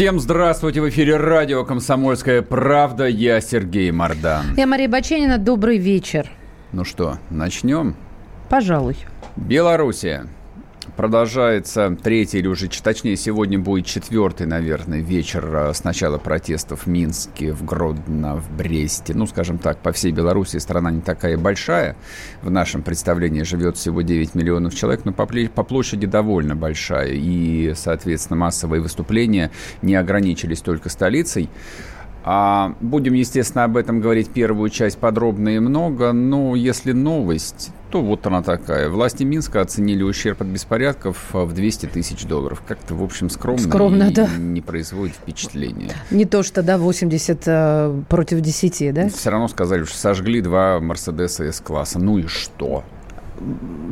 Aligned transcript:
Всем 0.00 0.18
здравствуйте! 0.18 0.80
В 0.80 0.88
эфире 0.88 1.18
радио 1.18 1.62
«Комсомольская 1.62 2.40
правда». 2.40 3.06
Я 3.06 3.38
Сергей 3.42 3.90
Мордан. 3.90 4.54
Я 4.56 4.66
Мария 4.66 4.88
Баченина. 4.88 5.36
Добрый 5.36 5.76
вечер. 5.76 6.26
Ну 6.72 6.86
что, 6.86 7.18
начнем? 7.28 7.94
Пожалуй. 8.48 8.96
Белоруссия. 9.36 10.26
Продолжается 10.96 11.96
третий 12.02 12.38
или 12.38 12.46
уже, 12.46 12.68
точнее, 12.68 13.16
сегодня 13.16 13.58
будет 13.58 13.84
четвертый, 13.84 14.46
наверное, 14.46 15.00
вечер 15.00 15.48
э, 15.54 15.74
с 15.74 15.84
начала 15.84 16.16
протестов 16.16 16.84
в 16.84 16.86
Минске, 16.86 17.52
в 17.52 17.64
Гродно, 17.64 18.36
в 18.36 18.50
Бресте. 18.56 19.12
Ну, 19.14 19.26
скажем 19.26 19.58
так, 19.58 19.78
по 19.78 19.92
всей 19.92 20.10
Беларуси 20.10 20.56
страна 20.56 20.90
не 20.90 21.02
такая 21.02 21.36
большая. 21.36 21.96
В 22.42 22.50
нашем 22.50 22.82
представлении 22.82 23.42
живет 23.42 23.76
всего 23.76 24.00
9 24.00 24.34
миллионов 24.34 24.74
человек, 24.74 25.04
но 25.04 25.12
по, 25.12 25.26
по 25.26 25.64
площади 25.64 26.06
довольно 26.06 26.56
большая. 26.56 27.12
И, 27.12 27.74
соответственно, 27.76 28.38
массовые 28.38 28.80
выступления 28.80 29.50
не 29.82 29.94
ограничились 29.94 30.60
только 30.62 30.88
столицей. 30.88 31.50
А 32.22 32.74
будем, 32.80 33.14
естественно, 33.14 33.64
об 33.64 33.76
этом 33.76 34.00
говорить 34.00 34.30
первую 34.30 34.68
часть 34.70 34.98
подробно 34.98 35.50
и 35.50 35.58
много, 35.58 36.12
но 36.12 36.54
если 36.54 36.92
новость, 36.92 37.70
то 37.90 38.02
вот 38.02 38.26
она 38.26 38.42
такая. 38.42 38.88
Власти 38.88 39.24
Минска 39.24 39.60
оценили 39.60 40.02
ущерб 40.02 40.42
от 40.42 40.48
беспорядков 40.48 41.16
в 41.32 41.52
200 41.52 41.86
тысяч 41.86 42.24
долларов. 42.24 42.62
Как-то, 42.66 42.94
в 42.94 43.02
общем, 43.02 43.30
скромно, 43.30 43.62
скромно 43.62 44.02
и 44.04 44.14
да. 44.14 44.28
не 44.36 44.60
производит 44.60 45.14
впечатления. 45.14 45.92
Не 46.10 46.26
то, 46.26 46.42
что, 46.42 46.62
да, 46.62 46.78
80 46.78 47.42
э, 47.46 48.02
против 48.08 48.40
10, 48.40 48.94
да? 48.94 49.08
Все 49.08 49.30
равно 49.30 49.48
сказали, 49.48 49.84
что 49.84 49.96
сожгли 49.96 50.40
два 50.40 50.78
Мерседеса 50.80 51.50
С-класса. 51.50 51.98
Ну 51.98 52.18
и 52.18 52.26
что? 52.26 52.84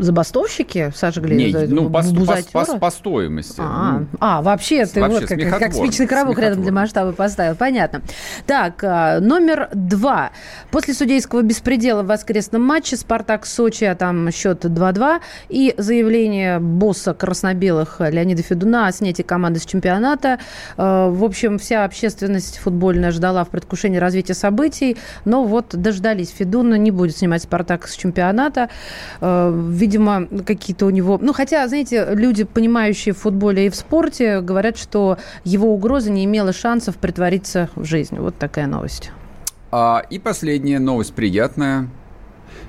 Забастовщики 0.01 0.93
сожгли? 0.95 1.53
Не, 1.53 1.67
ну, 1.67 1.91
по, 1.91 2.03
по, 2.03 2.65
по, 2.65 2.79
по 2.79 2.91
стоимости. 2.91 3.61
А, 3.61 4.01
ну, 4.01 4.07
а 4.21 4.43
вообще 4.43 4.87
ты 4.87 5.03
вот 5.03 5.25
как, 5.27 5.39
как 5.59 5.73
спичный 5.73 6.07
коробок 6.07 6.39
рядом 6.39 6.63
для 6.63 6.73
масштаба 6.73 7.13
поставил. 7.13 7.57
Понятно. 7.57 8.03
Так, 8.47 8.83
а, 8.85 9.21
номер 9.21 9.69
два. 9.73 10.31
После 10.71 10.95
судейского 10.95 11.43
беспредела 11.43 12.03
в 12.03 12.07
воскресном 12.07 12.63
матче 12.63 12.97
«Спартак-Сочи», 12.97 13.85
а 13.85 13.95
там 13.95 14.31
счет 14.31 14.65
2-2, 14.65 15.21
и 15.49 15.75
заявление 15.77 16.59
босса 16.59 17.15
красно-белых 17.15 18.01
Леонида 18.01 18.43
Федуна 18.43 18.87
о 18.87 18.93
снятии 18.93 19.23
команды 19.23 19.61
с 19.61 19.67
чемпионата. 19.67 20.39
А, 20.77 21.09
в 21.11 21.25
общем, 21.25 21.59
вся 21.59 21.85
общественность 21.85 22.59
футбольная 22.59 23.11
ждала 23.11 23.45
в 23.45 23.49
предвкушении 23.49 23.99
развития 23.99 24.35
событий, 24.35 24.97
но 25.25 25.45
вот 25.45 25.75
дождались. 25.75 26.31
Федуна 26.31 26.75
не 26.75 26.91
будет 26.91 27.17
снимать 27.17 27.43
«Спартак» 27.43 27.89
с 27.89 27.97
чемпионата 27.97 28.69
а, 29.21 29.38
видимо, 29.51 30.27
какие-то 30.45 30.87
у 30.87 30.91
него... 30.91 31.19
Ну, 31.21 31.33
хотя, 31.33 31.67
знаете, 31.69 32.09
люди, 32.13 32.45
понимающие 32.45 33.15
в 33.15 33.19
футболе 33.19 33.67
и 33.67 33.71
в 33.71 33.77
спорте, 33.77 34.41
говорят, 34.41 34.77
что 34.77 35.19
его 35.45 35.73
угроза 35.73 36.11
не 36.11 36.25
имела 36.25 36.53
шансов 36.53 36.97
притвориться 36.97 37.71
в 37.75 37.85
жизнь. 37.85 38.17
Вот 38.19 38.37
такая 38.37 38.67
новость. 38.67 39.13
А, 39.71 40.03
и 40.11 40.19
последняя 40.19 40.79
новость 40.79 41.15
приятная. 41.15 41.89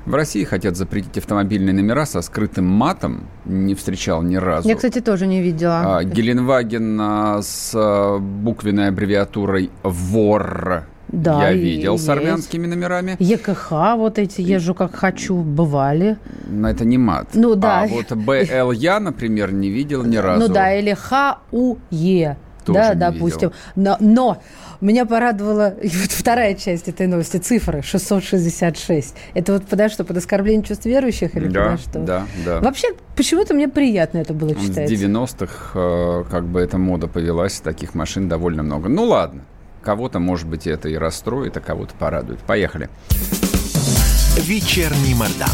В 0.05 0.15
России 0.15 0.43
хотят 0.43 0.75
запретить 0.75 1.17
автомобильные 1.17 1.73
номера 1.73 2.05
со 2.05 2.21
скрытым 2.21 2.65
матом. 2.65 3.27
Не 3.45 3.75
встречал 3.75 4.21
ни 4.21 4.35
разу. 4.35 4.67
Я, 4.67 4.75
кстати, 4.75 5.01
тоже 5.01 5.27
не 5.27 5.41
видела. 5.41 5.97
А, 5.97 6.03
Геленваген 6.03 6.99
а, 7.01 7.41
с 7.41 7.73
а, 7.75 8.17
буквенной 8.17 8.87
аббревиатурой 8.87 9.69
ВОР 9.83 10.85
да, 11.11 11.49
я 11.49 11.53
видел 11.53 11.93
есть. 11.93 12.05
с 12.05 12.09
армянскими 12.09 12.67
номерами. 12.67 13.15
ЕКХ, 13.19 13.71
вот 13.95 14.19
эти 14.19 14.41
езжу 14.41 14.73
как 14.73 14.95
хочу, 14.95 15.37
бывали. 15.37 16.17
Но 16.47 16.69
это 16.69 16.85
не 16.85 16.97
мат. 16.97 17.29
Ну 17.33 17.55
да. 17.55 17.81
А 17.81 17.87
вот 17.87 18.11
БЛ 18.11 18.71
я, 18.71 18.99
например, 18.99 19.51
не 19.51 19.69
видел 19.69 20.03
ни 20.03 20.17
разу. 20.17 20.47
Ну 20.47 20.53
да, 20.53 20.73
или 20.73 20.93
ХУЕ. 20.93 22.37
да, 22.67 22.93
допустим. 22.93 23.51
Но, 23.75 23.97
но 23.99 24.41
меня 24.81 25.05
порадовала 25.05 25.73
вот 25.81 26.11
вторая 26.11 26.53
часть 26.55 26.87
этой 26.87 27.07
новости, 27.07 27.37
цифры 27.37 27.81
666. 27.81 29.15
Это 29.33 29.53
вот 29.53 29.65
подо 29.65 29.89
что, 29.89 30.03
под 30.03 30.17
оскорбление 30.17 30.63
чувств 30.63 30.85
верующих 30.85 31.35
или 31.35 31.47
да, 31.47 31.71
подо 31.71 31.77
что? 31.77 31.99
Да, 31.99 32.25
да. 32.45 32.59
Вообще, 32.59 32.89
почему-то 33.15 33.53
мне 33.53 33.67
приятно 33.67 34.19
это 34.19 34.33
было 34.33 34.55
читать. 34.55 34.89
С 34.89 34.91
90-х 34.91 35.71
э, 35.73 36.23
как 36.29 36.45
бы 36.45 36.61
эта 36.61 36.77
мода 36.77 37.07
повелась, 37.07 37.59
таких 37.59 37.93
машин 37.93 38.29
довольно 38.29 38.63
много. 38.63 38.89
Ну 38.89 39.05
ладно. 39.05 39.41
Кого-то, 39.81 40.19
может 40.19 40.47
быть, 40.47 40.67
это 40.67 40.89
и 40.89 40.95
расстроит, 40.95 41.57
а 41.57 41.61
кого-то 41.61 41.93
порадует. 41.95 42.39
Поехали. 42.39 42.89
Вечерний 44.37 45.15
Мордан. 45.15 45.49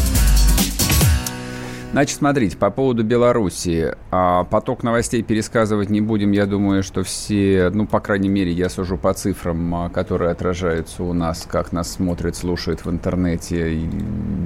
Значит, 1.92 2.18
смотрите, 2.18 2.56
по 2.58 2.70
поводу 2.70 3.04
Белоруссии. 3.04 3.94
А, 4.10 4.44
поток 4.44 4.82
новостей 4.82 5.22
пересказывать 5.22 5.88
не 5.88 6.00
будем. 6.00 6.32
Я 6.32 6.44
думаю, 6.44 6.82
что 6.82 7.02
все, 7.02 7.70
ну, 7.72 7.86
по 7.86 8.00
крайней 8.00 8.28
мере, 8.28 8.52
я 8.52 8.68
сужу 8.68 8.98
по 8.98 9.14
цифрам, 9.14 9.74
а, 9.74 9.88
которые 9.88 10.30
отражаются 10.30 11.04
у 11.04 11.12
нас, 11.14 11.46
как 11.50 11.72
нас 11.72 11.90
смотрят, 11.92 12.36
слушают 12.36 12.84
в 12.84 12.90
интернете. 12.90 13.72
И, 13.72 13.88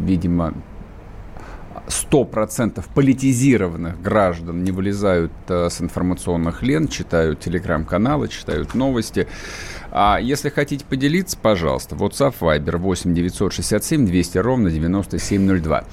видимо, 0.05 0.55
100% 1.91 2.85
политизированных 2.95 4.01
граждан 4.01 4.65
не 4.65 4.71
вылезают 4.71 5.33
э, 5.49 5.69
с 5.69 5.81
информационных 5.81 6.63
лент, 6.63 6.91
читают 6.91 7.41
телеграм-каналы, 7.41 8.29
читают 8.29 8.75
новости. 8.75 9.27
А 9.91 10.19
если 10.21 10.49
хотите 10.49 10.85
поделиться, 10.85 11.37
пожалуйста, 11.37 11.97
WhatsApp, 11.97 12.35
Viber 12.41 12.77
8 12.77 13.15
967 13.15 14.07
200 14.07 14.39
ровно 14.39 14.71
9702. 14.71 15.85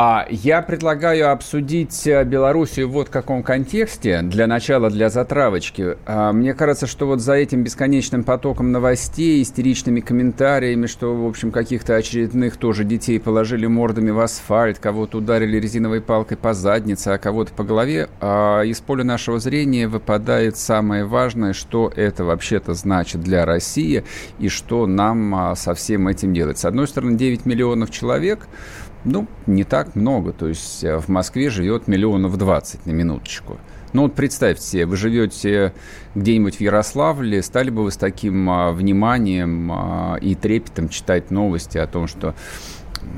А 0.00 0.28
я 0.30 0.62
предлагаю 0.62 1.32
обсудить 1.32 2.06
э, 2.06 2.22
Белоруссию 2.22 2.88
вот 2.88 3.08
в 3.08 3.10
каком 3.10 3.42
контексте. 3.42 4.22
Для 4.22 4.46
начала, 4.46 4.90
для 4.90 5.10
затравочки. 5.10 5.96
А, 6.06 6.32
мне 6.32 6.54
кажется, 6.54 6.86
что 6.86 7.08
вот 7.08 7.18
за 7.20 7.32
этим 7.32 7.64
бесконечным 7.64 8.22
потоком 8.22 8.70
новостей, 8.70 9.42
истеричными 9.42 9.98
комментариями, 9.98 10.86
что, 10.86 11.16
в 11.16 11.26
общем, 11.26 11.50
каких-то 11.50 11.96
очередных 11.96 12.58
тоже 12.58 12.84
детей 12.84 13.18
положили 13.18 13.66
мордами 13.66 14.10
в 14.10 14.20
асфальт, 14.20 14.78
кого-то 14.78 15.18
ударили 15.18 15.58
резиновой 15.58 16.00
палкой 16.00 16.36
по 16.36 16.54
заднице, 16.54 17.08
а 17.08 17.18
кого-то 17.18 17.52
по 17.52 17.64
голове, 17.64 18.08
а 18.20 18.62
из 18.62 18.78
поля 18.78 19.02
нашего 19.02 19.40
зрения 19.40 19.88
выпадает 19.88 20.56
самое 20.56 21.06
важное, 21.06 21.52
что 21.52 21.92
это 21.96 22.22
вообще-то 22.22 22.72
значит 22.74 23.20
для 23.22 23.44
России 23.44 24.04
и 24.38 24.48
что 24.48 24.86
нам 24.86 25.34
а, 25.34 25.56
со 25.56 25.74
всем 25.74 26.06
этим 26.06 26.32
делать. 26.32 26.56
С 26.56 26.64
одной 26.64 26.86
стороны, 26.86 27.18
9 27.18 27.46
миллионов 27.46 27.90
человек– 27.90 28.46
ну, 29.04 29.26
не 29.46 29.64
так 29.64 29.94
много. 29.94 30.32
То 30.32 30.48
есть 30.48 30.84
э, 30.84 30.98
в 30.98 31.08
Москве 31.08 31.50
живет 31.50 31.88
миллионов 31.88 32.36
20 32.36 32.86
на 32.86 32.90
минуточку. 32.90 33.58
Ну 33.92 34.02
вот 34.02 34.14
представьте 34.14 34.62
себе, 34.62 34.86
вы 34.86 34.96
живете 34.96 35.72
где-нибудь 36.14 36.56
в 36.56 36.60
Ярославле, 36.60 37.42
стали 37.42 37.70
бы 37.70 37.84
вы 37.84 37.90
с 37.90 37.96
таким 37.96 38.50
а, 38.50 38.70
вниманием 38.70 39.72
а, 39.72 40.18
и 40.20 40.34
трепетом 40.34 40.90
читать 40.90 41.30
новости 41.30 41.78
о 41.78 41.86
том, 41.86 42.06
что 42.06 42.34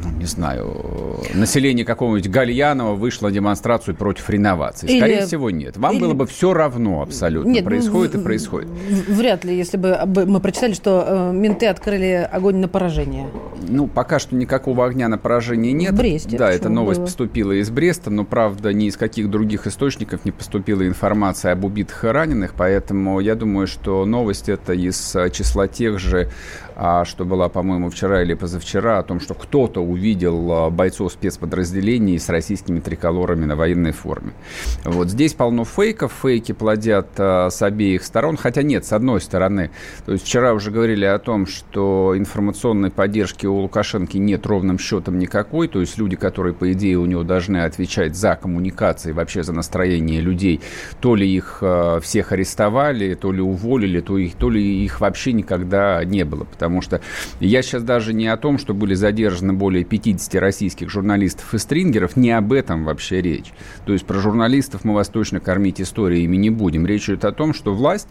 ну, 0.02 0.10
не 0.18 0.26
знаю, 0.26 1.20
население 1.34 1.84
какого-нибудь 1.84 2.30
Гальянова 2.30 2.94
вышло 2.94 3.28
на 3.28 3.32
демонстрацию 3.32 3.94
против 3.94 4.28
реновации? 4.30 4.86
Скорее 4.86 5.18
или, 5.18 5.26
всего, 5.26 5.50
нет. 5.50 5.76
Вам 5.76 5.94
или... 5.94 6.00
было 6.00 6.14
бы 6.14 6.26
все 6.26 6.54
равно 6.54 7.02
абсолютно. 7.02 7.50
Нет, 7.50 7.64
ну, 7.64 7.70
происходит 7.70 8.14
ну, 8.14 8.20
и 8.20 8.24
происходит. 8.24 8.68
Вряд 9.08 9.44
ли, 9.44 9.56
если 9.56 9.76
бы 9.76 9.98
мы 10.26 10.40
прочитали, 10.40 10.72
что 10.72 11.04
э, 11.06 11.32
менты 11.32 11.66
открыли 11.66 12.28
огонь 12.30 12.56
на 12.56 12.68
поражение. 12.68 13.28
Ну, 13.68 13.86
пока 13.86 14.18
что 14.18 14.34
никакого 14.34 14.86
огня 14.86 15.08
на 15.08 15.18
поражение 15.18 15.72
нет. 15.72 15.92
В 15.92 15.96
Бресте. 15.96 16.36
Да, 16.36 16.50
эта 16.50 16.68
новость 16.68 17.00
было? 17.00 17.06
поступила 17.06 17.52
из 17.52 17.70
Бреста, 17.70 18.10
но, 18.10 18.24
правда, 18.24 18.72
ни 18.72 18.86
из 18.86 18.96
каких 18.96 19.30
других 19.30 19.66
источников 19.66 20.24
не 20.24 20.32
поступила 20.32 20.86
информация 20.86 21.52
об 21.52 21.64
убитых 21.64 22.04
и 22.04 22.08
раненых, 22.08 22.54
поэтому 22.56 23.20
я 23.20 23.34
думаю, 23.34 23.66
что 23.66 24.04
новость 24.04 24.48
это 24.48 24.72
из 24.72 25.16
числа 25.32 25.68
тех 25.68 25.98
же, 25.98 26.30
а, 26.69 26.69
что 27.04 27.24
была, 27.24 27.48
по-моему, 27.48 27.90
вчера 27.90 28.22
или 28.22 28.34
позавчера, 28.34 28.98
о 28.98 29.02
том, 29.02 29.20
что 29.20 29.34
кто 29.34 29.60
кто-то 29.60 29.82
увидел 29.82 30.70
бойцов 30.70 31.12
спецподразделений 31.12 32.18
с 32.18 32.30
российскими 32.30 32.80
триколорами 32.80 33.44
на 33.44 33.56
военной 33.56 33.92
форме. 33.92 34.32
Вот 34.84 35.10
здесь 35.10 35.34
полно 35.34 35.64
фейков, 35.64 36.14
фейки 36.22 36.52
плодят 36.52 37.08
с 37.18 37.60
обеих 37.60 38.02
сторон, 38.04 38.36
хотя 38.36 38.62
нет, 38.62 38.86
с 38.86 38.92
одной 38.92 39.20
стороны. 39.20 39.70
То 40.06 40.12
есть 40.12 40.24
вчера 40.24 40.54
уже 40.54 40.70
говорили 40.70 41.04
о 41.04 41.18
том, 41.18 41.46
что 41.46 42.14
информационной 42.16 42.90
поддержки 42.90 43.44
у 43.44 43.56
Лукашенко 43.56 44.18
нет 44.18 44.46
ровным 44.46 44.78
счетом 44.78 45.18
никакой, 45.18 45.68
то 45.68 45.80
есть 45.80 45.98
люди, 45.98 46.16
которые, 46.16 46.54
по 46.54 46.72
идее, 46.72 46.96
у 46.96 47.06
него 47.06 47.22
должны 47.22 47.58
отвечать 47.64 48.16
за 48.16 48.36
коммуникации, 48.36 49.12
вообще 49.12 49.42
за 49.42 49.52
настроение 49.52 50.20
людей, 50.20 50.60
то 51.00 51.16
ли 51.16 51.28
их 51.28 51.62
всех 52.02 52.32
арестовали, 52.32 53.14
то 53.14 53.32
ли 53.32 53.42
уволили, 53.42 54.00
то, 54.00 54.16
их, 54.16 54.36
то 54.36 54.48
ли 54.48 54.84
их 54.84 55.00
вообще 55.00 55.32
никогда 55.32 56.02
не 56.04 56.24
было, 56.24 56.44
потому 56.44 56.69
что 56.80 57.00
я 57.40 57.62
сейчас 57.62 57.82
даже 57.82 58.12
не 58.12 58.28
о 58.28 58.36
том, 58.36 58.58
что 58.58 58.72
были 58.72 58.94
задержаны 58.94 59.52
более 59.52 59.84
50 59.84 60.34
российских 60.36 60.88
журналистов 60.90 61.52
и 61.52 61.58
стрингеров, 61.58 62.16
не 62.16 62.30
об 62.30 62.52
этом 62.52 62.84
вообще 62.84 63.20
речь. 63.20 63.52
То 63.84 63.92
есть 63.92 64.06
про 64.06 64.20
журналистов 64.20 64.84
мы 64.84 64.94
вас 64.94 65.08
точно 65.08 65.40
кормить 65.40 65.80
историями 65.80 66.36
не 66.36 66.50
будем. 66.50 66.86
Речь 66.86 67.08
идет 67.08 67.24
о 67.24 67.32
том, 67.32 67.52
что 67.52 67.74
власть, 67.74 68.08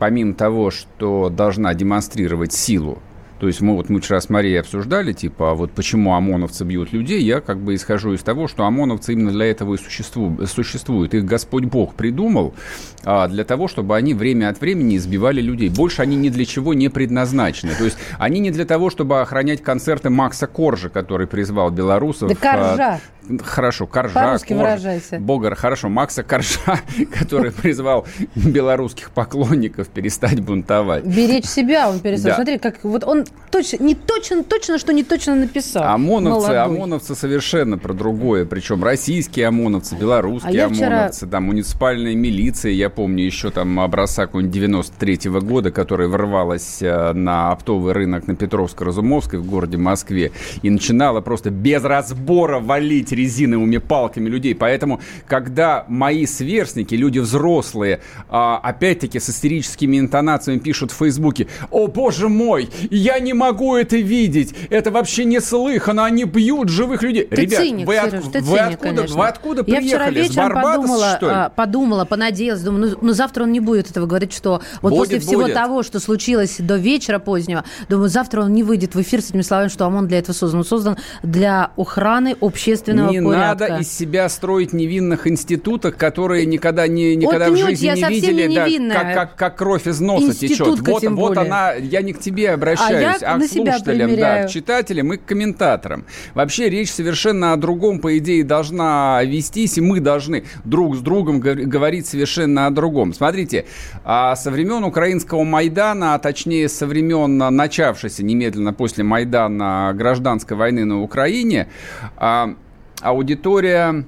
помимо 0.00 0.34
того, 0.34 0.72
что 0.72 1.30
должна 1.30 1.72
демонстрировать 1.74 2.52
силу 2.52 3.00
то 3.42 3.48
есть 3.48 3.60
мы 3.60 3.74
вот 3.74 3.88
мы 3.88 4.00
вчера 4.00 4.20
с 4.20 4.30
Марией 4.30 4.60
обсуждали, 4.60 5.12
типа, 5.12 5.50
а 5.50 5.54
вот 5.54 5.72
почему 5.72 6.14
ОМОНовцы 6.14 6.62
бьют 6.62 6.92
людей, 6.92 7.20
я 7.24 7.40
как 7.40 7.58
бы 7.58 7.74
исхожу 7.74 8.12
из 8.12 8.22
того, 8.22 8.46
что 8.46 8.64
ОМОНовцы 8.66 9.14
именно 9.14 9.32
для 9.32 9.46
этого 9.46 9.74
и 9.74 9.78
существуют. 9.78 10.48
существуют. 10.48 11.12
Их 11.12 11.24
Господь 11.24 11.64
Бог 11.64 11.96
придумал 11.96 12.54
а, 13.02 13.26
для 13.26 13.42
того, 13.42 13.66
чтобы 13.66 13.96
они 13.96 14.14
время 14.14 14.48
от 14.48 14.60
времени 14.60 14.96
избивали 14.96 15.40
людей. 15.40 15.70
Больше 15.70 16.02
они 16.02 16.14
ни 16.14 16.28
для 16.28 16.44
чего 16.44 16.72
не 16.72 16.88
предназначены. 16.88 17.74
То 17.74 17.82
есть 17.82 17.96
они 18.16 18.38
не 18.38 18.52
для 18.52 18.64
того, 18.64 18.90
чтобы 18.90 19.20
охранять 19.20 19.60
концерты 19.60 20.08
Макса 20.08 20.46
Коржа, 20.46 20.88
который 20.88 21.26
призвал 21.26 21.72
белорусов. 21.72 22.28
Да 22.28 22.36
Коржа. 22.36 23.00
Хорошо, 23.44 23.86
Коржа. 23.86 24.14
По-русски 24.14 24.52
выражайся. 24.52 25.18
Богар, 25.18 25.54
хорошо, 25.54 25.88
Макса 25.88 26.22
Коржа, 26.22 26.80
который 27.18 27.50
призвал 27.50 28.06
белорусских 28.36 29.10
поклонников 29.10 29.88
перестать 29.88 30.40
бунтовать. 30.40 31.04
Беречь 31.04 31.46
себя 31.46 31.88
он 31.88 31.98
перестал. 31.98 32.34
Смотри, 32.34 32.58
как 32.58 32.82
вот 32.84 33.02
он 33.04 33.24
точно, 33.52 33.82
не 33.82 33.94
точно, 33.94 34.42
точно, 34.42 34.78
что 34.78 34.92
не 34.92 35.04
точно 35.04 35.34
написал. 35.34 35.84
ОМОНовцы, 35.84 36.50
ОМОНовцы 36.52 37.14
совершенно 37.14 37.78
про 37.78 37.92
другое. 37.92 38.44
Причем 38.44 38.82
российские 38.82 39.46
ОМОНовцы, 39.48 39.94
белорусские 39.96 40.64
а 40.64 40.66
ОМОНовцы, 40.66 41.16
вчера... 41.18 41.30
там 41.30 41.44
муниципальная 41.44 42.14
милиция, 42.14 42.72
я 42.72 42.88
помню 42.88 43.24
еще 43.24 43.50
там 43.50 43.78
образца 43.78 44.26
какого-нибудь 44.26 44.54
93 44.54 45.14
-го 45.14 45.40
года, 45.40 45.70
которая 45.70 46.08
ворвалась 46.08 46.78
э, 46.80 47.12
на 47.12 47.52
оптовый 47.52 47.92
рынок 47.92 48.26
на 48.26 48.32
Петровско-Разумовской 48.32 49.38
в 49.38 49.46
городе 49.46 49.76
Москве 49.76 50.32
и 50.62 50.70
начинала 50.70 51.20
просто 51.20 51.50
без 51.50 51.84
разбора 51.84 52.58
валить 52.58 53.12
резиновыми 53.12 53.78
палками 53.78 54.28
людей. 54.28 54.54
Поэтому, 54.54 55.00
когда 55.26 55.84
мои 55.88 56.26
сверстники, 56.26 56.94
люди 56.94 57.18
взрослые, 57.18 58.00
а, 58.28 58.58
опять-таки 58.58 59.20
с 59.20 59.28
истерическими 59.28 59.98
интонациями 59.98 60.58
пишут 60.58 60.90
в 60.90 60.96
Фейсбуке, 60.96 61.48
«О, 61.70 61.86
боже 61.86 62.28
мой, 62.28 62.68
я 62.90 63.11
не 63.18 63.32
могу 63.32 63.76
это 63.76 63.96
видеть. 63.96 64.54
Это 64.70 64.90
вообще 64.90 65.24
не 65.24 65.40
слыхано. 65.40 66.04
Они 66.04 66.24
бьют 66.24 66.68
живых 66.68 67.02
людей. 67.02 67.24
Ты 67.24 67.42
Ребят, 67.42 67.60
циник, 67.60 67.86
вы, 67.86 67.94
Сереж, 67.94 68.24
ты 68.32 68.40
вы, 68.40 68.56
циник, 68.56 68.74
откуда, 68.74 69.06
вы 69.08 69.26
откуда 69.26 69.64
приехали? 69.64 69.88
Я 69.88 69.96
вчера 69.96 70.10
вечером 70.10 70.48
Барбадос, 70.48 70.74
подумала, 70.76 71.14
что 71.16 71.26
ли? 71.26 71.32
А, 71.34 71.48
подумала, 71.50 72.04
понадеялась, 72.04 72.62
думаю, 72.62 72.90
ну, 72.90 72.98
ну 73.00 73.12
завтра 73.12 73.44
он 73.44 73.52
не 73.52 73.60
будет 73.60 73.90
этого 73.90 74.06
говорить, 74.06 74.32
что 74.32 74.62
вот 74.80 74.90
будет, 74.90 74.98
после 74.98 75.20
всего 75.20 75.42
будет. 75.42 75.54
того, 75.54 75.82
что 75.82 76.00
случилось 76.00 76.56
до 76.58 76.76
вечера 76.76 77.18
позднего, 77.18 77.64
думаю, 77.88 78.08
завтра 78.08 78.42
он 78.42 78.52
не 78.52 78.62
выйдет 78.62 78.94
в 78.94 79.00
эфир 79.00 79.20
с 79.22 79.30
этими 79.30 79.42
словами, 79.42 79.68
что 79.68 79.86
ОМОН 79.86 80.08
для 80.08 80.18
этого 80.18 80.34
создан. 80.34 80.60
Он 80.60 80.64
создан 80.64 80.96
для 81.22 81.70
охраны 81.76 82.36
общественного 82.40 83.10
не 83.10 83.20
порядка. 83.20 83.64
Не 83.64 83.70
надо 83.70 83.82
из 83.82 83.92
себя 83.92 84.28
строить 84.28 84.72
невинных 84.72 85.26
институтов, 85.26 85.96
которые 85.96 86.46
никогда, 86.46 86.86
не, 86.86 87.16
никогда 87.16 87.48
вот 87.48 87.58
в 87.58 87.62
жизни 87.62 87.86
я 87.86 87.94
не 87.94 88.14
видели, 88.14 88.46
не 88.46 88.88
да, 88.88 88.94
как, 88.94 89.14
как, 89.14 89.36
как 89.36 89.56
кровь 89.56 89.86
из 89.86 90.00
носа 90.00 90.26
Институтка, 90.26 90.92
течет. 90.92 91.10
Вот, 91.10 91.32
вот 91.36 91.38
она, 91.38 91.72
я 91.72 92.02
не 92.02 92.12
к 92.12 92.20
тебе 92.20 92.50
обращаюсь, 92.50 93.01
а, 93.01 93.01
я 93.02 93.34
а 93.34 93.38
к 93.38 93.44
слушателям, 93.44 94.16
да, 94.16 94.44
к 94.44 94.50
читателям 94.50 95.12
и 95.12 95.16
к 95.16 95.24
комментаторам. 95.24 96.04
Вообще 96.34 96.68
речь 96.68 96.90
совершенно 96.90 97.52
о 97.52 97.56
другом, 97.56 97.98
по 97.98 98.16
идее, 98.18 98.44
должна 98.44 99.22
вестись, 99.24 99.78
и 99.78 99.80
мы 99.80 100.00
должны 100.00 100.44
друг 100.64 100.96
с 100.96 101.00
другом 101.00 101.40
говорить 101.40 102.06
совершенно 102.06 102.66
о 102.66 102.70
другом. 102.70 103.12
Смотрите, 103.12 103.66
а 104.04 104.36
со 104.36 104.50
времен 104.50 104.84
украинского 104.84 105.44
Майдана, 105.44 106.14
а 106.14 106.18
точнее 106.18 106.68
со 106.68 106.86
времен 106.86 107.38
начавшейся 107.38 108.24
немедленно 108.24 108.72
после 108.72 109.04
Майдана 109.04 109.92
гражданской 109.94 110.56
войны 110.56 110.84
на 110.84 111.02
Украине, 111.02 111.68
а, 112.16 112.54
аудитория 113.00 114.04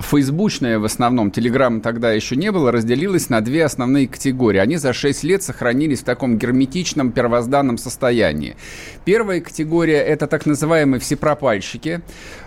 фейсбучная 0.00 0.78
в 0.78 0.84
основном, 0.84 1.30
телеграмма 1.30 1.80
тогда 1.80 2.12
еще 2.12 2.36
не 2.36 2.50
было, 2.52 2.72
разделилась 2.72 3.30
на 3.30 3.40
две 3.40 3.64
основные 3.64 4.08
категории. 4.08 4.58
Они 4.58 4.76
за 4.76 4.92
6 4.92 5.24
лет 5.24 5.42
сохранились 5.42 6.00
в 6.00 6.04
таком 6.04 6.38
герметичном 6.38 7.12
первозданном 7.12 7.78
состоянии. 7.78 8.56
Первая 9.04 9.40
категория– 9.40 9.98
это 10.04 10.26
так 10.26 10.46
называемые 10.46 11.00
всепропальщики 11.00 12.00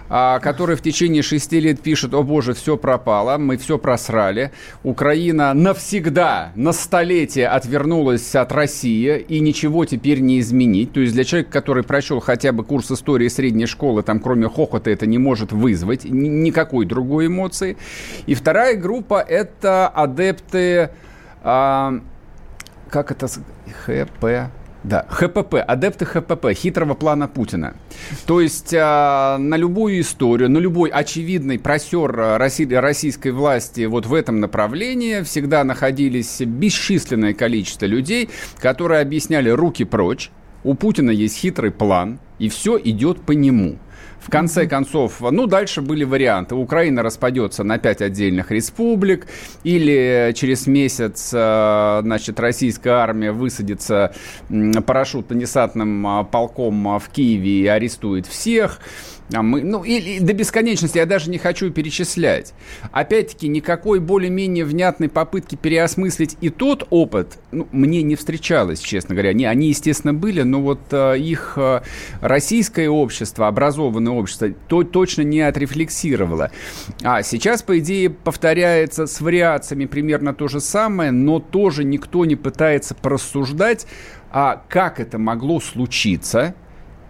который 0.07 0.75
в 0.75 0.81
течение 0.81 1.21
шести 1.21 1.59
лет 1.59 1.81
пишет, 1.81 2.13
о 2.13 2.23
боже, 2.23 2.53
все 2.53 2.77
пропало, 2.77 3.37
мы 3.37 3.57
все 3.57 3.77
просрали, 3.77 4.51
Украина 4.83 5.53
навсегда, 5.53 6.51
на 6.55 6.73
столетие 6.73 7.47
отвернулась 7.47 8.35
от 8.35 8.51
России, 8.51 9.17
и 9.19 9.39
ничего 9.39 9.85
теперь 9.85 10.19
не 10.19 10.39
изменить. 10.39 10.93
То 10.93 10.99
есть 10.99 11.13
для 11.13 11.23
человека, 11.23 11.51
который 11.51 11.83
прочел 11.83 12.19
хотя 12.19 12.51
бы 12.51 12.63
курс 12.63 12.91
истории 12.91 13.27
средней 13.27 13.65
школы, 13.65 14.03
там 14.03 14.19
кроме 14.19 14.47
хохота 14.47 14.89
это 14.89 15.05
не 15.05 15.17
может 15.17 15.51
вызвать 15.51 16.05
никакой 16.05 16.85
другой 16.85 17.27
эмоции. 17.27 17.77
И 18.25 18.33
вторая 18.33 18.75
группа– 18.75 19.19
это 19.27 19.87
адепты... 19.87 20.89
А, 21.43 21.99
как 22.89 23.11
это? 23.11 23.27
ХП... 23.85 24.51
Да, 24.87 25.05
ХПП, 25.09 25.55
адепты 25.67 26.05
ХПП, 26.05 26.53
хитрого 26.53 26.93
плана 26.93 27.27
Путина. 27.27 27.75
То 28.25 28.39
есть 28.39 28.71
э, 28.71 28.77
на 28.79 29.55
любую 29.57 29.99
историю, 29.99 30.49
на 30.49 30.59
любой 30.59 30.89
очевидный 30.89 31.59
просер 31.59 32.17
а, 32.17 32.37
России, 32.37 32.73
российской 32.73 33.31
власти 33.31 33.83
вот 33.83 34.05
в 34.05 34.13
этом 34.13 34.39
направлении 34.39 35.23
всегда 35.23 35.65
находились 35.65 36.39
бесчисленное 36.39 37.33
количество 37.33 37.85
людей, 37.85 38.29
которые 38.59 39.01
объясняли 39.01 39.49
руки 39.49 39.83
прочь, 39.83 40.31
у 40.63 40.73
Путина 40.73 41.11
есть 41.11 41.35
хитрый 41.37 41.71
план, 41.71 42.19
и 42.39 42.47
все 42.47 42.79
идет 42.81 43.21
по 43.21 43.33
нему. 43.33 43.77
В 44.27 44.29
конце 44.29 44.67
концов, 44.67 45.21
ну, 45.21 45.47
дальше 45.47 45.81
были 45.81 46.03
варианты. 46.03 46.53
Украина 46.53 47.01
распадется 47.01 47.63
на 47.63 47.77
пять 47.77 48.01
отдельных 48.01 48.51
республик, 48.51 49.25
или 49.63 50.33
через 50.35 50.67
месяц, 50.67 51.31
э, 51.33 51.99
значит, 52.03 52.37
российская 52.37 52.95
армия 52.95 53.31
высадится 53.31 54.13
парашютно-десантным 54.49 56.05
а, 56.05 56.23
полком 56.25 56.89
а, 56.89 56.99
в 56.99 57.07
Киеве 57.07 57.61
и 57.61 57.67
арестует 57.67 58.27
всех. 58.27 58.81
А 59.33 59.41
мы, 59.41 59.61
ну, 59.61 59.83
и, 59.83 59.97
и 59.97 60.19
до 60.21 60.33
бесконечности 60.33 60.97
я 60.97 61.05
даже 61.05 61.29
не 61.29 61.37
хочу 61.37 61.69
перечислять. 61.69 62.53
Опять-таки, 62.93 63.49
никакой 63.49 63.99
более-менее 63.99 64.63
внятной 64.63 65.09
попытки 65.09 65.55
переосмыслить 65.55 66.37
и 66.39 66.49
тот 66.49 66.87
опыт, 66.91 67.37
ну, 67.51 67.67
мне 67.73 68.03
не 68.03 68.15
встречалось, 68.15 68.79
честно 68.79 69.15
говоря. 69.15 69.31
Они, 69.31 69.43
они 69.43 69.67
естественно, 69.67 70.13
были, 70.13 70.43
но 70.43 70.61
вот 70.61 70.79
э, 70.91 71.17
их 71.19 71.53
э, 71.57 71.81
российское 72.21 72.87
общество, 72.87 73.47
образованное 73.47 74.13
общество, 74.13 74.49
то 74.49 74.83
точно 74.83 75.23
не 75.23 75.41
отрефлексировало. 75.41 76.51
А 77.03 77.21
сейчас, 77.21 77.61
по 77.63 77.77
идее, 77.79 78.09
повторяется 78.09 79.07
с 79.07 79.19
вариациями 79.19 79.87
примерно 79.87 80.33
то 80.33 80.47
же 80.47 80.61
самое, 80.61 81.11
но 81.11 81.39
тоже 81.39 81.83
никто 81.83 82.23
не 82.23 82.37
пытается 82.37 82.95
порассуждать, 82.95 83.87
а 84.31 84.63
как 84.69 85.01
это 85.01 85.17
могло 85.17 85.59
случиться 85.59 86.55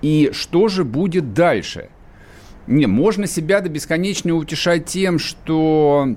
и 0.01 0.31
что 0.33 0.67
же 0.67 0.83
будет 0.83 1.33
дальше– 1.33 1.89
не, 2.67 2.85
можно 2.85 3.27
себя 3.27 3.61
до 3.61 3.69
бесконечного 3.69 4.37
утешать 4.37 4.85
тем, 4.85 5.19
что, 5.19 6.15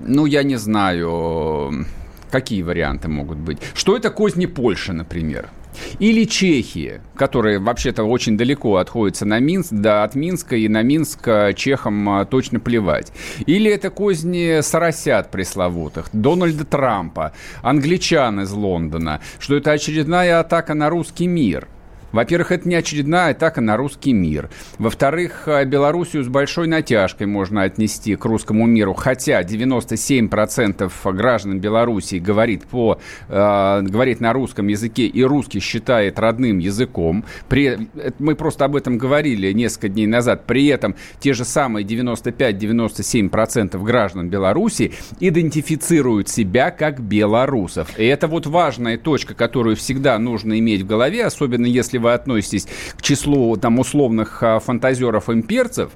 ну, 0.00 0.26
я 0.26 0.42
не 0.42 0.56
знаю, 0.56 1.86
какие 2.30 2.62
варианты 2.62 3.08
могут 3.08 3.38
быть. 3.38 3.58
Что 3.74 3.96
это 3.96 4.10
козни 4.10 4.46
Польши, 4.46 4.92
например? 4.92 5.50
Или 5.98 6.24
Чехия, 6.24 7.02
которая 7.16 7.60
вообще-то 7.60 8.04
очень 8.04 8.38
далеко 8.38 8.76
отходится 8.76 9.26
на 9.26 9.38
Минск, 9.40 9.72
да, 9.72 10.04
от 10.04 10.14
Минска, 10.14 10.56
и 10.56 10.68
на 10.68 10.82
Минск 10.82 11.28
чехам 11.54 12.08
а, 12.08 12.24
точно 12.24 12.60
плевать. 12.60 13.12
Или 13.44 13.70
это 13.70 13.90
козни 13.90 14.62
соросят 14.62 15.30
пресловутых, 15.30 16.08
Дональда 16.14 16.64
Трампа, 16.64 17.32
англичан 17.62 18.40
из 18.40 18.52
Лондона, 18.52 19.20
что 19.38 19.54
это 19.54 19.72
очередная 19.72 20.40
атака 20.40 20.72
на 20.72 20.88
русский 20.88 21.26
мир– 21.26 21.68
Во-первых, 22.16 22.50
это 22.50 22.66
не 22.66 22.74
очередная 22.76 23.32
атака 23.32 23.60
на 23.60 23.76
русский 23.76 24.14
мир. 24.14 24.48
Во-вторых, 24.78 25.42
э, 25.48 25.66
Белоруссию 25.66 26.24
с 26.24 26.28
большой 26.28 26.66
натяжкой 26.66 27.26
можно 27.26 27.64
отнести 27.64 28.16
к 28.16 28.24
русскому 28.24 28.64
миру, 28.64 28.94
хотя 28.94 29.42
97% 29.42 31.12
граждан 31.12 31.60
Белоруссии 31.60 32.18
говорит, 32.18 32.64
по, 32.64 32.98
э, 33.28 33.82
говорит 33.82 34.20
на 34.20 34.32
русском 34.32 34.68
языке 34.68 35.04
и 35.04 35.22
русский 35.24 35.60
считает 35.60 36.18
родным 36.18 36.56
языком. 36.56 37.26
При, 37.50 37.86
мы 38.18 38.34
просто 38.34 38.64
об 38.64 38.76
этом 38.76 38.96
говорили 38.96 39.52
несколько 39.52 39.90
дней 39.90 40.06
назад. 40.06 40.46
При 40.46 40.68
этом 40.68 40.94
те 41.20 41.34
же 41.34 41.44
самые 41.44 41.84
95-97% 41.84 43.78
граждан 43.82 44.30
Беларуси 44.30 44.94
идентифицируют 45.20 46.30
себя 46.30 46.70
как 46.70 46.98
белорусов. 46.98 47.90
И 47.98 48.06
это 48.06 48.26
вот 48.26 48.46
важная 48.46 48.96
точка, 48.96 49.34
которую 49.34 49.76
всегда 49.76 50.18
нужно 50.18 50.58
иметь 50.58 50.80
в 50.80 50.86
голове, 50.86 51.22
особенно 51.22 51.66
если 51.66 52.05
вы 52.06 52.12
относитесь 52.12 52.66
к 52.96 53.02
числу 53.02 53.56
там 53.56 53.78
условных 53.78 54.42
а, 54.42 54.60
фантазеров-имперцев, 54.60 55.90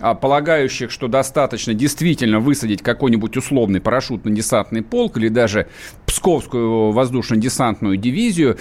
а, 0.00 0.14
полагающих, 0.14 0.90
что 0.90 1.08
достаточно 1.08 1.72
действительно 1.72 2.38
высадить 2.38 2.82
какой-нибудь 2.82 3.36
условный 3.36 3.80
парашютно-десантный 3.80 4.82
полк 4.82 5.16
или 5.16 5.28
даже 5.28 5.68
Псковскую 6.06 6.92
воздушно-десантную 6.92 7.96
дивизию, 7.96 8.58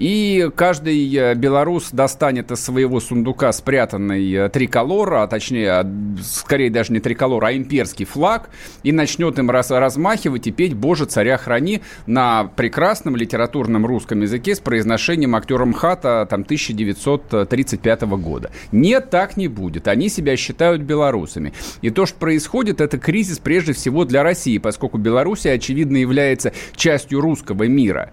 и 0.00 0.50
каждый 0.56 1.14
э, 1.14 1.34
белорус 1.34 1.90
достанет 1.92 2.50
из 2.50 2.64
своего 2.64 3.00
сундука 3.00 3.52
спрятанный 3.52 4.32
э, 4.32 4.48
триколор, 4.48 5.12
а 5.12 5.26
точнее, 5.26 5.70
а, 5.70 5.86
скорее 6.22 6.70
даже 6.70 6.94
не 6.94 7.00
триколор, 7.00 7.44
а 7.44 7.52
имперский 7.52 8.06
флаг, 8.06 8.48
и 8.82 8.92
начнет 8.92 9.38
им 9.38 9.50
раз, 9.50 9.70
размахивать 9.70 10.46
и 10.46 10.52
петь 10.52 10.72
«Боже, 10.72 11.04
царя 11.04 11.36
храни» 11.36 11.82
на 12.06 12.44
прекрасном 12.44 13.14
литературном 13.14 13.84
русском 13.84 14.22
языке 14.22 14.54
с 14.54 14.60
произношением 14.60 15.36
актера 15.36 15.66
МХАТа 15.66 16.26
там, 16.30 16.40
1935 16.42 18.02
года. 18.02 18.50
Нет, 18.72 19.10
так 19.10 19.36
не 19.36 19.48
будет. 19.48 19.86
Они 19.86 20.08
себя 20.08 20.34
считают 20.38 20.80
белорусами. 20.80 21.52
И 21.82 21.90
то, 21.90 22.06
что 22.06 22.18
происходит, 22.18 22.80
это 22.80 22.96
кризис 22.96 23.38
прежде 23.38 23.74
всего 23.74 24.06
для 24.06 24.22
России, 24.22 24.56
поскольку 24.56 24.96
Беларусь, 24.96 25.44
очевидно, 25.44 25.98
является 25.98 26.54
частью 26.74 27.20
русского 27.20 27.64
мира. 27.64 28.10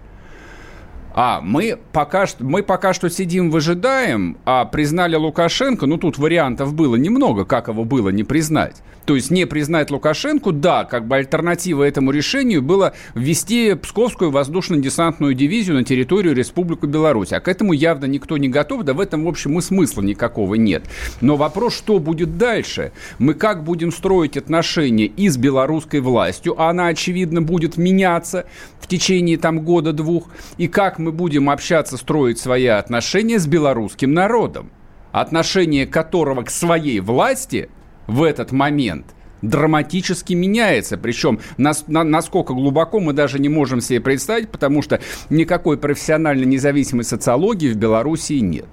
А 1.19 1.41
мы 1.41 1.79
пока, 1.93 2.27
что, 2.27 2.43
мы 2.45 2.61
пока 2.61 2.93
что 2.93 3.09
сидим, 3.09 3.49
выжидаем, 3.49 4.37
а 4.45 4.65
признали 4.65 5.15
Лукашенко, 5.15 5.87
ну 5.87 5.97
тут 5.97 6.19
вариантов 6.19 6.75
было 6.75 6.95
немного, 6.95 7.43
как 7.43 7.69
его 7.69 7.85
было 7.85 8.09
не 8.09 8.23
признать. 8.23 8.83
То 9.05 9.15
есть 9.15 9.31
не 9.31 9.45
признать 9.45 9.89
Лукашенко, 9.89 10.51
да, 10.51 10.83
как 10.83 11.07
бы 11.07 11.15
альтернатива 11.15 11.83
этому 11.85 12.11
решению 12.11 12.61
было 12.61 12.93
ввести 13.15 13.73
Псковскую 13.73 14.29
воздушно-десантную 14.29 15.33
дивизию 15.33 15.77
на 15.77 15.83
территорию 15.83 16.35
Республики 16.35 16.85
Беларусь. 16.85 17.31
А 17.31 17.39
к 17.39 17.47
этому 17.47 17.73
явно 17.73 18.05
никто 18.05 18.37
не 18.37 18.49
готов, 18.49 18.83
да 18.83 18.93
в 18.93 18.99
этом, 18.99 19.23
в 19.23 19.27
общем, 19.27 19.57
и 19.57 19.61
смысла 19.61 20.01
никакого 20.03 20.53
нет. 20.53 20.83
Но 21.21 21.35
вопрос, 21.35 21.75
что 21.75 21.97
будет 21.97 22.37
дальше? 22.37 22.91
Мы 23.17 23.33
как 23.33 23.63
будем 23.63 23.91
строить 23.91 24.37
отношения 24.37 25.05
и 25.05 25.29
с 25.29 25.37
белорусской 25.37 26.01
властью, 26.01 26.53
а 26.61 26.69
она, 26.69 26.87
очевидно, 26.87 27.41
будет 27.41 27.77
меняться 27.77 28.45
в 28.81 28.87
течение 28.87 29.37
там 29.37 29.61
года-двух, 29.61 30.27
и 30.57 30.67
как 30.67 30.99
мы 30.99 31.06
будем 31.11 31.49
общаться, 31.49 31.97
строить 31.97 32.39
свои 32.39 32.67
отношения 32.67 33.39
с 33.39 33.47
белорусским 33.47 34.13
народом, 34.13 34.71
отношение 35.11 35.87
которого 35.87 36.43
к 36.43 36.49
своей 36.49 36.99
власти– 36.99 37.69
в 38.07 38.23
этот 38.23 38.51
момент 38.51 39.05
драматически 39.41 40.33
меняется. 40.33 40.97
Причем 40.97 41.39
нас, 41.57 41.85
на, 41.87 42.03
насколько 42.03 42.53
глубоко 42.53 42.99
мы 42.99 43.13
даже 43.13 43.37
не 43.37 43.49
можем 43.49 43.81
себе 43.81 44.01
представить, 44.01 44.49
потому 44.49 44.81
что 44.81 44.99
никакой 45.29 45.77
профессиональной 45.77 46.45
независимой 46.45 47.03
социологии 47.03 47.71
в 47.71 47.75
Белоруссии 47.75 48.39
нет. 48.39 48.65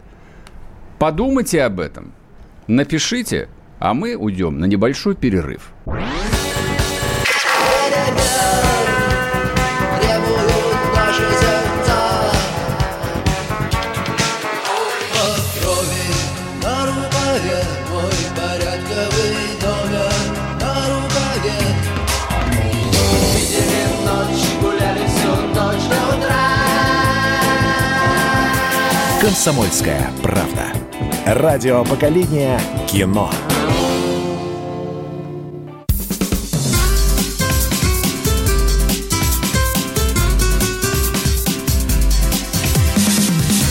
Подумайте 0.98 1.62
об 1.62 1.80
этом, 1.80 2.14
напишите, 2.66 3.48
а 3.78 3.92
мы 3.92 4.16
уйдем 4.16 4.58
на 4.58 4.64
небольшой 4.64 5.14
перерыв. 5.14 5.72
«Комсомольская 29.44 30.10
правда». 30.22 30.72
Радио 31.26 31.84
поколения 31.84 32.58
кино. 32.88 33.30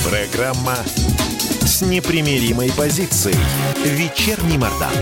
Программа 0.07 0.75
с 1.65 1.81
непримиримой 1.81 2.71
позицией. 2.77 3.33
Вечерний 3.83 4.59
Мордан. 4.59 4.93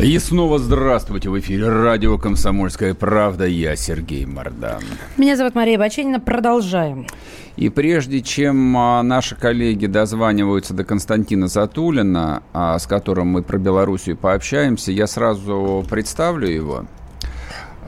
И 0.00 0.16
снова 0.20 0.60
здравствуйте 0.60 1.28
в 1.28 1.36
эфире 1.40 1.68
радио 1.68 2.18
«Комсомольская 2.18 2.94
правда». 2.94 3.46
Я 3.46 3.74
Сергей 3.74 4.26
Мордан. 4.26 4.80
Меня 5.16 5.36
зовут 5.36 5.56
Мария 5.56 5.76
Баченина. 5.76 6.20
Продолжаем. 6.20 7.08
И 7.56 7.68
прежде 7.68 8.22
чем 8.22 8.76
а, 8.76 9.02
наши 9.02 9.34
коллеги 9.34 9.86
дозваниваются 9.86 10.72
до 10.72 10.84
Константина 10.84 11.48
Затулина, 11.48 12.44
а, 12.52 12.78
с 12.78 12.86
которым 12.86 13.26
мы 13.26 13.42
про 13.42 13.58
Белоруссию 13.58 14.16
пообщаемся, 14.16 14.92
я 14.92 15.08
сразу 15.08 15.84
представлю 15.90 16.48
его 16.48 16.84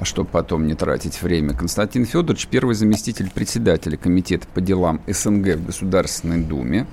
чтобы 0.05 0.31
потом 0.31 0.67
не 0.67 0.75
тратить 0.75 1.21
время. 1.23 1.55
Константин 1.55 2.05
Федорович, 2.05 2.47
первый 2.49 2.75
заместитель 2.75 3.31
председателя 3.31 3.97
Комитета 3.97 4.47
по 4.53 4.61
делам 4.61 5.01
СНГ 5.07 5.57
в 5.57 5.67
Государственной 5.67 6.43
Думе. 6.43 6.87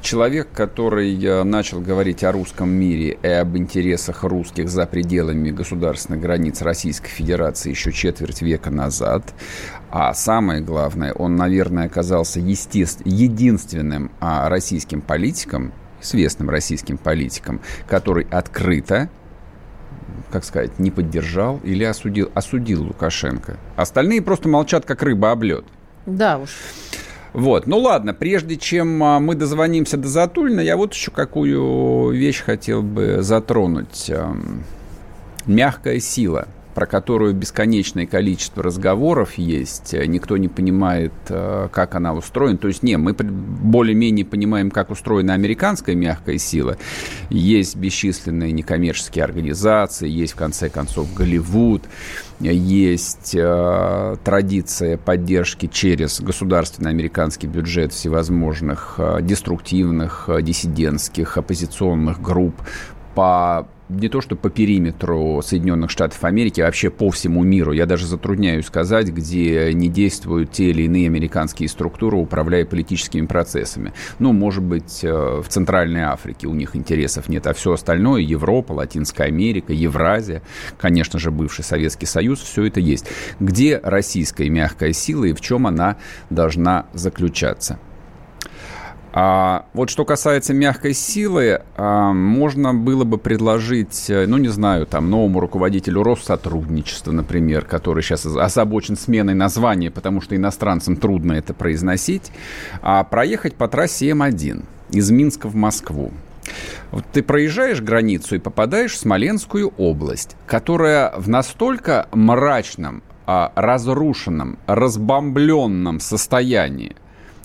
Человек, 0.00 0.48
который 0.52 1.22
э, 1.24 1.42
начал 1.44 1.80
говорить 1.80 2.24
о 2.24 2.32
русском 2.32 2.68
мире 2.68 3.18
и 3.22 3.26
об 3.26 3.56
интересах 3.56 4.24
русских 4.24 4.68
за 4.68 4.86
пределами 4.86 5.50
государственных 5.50 6.20
границ 6.20 6.62
Российской 6.62 7.08
Федерации 7.08 7.70
еще 7.70 7.92
четверть 7.92 8.42
века 8.42 8.70
назад. 8.70 9.34
А 9.90 10.14
самое 10.14 10.60
главное, 10.60 11.12
он, 11.12 11.36
наверное, 11.36 11.86
оказался 11.86 12.40
естественно, 12.40 13.12
единственным 13.12 14.10
а, 14.20 14.48
российским 14.48 15.00
политиком, 15.00 15.72
известным 16.02 16.50
российским 16.50 16.98
политиком, 16.98 17.60
который 17.86 18.26
открыто 18.30 19.10
как 20.30 20.44
сказать, 20.44 20.78
не 20.78 20.90
поддержал 20.90 21.60
или 21.62 21.84
осудил, 21.84 22.30
осудил 22.34 22.84
Лукашенко. 22.84 23.56
Остальные 23.76 24.22
просто 24.22 24.48
молчат, 24.48 24.84
как 24.84 25.02
рыба 25.02 25.32
об 25.32 25.42
лед. 25.42 25.64
Да 26.06 26.38
уж. 26.38 26.50
Вот, 27.32 27.66
ну 27.66 27.78
ладно, 27.78 28.12
прежде 28.12 28.56
чем 28.56 29.02
а, 29.02 29.18
мы 29.18 29.34
дозвонимся 29.34 29.96
до 29.96 30.08
Затульна, 30.08 30.60
я 30.60 30.76
вот 30.76 30.92
еще 30.92 31.10
какую 31.10 32.10
вещь 32.10 32.42
хотел 32.42 32.82
бы 32.82 33.18
затронуть. 33.22 34.10
Мягкая 35.46 35.98
сила– 35.98 36.48
про 36.74 36.86
которую 36.86 37.34
бесконечное 37.34 38.06
количество 38.06 38.62
разговоров 38.62 39.34
есть, 39.34 39.92
никто 39.92 40.36
не 40.36 40.48
понимает, 40.48 41.12
э, 41.28 41.68
как 41.70 41.94
она 41.94 42.14
устроена. 42.14 42.58
То 42.58 42.68
есть, 42.68 42.82
не, 42.82 42.96
мы 42.96 43.14
более-менее 43.14 44.24
понимаем, 44.24 44.70
как 44.70 44.90
устроена 44.90 45.34
американская 45.34 45.94
мягкая 45.94 46.38
сила. 46.38 46.76
Есть 47.30 47.76
бесчисленные 47.76 48.52
некоммерческие 48.52 49.24
организации, 49.24 50.08
есть, 50.08 50.32
в 50.32 50.36
конце 50.36 50.68
концов, 50.68 51.12
Голливуд, 51.14 51.82
есть 52.50 53.34
э, 53.34 54.16
традиция 54.24 54.96
поддержки 54.96 55.66
через 55.66 56.20
государственный 56.20 56.90
американский 56.90 57.46
бюджет 57.46 57.92
всевозможных 57.92 58.94
э, 58.98 59.18
деструктивных, 59.22 60.24
э, 60.28 60.42
диссидентских, 60.42 61.38
оппозиционных 61.38 62.20
групп 62.20 62.54
по 63.14 63.68
не 63.92 64.08
то 64.08 64.20
что 64.20 64.36
по 64.36 64.50
периметру 64.50 65.40
Соединенных 65.42 65.90
Штатов 65.90 66.24
Америки, 66.24 66.60
а 66.60 66.66
вообще 66.66 66.90
по 66.90 67.10
всему 67.10 67.42
миру. 67.42 67.72
Я 67.72 67.86
даже 67.86 68.06
затрудняюсь 68.06 68.66
сказать, 68.66 69.08
где 69.08 69.72
не 69.74 69.88
действуют 69.88 70.52
те 70.52 70.70
или 70.70 70.82
иные 70.82 71.06
американские 71.06 71.68
структуры, 71.68 72.16
управляя 72.16 72.64
политическими 72.64 73.26
процессами. 73.26 73.92
Ну, 74.18 74.32
может 74.32 74.62
быть, 74.64 75.00
э, 75.02 75.12
в 75.12 75.48
Центральной 75.48 76.02
Африке 76.02 76.46
у 76.46 76.54
них 76.54 76.74
интересов 76.76 77.28
нет, 77.28 77.46
а 77.46 77.52
все 77.52 77.72
остальное, 77.72 78.20
Европа, 78.20 78.72
Латинская 78.72 79.24
Америка, 79.24 79.72
Евразия, 79.72 80.42
конечно 80.78 81.18
же, 81.18 81.30
бывший 81.30 81.64
Советский 81.64 82.06
Союз, 82.06 82.40
все 82.40 82.64
это 82.64 82.80
есть. 82.80 83.06
Где 83.40 83.80
российская 83.82 84.48
мягкая 84.48 84.92
сила 84.92 85.24
и 85.24 85.32
в 85.32 85.40
чем 85.40 85.66
она 85.66 85.96
должна 86.30 86.86
заключаться? 86.92 87.78
А 89.14 89.66
вот 89.74 89.90
что 89.90 90.06
касается 90.06 90.54
мягкой 90.54 90.94
силы, 90.94 91.60
а, 91.76 92.12
можно 92.12 92.72
было 92.72 93.04
бы 93.04 93.18
предложить, 93.18 94.08
э, 94.08 94.26
ну, 94.26 94.38
не 94.38 94.48
знаю, 94.48 94.86
там, 94.86 95.10
новому 95.10 95.40
руководителю 95.40 96.02
Россотрудничества, 96.02 97.12
например, 97.12 97.66
который 97.66 98.02
сейчас 98.02 98.24
озабочен 98.24 98.96
сменой 98.96 99.34
названия, 99.34 99.90
потому 99.90 100.22
что 100.22 100.34
иностранцам 100.34 100.96
трудно 100.96 101.34
это 101.34 101.52
произносить, 101.52 102.32
а 102.80 103.04
проехать 103.04 103.54
по 103.54 103.68
трассе 103.68 104.10
М1 104.10 104.64
из 104.90 105.10
Минска 105.10 105.48
в 105.48 105.54
Москву. 105.54 106.10
Вот 106.90 107.04
ты 107.12 107.22
проезжаешь 107.22 107.80
границу 107.80 108.36
и 108.36 108.38
попадаешь 108.38 108.92
в 108.92 108.98
Смоленскую 108.98 109.72
область, 109.76 110.36
которая 110.46 111.12
в 111.16 111.28
настолько 111.28 112.08
мрачном, 112.12 113.02
а, 113.26 113.52
разрушенном, 113.54 114.58
разбомбленном 114.66 116.00
состоянии, 116.00 116.96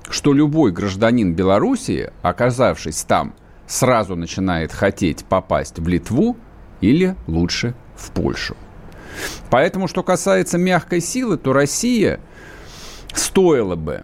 что 0.10 0.34
любой 0.34 0.72
гражданин 0.72 1.34
Белоруссии, 1.34 2.12
оказавшись 2.22 3.04
там, 3.04 3.34
сразу 3.66 4.16
начинает 4.16 4.72
хотеть 4.72 5.26
попасть 5.26 5.80
в 5.80 5.88
Литву 5.88 6.38
или 6.82 7.16
лучше 7.28 7.76
в 7.96 8.12
Польшу. 8.12 8.56
Поэтому, 9.50 9.88
что 9.88 10.04
касается 10.04 10.58
мягкой 10.58 11.02
силы, 11.02 11.38
то 11.38 11.54
Россия 11.54 12.20
стоила 13.14 13.76
бы 13.76 14.04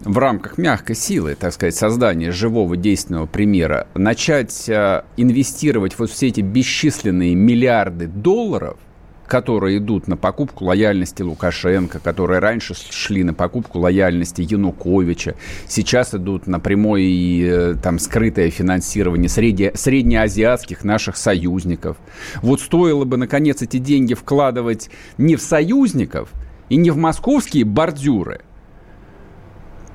в 0.00 0.18
рамках 0.18 0.58
мягкой 0.58 0.96
силы, 0.96 1.34
так 1.34 1.52
сказать, 1.52 1.74
создания 1.74 2.30
живого 2.30 2.76
действенного 2.76 3.26
примера, 3.26 3.86
начать 3.94 4.68
э, 4.68 5.04
инвестировать 5.16 5.98
вот 5.98 6.10
все 6.10 6.28
эти 6.28 6.40
бесчисленные 6.40 7.34
миллиарды 7.34 8.06
долларов– 8.06 8.78
которые 9.26 9.78
идут 9.78 10.06
на 10.08 10.16
покупку 10.16 10.64
лояльности 10.66 11.22
Лукашенко, 11.22 11.98
которые 11.98 12.40
раньше 12.40 12.74
шли 12.74 13.24
на 13.24 13.34
покупку 13.34 13.78
лояльности 13.78 14.42
Януковича, 14.42 15.34
сейчас 15.66 16.14
идут 16.14 16.46
на 16.46 16.60
прямое 16.60 17.02
и 17.02 17.44
э, 17.44 17.74
там 17.82 17.98
скрытое 17.98 18.50
финансирование 18.50 19.28
среди, 19.28 19.72
среднеазиатских 19.74 20.84
наших 20.84 21.16
союзников. 21.16 21.96
Вот 22.42 22.60
стоило 22.60 23.04
бы, 23.04 23.16
наконец, 23.16 23.62
эти 23.62 23.78
деньги 23.78 24.14
вкладывать 24.14 24.90
не 25.18 25.36
в 25.36 25.42
союзников 25.42 26.30
и 26.68 26.76
не 26.76 26.90
в 26.90 26.96
московские 26.96 27.64
бордюры, 27.64 28.42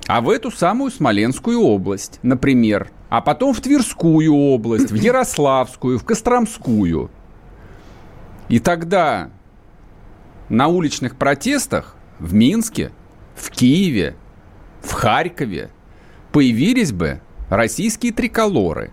а 0.07 0.21
в 0.21 0.29
эту 0.29 0.49
самую 0.49 0.89
Смоленскую 0.89 1.61
область, 1.61 2.19
например, 2.23 2.89
а 3.09 3.21
потом 3.21 3.53
в 3.53 3.61
Тверскую 3.61 4.33
область, 4.33 4.91
в 4.91 4.95
Ярославскую, 4.95 5.99
в 5.99 6.03
Костромскую– 6.03 7.11
и 8.49 8.59
тогда 8.59 9.29
на 10.49 10.67
уличных 10.67 11.15
протестах 11.15 11.95
в 12.19 12.33
Минске, 12.33 12.91
в 13.35 13.51
Киеве, 13.51 14.15
в 14.81 14.91
Харькове 14.91 15.69
появились 16.31 16.91
бы 16.91 17.21
российские 17.49 18.11
триколоры, 18.11 18.91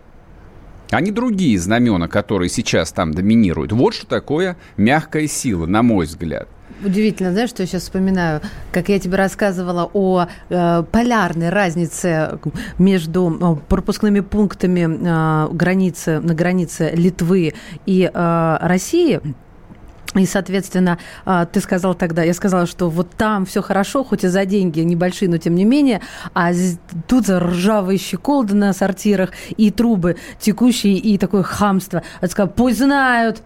а 0.90 1.00
не 1.00 1.10
другие 1.10 1.58
знамена, 1.58 2.06
которые 2.06 2.48
сейчас 2.48 2.92
там 2.92 3.12
доминируют. 3.12 3.72
Вот 3.72 3.94
что 3.94 4.06
такое 4.06 4.56
мягкая 4.76 5.26
сила, 5.26 5.66
на 5.66 5.82
мой 5.82 6.06
взгляд. 6.06 6.48
Удивительно, 6.84 7.32
знаешь, 7.32 7.48
что 7.48 7.62
я 7.62 7.66
сейчас 7.66 7.84
вспоминаю, 7.84 8.42
как 8.70 8.90
я 8.90 8.98
тебе 8.98 9.16
рассказывала 9.16 9.90
о 9.94 10.26
э, 10.50 10.82
полярной 10.92 11.48
разнице 11.48 12.38
между 12.76 13.62
пропускными 13.68 14.20
пунктами 14.20 14.86
э, 14.86 15.54
границы, 15.54 16.20
на 16.20 16.34
границе 16.34 16.90
Литвы 16.94 17.54
и 17.86 18.10
э, 18.12 18.58
России– 18.60 19.20
и, 20.18 20.26
соответственно, 20.26 20.98
а, 21.24 21.46
ты 21.46 21.60
сказал 21.60 21.94
тогда, 21.94 22.22
я 22.22 22.34
сказала, 22.34 22.66
что 22.66 22.88
вот 22.88 23.10
там 23.10 23.46
все 23.46 23.62
хорошо, 23.62 24.04
хоть 24.04 24.24
и 24.24 24.28
за 24.28 24.44
деньги 24.44 24.80
небольшие, 24.80 25.28
но 25.28 25.38
тем 25.38 25.54
не 25.54 25.64
менее, 25.64 26.00
а 26.34 26.52
тут 27.06 27.26
за 27.26 27.40
ржавые 27.40 27.98
щеколды 27.98 28.54
на 28.54 28.72
сортирах 28.72 29.30
и 29.56 29.70
трубы 29.70 30.16
текущие, 30.38 30.94
и 30.94 31.18
такое 31.18 31.42
хамство. 31.42 32.02
Я 32.20 32.28
сказала, 32.28 32.50
пусть 32.50 32.78
знают, 32.78 33.42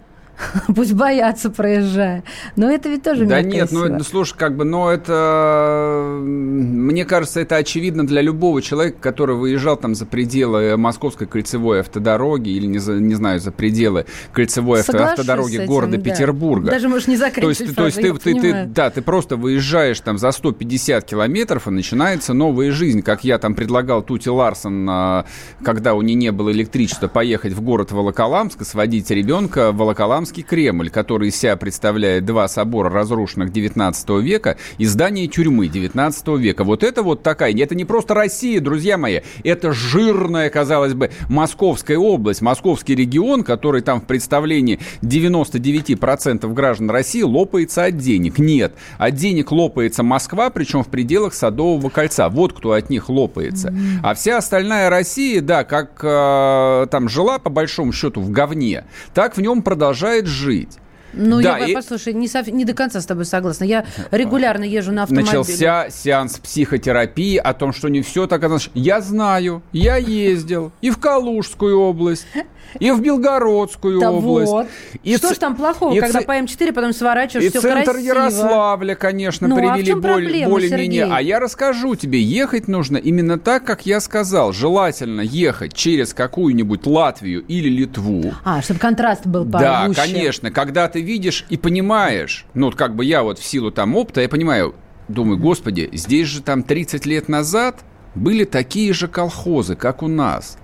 Пусть 0.75 0.93
боятся, 0.93 1.49
проезжая. 1.49 2.23
Но 2.55 2.69
это 2.69 2.89
ведь 2.89 3.03
тоже 3.03 3.25
Да 3.25 3.41
нет, 3.41 3.71
ну, 3.71 3.87
ну, 3.87 4.03
слушай, 4.03 4.35
как 4.37 4.55
бы, 4.55 4.63
но 4.63 4.91
это... 4.91 6.19
Мне 6.21 7.05
кажется, 7.05 7.39
это 7.39 7.55
очевидно 7.57 8.05
для 8.05 8.21
любого 8.21 8.61
человека, 8.61 8.97
который 8.99 9.35
выезжал 9.35 9.77
там 9.77 9.95
за 9.95 10.05
пределы 10.05 10.77
Московской 10.77 11.27
кольцевой 11.27 11.81
автодороги 11.81 12.49
или, 12.49 12.65
не, 12.65 12.79
за, 12.79 12.93
не 12.93 13.15
знаю, 13.15 13.39
за 13.39 13.51
пределы 13.51 14.05
кольцевой 14.31 14.83
Соглашусь 14.83 15.19
автодороги 15.19 15.55
этим, 15.57 15.65
города 15.67 15.97
да. 15.97 16.03
Петербурга. 16.03 16.71
Даже 16.71 16.89
можешь 16.89 17.07
не 17.07 17.17
заканчивать. 17.17 17.57
То 17.57 17.63
есть, 17.63 17.75
то 17.75 17.85
есть 17.85 18.01
ты, 18.01 18.13
ты, 18.13 18.39
ты, 18.39 18.65
да, 18.65 18.89
ты 18.89 19.01
просто 19.01 19.35
выезжаешь 19.35 19.99
там 19.99 20.17
за 20.17 20.31
150 20.31 21.05
километров, 21.05 21.67
и 21.67 21.71
начинается 21.71 22.33
новая 22.33 22.71
жизнь. 22.71 23.01
Как 23.01 23.23
я 23.23 23.37
там 23.37 23.55
предлагал 23.55 24.01
Тути 24.01 24.29
Ларсон, 24.29 24.87
а, 24.89 25.25
когда 25.63 25.93
у 25.93 26.01
нее 26.01 26.15
не 26.15 26.31
было 26.31 26.51
электричества, 26.51 27.07
поехать 27.07 27.53
в 27.53 27.61
город 27.61 27.91
Волоколамск 27.91 28.63
сводить 28.65 29.09
ребенка 29.11 29.71
в 29.71 29.77
Волоколамск 29.77 30.30
Московский 30.31 30.43
Кремль, 30.43 30.89
который 30.89 31.27
из 31.27 31.35
себя 31.35 31.57
представляет 31.57 32.23
два 32.23 32.47
собора, 32.47 32.89
разрушенных 32.89 33.51
19 33.51 34.09
века, 34.21 34.55
и 34.77 34.85
здание 34.85 35.27
тюрьмы 35.27 35.67
19 35.67 36.27
века. 36.39 36.63
Вот 36.63 36.83
это 36.83 37.03
вот 37.03 37.21
такая, 37.21 37.53
это 37.53 37.75
не 37.75 37.83
просто 37.83 38.13
Россия, 38.13 38.61
друзья 38.61 38.97
мои, 38.97 39.19
это 39.43 39.73
жирная, 39.73 40.49
казалось 40.49 40.93
бы, 40.93 41.11
Московская 41.27 41.97
область, 41.97 42.41
Московский 42.41 42.95
регион, 42.95 43.43
который 43.43 43.81
там 43.81 43.99
в 43.99 44.05
представлении 44.05 44.79
99% 45.01 46.53
граждан 46.53 46.89
России 46.89 47.23
лопается 47.23 47.83
от 47.83 47.97
денег. 47.97 48.39
Нет, 48.39 48.73
от 48.97 49.15
денег 49.15 49.51
лопается 49.51 50.01
Москва, 50.01 50.49
причем 50.49 50.85
в 50.85 50.87
пределах 50.87 51.33
Садового 51.33 51.89
кольца. 51.89 52.29
Вот 52.29 52.53
кто 52.53 52.71
от 52.71 52.89
них 52.89 53.09
лопается. 53.09 53.75
А 54.01 54.13
вся 54.13 54.37
остальная 54.37 54.89
Россия, 54.89 55.41
да, 55.41 55.65
как 55.65 55.99
э, 56.01 56.87
там 56.89 57.09
жила 57.09 57.37
по 57.37 57.49
большому 57.49 57.91
счету 57.91 58.21
в 58.21 58.29
говне, 58.31 58.85
так 59.13 59.35
в 59.35 59.41
нем 59.41 59.61
продолжает 59.61 60.20
продолжает 60.21 60.27
жить. 60.27 60.77
Ну, 61.13 61.41
да, 61.41 61.57
я, 61.57 61.67
и... 61.67 61.73
послушай, 61.73 62.13
не, 62.13 62.29
сов... 62.29 62.47
не 62.47 62.63
до 62.63 62.73
конца 62.73 63.01
с 63.01 63.05
тобой 63.05 63.25
согласна. 63.25 63.65
Я 63.65 63.85
регулярно 64.11 64.63
езжу 64.63 64.93
на 64.93 65.03
автомобиле. 65.03 65.39
Начался 65.39 65.89
сеанс 65.89 66.39
психотерапии 66.39 67.35
о 67.35 67.53
том, 67.53 67.73
что 67.73 67.89
не 67.89 68.01
все 68.01 68.27
так 68.27 68.41
однозначно. 68.43 68.79
Я 68.79 69.01
знаю, 69.01 69.61
я 69.73 69.97
ездил 69.97 70.71
и 70.79 70.89
в 70.89 70.99
Калужскую 70.99 71.77
область, 71.77 72.25
и 72.79 72.91
в 72.91 73.01
Белгородскую 73.01 73.99
да 73.99 74.11
область. 74.11 74.51
Вот. 74.51 74.67
И 75.03 75.17
что 75.17 75.29
ц... 75.29 75.35
ж 75.35 75.37
там 75.37 75.55
плохого, 75.55 75.97
когда 75.99 76.19
ц... 76.19 76.25
по 76.25 76.37
М4 76.37 76.73
потом 76.73 76.93
сворачиваешь, 76.93 77.45
и 77.45 77.49
все 77.49 77.61
центр 77.61 77.91
красиво. 77.91 78.07
Ярославля, 78.07 78.95
конечно, 78.95 79.47
ну, 79.47 79.55
а 79.55 79.59
привели 79.59 79.91
а 79.91 79.95
более, 79.95 80.47
более-менее. 80.47 81.07
А 81.11 81.21
я 81.21 81.39
расскажу 81.39 81.95
тебе, 81.95 82.21
ехать 82.21 82.67
нужно 82.67 82.97
именно 82.97 83.39
так, 83.39 83.65
как 83.65 83.85
я 83.85 83.99
сказал. 83.99 84.53
Желательно 84.53 85.21
ехать 85.21 85.73
через 85.73 86.13
какую-нибудь 86.13 86.85
Латвию 86.85 87.43
или 87.47 87.69
Литву. 87.69 88.33
А, 88.43 88.61
чтобы 88.61 88.79
контраст 88.79 89.25
был. 89.25 89.45
Да, 89.45 89.89
конечно. 89.95 90.51
Когда 90.51 90.87
ты 90.87 91.01
видишь 91.01 91.45
и 91.49 91.57
понимаешь, 91.57 92.45
ну, 92.53 92.67
вот 92.67 92.75
как 92.75 92.95
бы 92.95 93.05
я 93.05 93.23
вот 93.23 93.39
в 93.39 93.45
силу 93.45 93.71
там 93.71 93.95
опыта, 93.95 94.21
я 94.21 94.29
понимаю, 94.29 94.75
думаю, 95.07 95.37
господи, 95.37 95.89
здесь 95.93 96.27
же 96.27 96.41
там 96.41 96.63
30 96.63 97.05
лет 97.05 97.29
назад 97.29 97.83
были 98.15 98.43
такие 98.43 98.93
же 98.93 99.07
колхозы, 99.07 99.75
как 99.75 100.03
у 100.03 100.07
нас. 100.07 100.57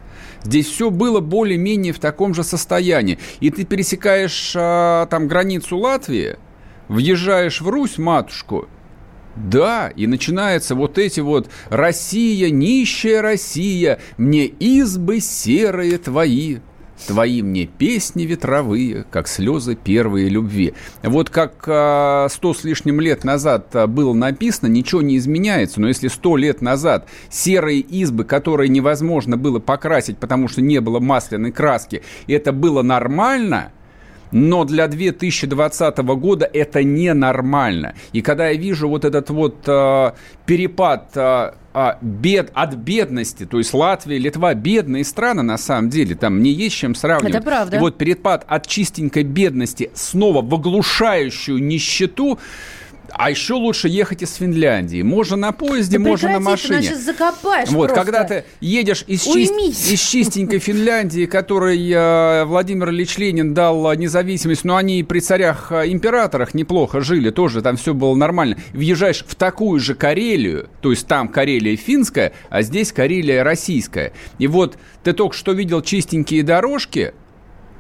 Здесь 0.43 0.67
все 0.67 0.89
было 0.89 1.19
более-менее 1.19 1.93
в 1.93 1.99
таком 1.99 2.33
же 2.33 2.43
состоянии. 2.43 3.19
И 3.39 3.49
ты 3.49 3.65
пересекаешь 3.65 4.53
а, 4.55 5.05
там 5.07 5.27
границу 5.27 5.77
Латвии, 5.77 6.37
въезжаешь 6.87 7.61
в 7.61 7.67
Русь, 7.67 7.97
матушку, 7.97 8.67
да, 9.35 9.89
и 9.95 10.07
начинаются 10.07 10.73
вот 10.73 10.97
эти 10.97 11.19
вот 11.19 11.49
«Россия, 11.69 12.49
нищая 12.49 13.21
Россия, 13.21 13.99
мне 14.17 14.45
избы 14.45 15.19
серые 15.19 15.97
твои». 15.97 16.57
Твои 17.05 17.41
мне 17.41 17.65
песни 17.65 18.23
ветровые, 18.23 19.05
как 19.11 19.27
слезы 19.27 19.75
первой 19.75 20.29
любви. 20.29 20.73
Вот 21.03 21.29
как 21.29 21.63
а, 21.67 22.27
сто 22.29 22.53
с 22.53 22.63
лишним 22.63 22.99
лет 22.99 23.23
назад 23.23 23.75
а, 23.75 23.87
было 23.87 24.13
написано, 24.13 24.67
ничего 24.67 25.01
не 25.01 25.17
изменяется. 25.17 25.79
Но 25.79 25.87
если 25.87 26.07
сто 26.07 26.37
лет 26.37 26.61
назад 26.61 27.07
серые 27.29 27.79
избы, 27.79 28.23
которые 28.23 28.69
невозможно 28.69 29.37
было 29.37 29.59
покрасить, 29.59 30.17
потому 30.17 30.47
что 30.47 30.61
не 30.61 30.81
было 30.81 30.99
масляной 30.99 31.51
краски, 31.51 32.01
это 32.27 32.51
было 32.51 32.81
нормально– 32.81 33.71
но 34.31 34.63
для 34.65 34.87
2020 34.87 35.97
года 35.97 36.49
это 36.51 36.83
ненормально. 36.83 37.95
И 38.13 38.21
когда 38.21 38.49
я 38.49 38.57
вижу 38.57 38.89
вот 38.89 39.05
этот 39.05 39.29
вот 39.29 39.57
э, 39.67 40.11
перепад 40.45 41.11
э, 41.15 41.51
бед, 42.01 42.51
от 42.53 42.75
бедности, 42.75 43.45
то 43.45 43.57
есть 43.57 43.73
Латвия, 43.73 44.17
Литва 44.17 44.53
бедные 44.53 45.03
страны 45.03 45.43
на 45.43 45.57
самом 45.57 45.89
деле, 45.89 46.15
там 46.15 46.41
не 46.41 46.51
есть 46.51 46.75
чем 46.75 46.95
сравнивать. 46.95 47.35
Это 47.35 47.43
правда. 47.43 47.77
И 47.77 47.79
вот 47.79 47.97
перепад 47.97 48.45
от 48.47 48.67
чистенькой 48.67 49.23
бедности 49.23 49.91
снова 49.93 50.41
в 50.41 50.53
оглушающую 50.53 51.63
нищету, 51.63 52.39
А 53.11 53.29
еще 53.29 53.53
лучше 53.53 53.87
ехать 53.87 54.21
из 54.21 54.35
Финляндии. 54.35 55.01
Можно 55.01 55.37
на 55.37 55.51
поезде, 55.51 55.97
да 55.97 56.03
можно 56.03 56.29
на 56.29 56.39
машине. 56.39 56.79
Ты 56.79 56.83
сейчас 56.83 57.03
закопаешь 57.03 57.69
Вот, 57.69 57.87
просто. 57.87 58.03
когда 58.03 58.23
ты 58.23 58.45
едешь 58.59 59.03
из, 59.07 59.23
чист... 59.23 59.53
из 59.53 59.99
чистенькой 59.99 60.59
Финляндии, 60.59 61.25
которой 61.25 61.89
э, 61.89 62.45
Владимир 62.45 62.89
Ильич 62.89 63.17
Ленин 63.17 63.53
дал 63.53 63.93
независимость, 63.93 64.65
но 64.65 64.75
они 64.75 65.03
при 65.03 65.19
царях-императорах 65.19 66.49
э, 66.53 66.57
неплохо 66.57 67.01
жили, 67.01 67.29
тоже 67.29 67.61
там 67.61 67.77
все 67.77 67.93
было 67.93 68.15
нормально. 68.15 68.57
Въезжаешь 68.73 69.23
в 69.27 69.35
такую 69.35 69.79
же 69.79 69.95
Карелию, 69.95 70.69
то 70.81 70.91
есть 70.91 71.07
там 71.07 71.29
Карелия 71.29 71.75
финская, 71.75 72.33
а 72.49 72.61
здесь 72.61 72.91
Карелия 72.91 73.43
российская. 73.43 74.13
И 74.37 74.47
вот 74.47 74.77
ты 75.03 75.13
только 75.13 75.35
что 75.35 75.53
видел 75.53 75.81
чистенькие 75.81 76.43
дорожки 76.43 77.13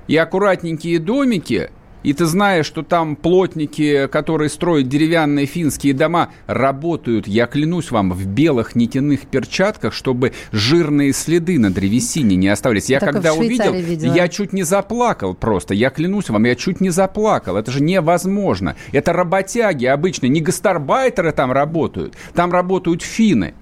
и 0.07 0.15
аккуратненькие 0.15 0.99
домики– 0.99 1.69
и 2.03 2.13
ты 2.13 2.25
знаешь, 2.25 2.65
что 2.65 2.83
там 2.83 3.15
плотники, 3.15 4.07
которые 4.07 4.49
строят 4.49 4.87
деревянные 4.87 5.45
финские 5.45 5.93
дома, 5.93 6.29
работают, 6.45 7.27
я 7.27 7.47
клянусь 7.47 7.91
вам, 7.91 8.11
в 8.11 8.25
белых 8.27 8.75
нитяных 8.75 9.27
перчатках, 9.27 9.93
чтобы 9.93 10.33
жирные 10.51 11.13
следы 11.13 11.59
на 11.59 11.71
древесине 11.71 12.35
не 12.35 12.47
оставались. 12.47 12.89
Я 12.89 12.99
когда 12.99 13.33
увидел, 13.33 13.73
видела. 13.73 14.13
я 14.13 14.27
чуть 14.27 14.53
не 14.53 14.63
заплакал 14.63 15.33
просто. 15.33 15.73
Я 15.73 15.89
клянусь 15.89 16.29
вам, 16.29 16.45
я 16.45 16.55
чуть 16.55 16.81
не 16.81 16.89
заплакал. 16.89 17.57
Это 17.57 17.71
же 17.71 17.81
невозможно. 17.81 18.75
Это 18.91 19.13
работяги 19.13 19.85
обычно, 19.85 20.27
не 20.27 20.41
гастарбайтеры 20.41 21.31
там 21.31 21.51
работают. 21.51 22.15
Там 22.33 22.51
работают 22.51 23.01
финны. 23.01 23.53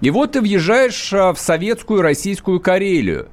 И 0.00 0.10
вот 0.10 0.32
ты 0.32 0.40
въезжаешь 0.40 1.12
а, 1.12 1.32
в 1.32 1.38
советскую 1.38 2.02
российскую 2.02 2.60
Карелию. 2.60 3.28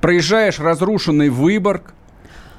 Проезжаешь 0.00 0.58
разрушенный 0.58 1.30
Выборг, 1.30 1.94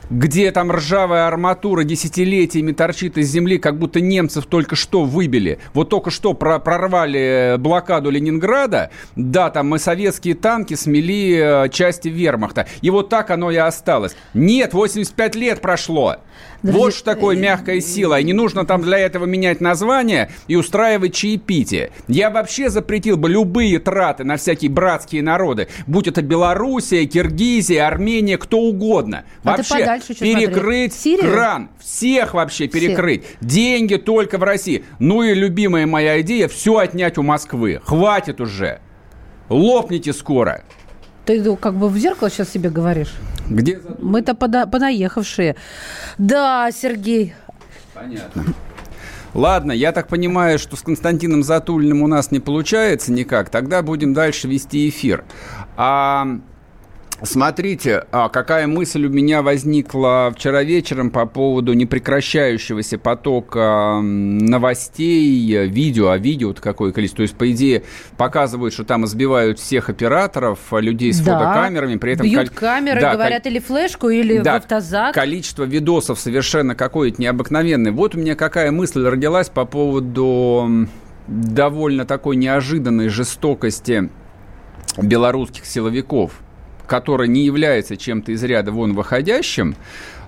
где 0.09 0.51
там 0.51 0.71
ржавая 0.71 1.27
арматура 1.27 1.83
десятилетиями 1.83 2.71
торчит 2.71 3.17
из 3.17 3.29
земли, 3.29 3.57
как 3.57 3.77
будто 3.77 4.01
немцев 4.01 4.45
только 4.45 4.75
что 4.75 5.03
выбили. 5.03 5.59
Вот 5.73 5.89
только 5.89 6.11
что 6.11 6.33
прорвали 6.33 7.55
блокаду 7.57 8.09
Ленинграда, 8.09 8.91
да, 9.15 9.49
там 9.49 9.67
мы 9.67 9.79
советские 9.79 10.35
танки 10.35 10.75
смели 10.75 11.65
э, 11.65 11.69
части 11.69 12.07
вермахта. 12.07 12.67
И 12.81 12.89
вот 12.89 13.09
так 13.09 13.31
оно 13.31 13.51
и 13.51 13.57
осталось. 13.57 14.15
Нет, 14.33 14.73
85 14.73 15.35
лет 15.35 15.61
прошло. 15.61 16.17
Друзья, 16.63 16.79
вот 16.79 16.93
что 16.93 17.05
такое 17.05 17.37
мягкая 17.37 17.81
сила. 17.81 18.19
И 18.19 18.23
не 18.23 18.33
нужно 18.33 18.65
там 18.65 18.81
для 18.81 18.97
этого 18.97 19.25
менять 19.25 19.61
название 19.61 20.31
и 20.47 20.55
устраивать 20.55 21.13
чаепитие. 21.13 21.91
Я 22.07 22.29
вообще 22.29 22.69
запретил 22.69 23.17
бы 23.17 23.29
любые 23.29 23.79
траты 23.79 24.23
на 24.23 24.37
всякие 24.37 24.71
братские 24.71 25.21
народы. 25.21 25.67
Будь 25.85 26.07
это 26.07 26.21
Белоруссия, 26.21 27.05
Киргизия, 27.05 27.85
Армения, 27.85 28.37
кто 28.37 28.59
угодно. 28.59 29.23
А 29.97 30.13
вообще 30.13 30.35
перекрыть 30.35 30.93
кран. 31.19 31.69
Всех 31.79 32.33
вообще 32.33 32.67
перекрыть. 32.67 33.25
Всех. 33.25 33.37
Деньги 33.41 33.95
только 33.95 34.37
в 34.37 34.43
России. 34.43 34.85
Ну 34.99 35.23
и 35.23 35.33
любимая 35.33 35.85
моя 35.85 36.21
идея, 36.21 36.47
все 36.47 36.77
отнять 36.77 37.17
у 37.17 37.23
Москвы. 37.23 37.81
Хватит 37.83 38.41
уже. 38.41 38.79
Лопните 39.49 40.13
скоро. 40.13 40.63
Ты 41.25 41.41
ну, 41.41 41.57
как 41.57 41.75
бы 41.75 41.89
в 41.89 41.97
зеркало 41.97 42.29
сейчас 42.29 42.49
себе 42.49 42.69
говоришь? 42.69 43.13
Где? 43.49 43.81
Мы-то 43.99 44.33
пода- 44.33 44.65
понаехавшие. 44.65 45.55
Да, 46.17 46.69
Сергей. 46.71 47.33
Понятно. 47.93 48.45
Ладно, 49.33 49.71
я 49.71 49.91
так 49.91 50.07
понимаю, 50.07 50.57
что 50.57 50.75
с 50.75 50.81
Константином 50.81 51.43
Затулиным 51.43 52.01
у 52.01 52.07
нас 52.07 52.31
не 52.31 52.39
получается 52.39 53.11
никак. 53.11 53.49
Тогда 53.49 53.81
будем 53.81 54.13
дальше 54.13 54.47
вести 54.47 54.89
эфир. 54.89 55.25
А 55.75 56.39
Смотрите, 57.23 58.05
а 58.11 58.29
какая 58.29 58.67
мысль 58.67 59.05
у 59.07 59.09
меня 59.09 59.41
возникла 59.41 60.31
вчера 60.35 60.61
вечером 60.61 61.09
по 61.09 61.25
поводу 61.25 61.73
непрекращающегося 61.73 62.99
потока 62.99 63.99
новостей, 64.01 65.67
видео, 65.67 66.09
а 66.09 66.17
видео 66.19 66.53
какое 66.53 66.91
количество. 66.91 67.17
То 67.17 67.21
есть, 67.23 67.35
по 67.35 67.51
идее, 67.51 67.83
показывают, 68.17 68.73
что 68.73 68.83
там 68.83 69.05
избивают 69.05 69.59
всех 69.59 69.89
операторов, 69.89 70.59
людей 70.71 71.11
с 71.11 71.19
да. 71.19 71.39
фотокамерами, 71.39 71.97
при 71.97 72.13
этом... 72.13 72.27
Бьют 72.27 72.49
кол... 72.49 72.59
камеры, 72.59 73.01
да, 73.01 73.13
говорят, 73.13 73.43
кол... 73.43 73.51
или 73.51 73.59
флешку, 73.59 74.09
или 74.09 74.37
да, 74.37 74.53
в 74.53 74.55
автозак. 74.57 75.15
количество 75.15 75.63
видосов 75.63 76.19
совершенно 76.19 76.75
какое-то 76.75 77.19
необыкновенное. 77.19 77.91
Вот 77.91 78.13
у 78.13 78.19
меня 78.19 78.35
какая 78.35 78.71
мысль 78.71 79.03
родилась 79.03 79.49
по 79.49 79.65
поводу 79.65 80.87
довольно 81.27 82.05
такой 82.05 82.35
неожиданной 82.35 83.09
жестокости 83.09 84.09
белорусских 85.01 85.65
силовиков– 85.65 86.31
который 86.87 87.27
не 87.27 87.45
является 87.45 87.97
чем-то 87.97 88.31
из 88.31 88.43
ряда 88.43 88.71
вон 88.71 88.93
выходящим, 88.93 89.75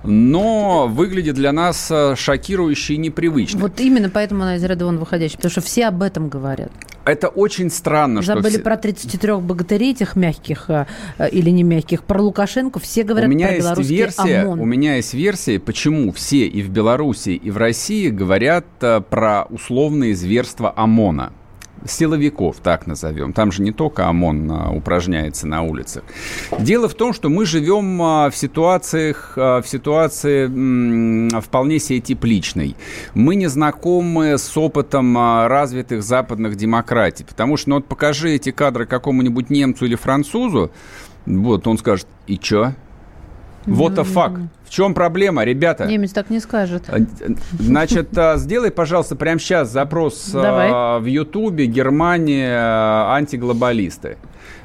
но 0.04 0.88
выглядит 0.88 1.36
для 1.36 1.52
нас 1.52 1.90
э, 1.92 2.16
шокирующе 2.16 2.94
и 2.94 2.98
непривычно. 2.98 3.60
Вот 3.60 3.80
именно 3.80 4.10
поэтому 4.10 4.44
она 4.44 4.56
из 4.56 4.64
ряда 4.64 4.86
вон 4.86 4.98
выходящая, 4.98 5.38
потому 5.38 5.52
что 5.52 5.62
все 5.62 5.88
об 5.88 6.02
этом 6.02 6.30
говорят. 6.30 6.72
Это 7.06 7.28
очень 7.28 7.70
странно. 7.70 8.22
Забыли 8.22 8.54
что... 8.56 8.62
про 8.62 8.78
33 8.78 9.36
богатырей 9.36 9.92
этих 9.92 10.16
мягких 10.16 10.70
э, 10.70 10.86
э, 11.18 11.30
или 11.30 11.50
не 11.50 11.64
мягких, 11.64 12.04
про 12.04 12.22
Лукашенко, 12.22 12.80
все 12.80 13.04
говорят 13.04 13.28
у 13.30 13.32
меня 13.32 13.48
про 13.48 13.56
есть 13.56 13.90
версия, 13.90 14.42
ОМОН. 14.44 14.60
У 14.60 14.66
меня 14.66 14.96
есть 14.96 15.14
версия, 15.14 15.60
почему 15.60 16.12
все 16.12 16.48
и 16.48 16.62
в 16.62 16.70
Беларуси, 16.70 17.32
и 17.32 17.52
в 17.52 17.58
России 17.58 18.10
говорят 18.10 18.66
про 18.80 19.48
условные 19.50 20.16
зверства 20.16 20.74
ОМОНа 20.76 21.34
силовиков, 21.86 22.58
так 22.62 22.88
назовем. 22.88 23.34
Там 23.34 23.52
же 23.52 23.62
не 23.62 23.72
только 23.72 24.08
ОМОН 24.08 24.52
а, 24.52 24.72
упражняется 24.72 25.48
на 25.48 25.62
улицах. 25.64 26.04
Дело 26.60 26.90
в 26.90 26.94
том, 26.94 27.14
что 27.14 27.30
мы 27.30 27.46
живем 27.46 28.02
а, 28.02 28.30
в 28.30 28.36
ситуациях, 28.36 29.34
а, 29.36 29.62
в 29.62 29.68
ситуации 29.68 30.48
вполне 31.40 31.80
себе 31.80 32.00
тепличной. 32.00 32.76
Мы 33.14 33.36
не 33.36 33.48
знакомы 33.48 34.38
с 34.38 34.58
опытом 34.58 35.18
развитых 35.48 36.04
западных 36.04 36.56
демократий, 36.56 37.24
потому 37.24 37.58
что, 37.58 37.70
ну 37.70 37.76
вот 37.78 37.86
покажи 37.86 38.32
эти 38.32 38.52
кадры 38.52 38.86
какому-нибудь 38.86 39.50
немцу 39.50 39.86
или 39.86 39.96
французу, 39.96 40.72
вот 41.26 41.68
он 41.68 41.78
скажет, 41.78 42.08
и 42.28 42.38
чё? 42.38 42.74
Вот 43.66 43.94
the 43.94 44.04
fuck. 44.04 44.48
В 44.70 44.72
чем 44.72 44.94
проблема, 44.94 45.44
ребята? 45.46 45.86
Немец 45.86 46.12
так 46.12 46.30
не 46.30 46.40
скажет. 46.40 46.84
А, 46.90 47.00
значит, 47.58 48.16
а, 48.16 48.38
сделай, 48.38 48.70
пожалуйста, 48.70 49.16
прямо 49.16 49.40
сейчас 49.40 49.72
запрос 49.72 50.30
а, 50.36 50.42
Давай. 50.44 51.02
в 51.02 51.06
Ютубе 51.06 51.66
Германия 51.66 52.56
антиглобалисты. 53.16 54.18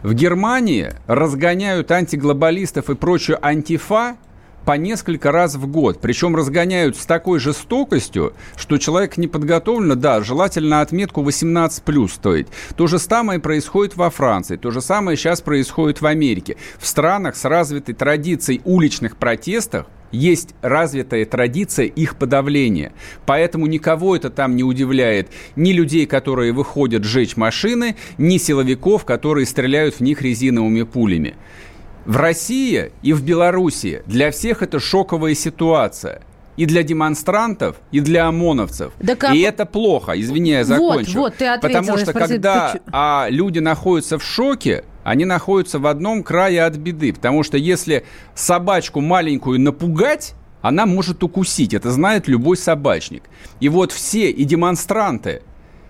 В 0.02 0.12
Германии 0.12 0.92
разгоняют 1.06 1.90
антиглобалистов 1.90 2.90
и 2.90 2.94
прочую 2.94 3.38
антифа 3.44 4.16
по 4.64 4.72
несколько 4.72 5.32
раз 5.32 5.54
в 5.54 5.66
год. 5.66 6.00
Причем 6.00 6.36
разгоняют 6.36 6.96
с 6.96 7.06
такой 7.06 7.38
жестокостью, 7.38 8.32
что 8.56 8.78
человек 8.78 9.16
не 9.16 9.26
подготовлен, 9.26 9.98
да, 9.98 10.22
желательно 10.22 10.80
отметку 10.80 11.22
18 11.22 11.82
плюс 11.82 12.12
стоит. 12.12 12.48
То 12.76 12.86
же 12.86 12.98
самое 12.98 13.38
происходит 13.40 13.96
во 13.96 14.10
Франции, 14.10 14.56
то 14.56 14.70
же 14.70 14.80
самое 14.80 15.16
сейчас 15.16 15.40
происходит 15.40 16.00
в 16.00 16.06
Америке. 16.06 16.56
В 16.78 16.86
странах 16.86 17.36
с 17.36 17.44
развитой 17.44 17.94
традицией 17.94 18.60
уличных 18.64 19.16
протестов 19.16 19.86
есть 20.14 20.54
развитая 20.62 21.24
традиция 21.24 21.86
их 21.86 22.16
подавления. 22.16 22.92
Поэтому 23.26 23.66
никого 23.66 24.16
это 24.16 24.30
там 24.30 24.56
не 24.56 24.62
удивляет. 24.62 25.28
Ни 25.56 25.72
людей, 25.72 26.06
которые 26.06 26.52
выходят 26.52 27.04
сжечь 27.04 27.36
машины, 27.36 27.96
ни 28.16 28.38
силовиков, 28.38 29.04
которые 29.04 29.46
стреляют 29.46 29.96
в 29.96 30.00
них 30.00 30.22
резиновыми 30.22 30.82
пулями. 30.82 31.34
В 32.04 32.16
России 32.16 32.92
и 33.02 33.12
в 33.12 33.24
Беларуси 33.24 34.02
для 34.06 34.30
всех 34.30 34.62
это 34.62 34.78
шоковая 34.78 35.34
ситуация. 35.34 36.22
И 36.56 36.66
для 36.66 36.84
демонстрантов, 36.84 37.76
и 37.90 37.98
для 37.98 38.28
ОМОНовцев. 38.28 38.92
Да 39.00 39.16
как... 39.16 39.34
И 39.34 39.40
это 39.40 39.66
плохо, 39.66 40.12
извини, 40.20 40.50
я 40.50 40.64
закончу. 40.64 41.18
Вот, 41.18 41.30
вот, 41.30 41.34
ты 41.36 41.46
ответила, 41.46 41.80
Потому 41.80 41.98
что 41.98 42.10
спросил, 42.12 42.28
когда 42.28 42.70
ты... 42.70 42.80
а, 42.92 43.26
люди 43.28 43.58
находятся 43.58 44.18
в 44.18 44.22
шоке, 44.22 44.84
они 45.02 45.24
находятся 45.24 45.80
в 45.80 45.86
одном 45.88 46.22
крае 46.22 46.62
от 46.62 46.76
беды. 46.76 47.12
Потому 47.12 47.42
что 47.42 47.56
если 47.56 48.04
собачку 48.36 49.00
маленькую 49.00 49.60
напугать, 49.60 50.34
она 50.62 50.86
может 50.86 51.24
укусить. 51.24 51.74
Это 51.74 51.90
знает 51.90 52.28
любой 52.28 52.56
собачник. 52.56 53.24
И 53.58 53.68
вот 53.68 53.90
все 53.90 54.30
и 54.30 54.44
демонстранты, 54.44 55.42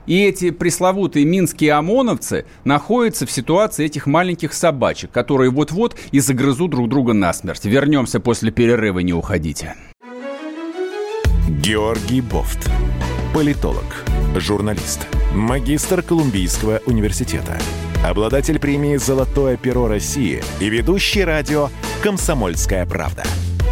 и 0.06 0.24
эти 0.24 0.50
пресловутые 0.50 1.24
минские 1.24 1.72
ОМОНовцы 1.72 2.46
находятся 2.64 3.26
в 3.26 3.30
ситуации 3.30 3.86
этих 3.86 4.06
маленьких 4.06 4.52
собачек, 4.52 5.10
которые 5.10 5.50
вот-вот 5.50 5.96
и 6.12 6.20
загрызут 6.20 6.70
друг 6.70 6.88
друга 6.88 7.12
насмерть. 7.12 7.64
Вернемся 7.64 8.20
после 8.20 8.50
перерыва, 8.50 9.00
не 9.00 9.12
уходите. 9.12 9.74
Георгий 11.48 12.20
Бофт. 12.20 12.70
Политолог, 13.34 14.04
журналист, 14.36 15.06
магистр 15.34 16.02
Колумбийского 16.02 16.80
университета, 16.86 17.58
обладатель 18.04 18.60
премии 18.60 18.96
«Золотое 18.96 19.56
перо 19.56 19.88
России» 19.88 20.42
и 20.60 20.68
ведущий 20.68 21.24
радио 21.24 21.68
«Комсомольская 22.02 22.86
правда» 22.86 23.24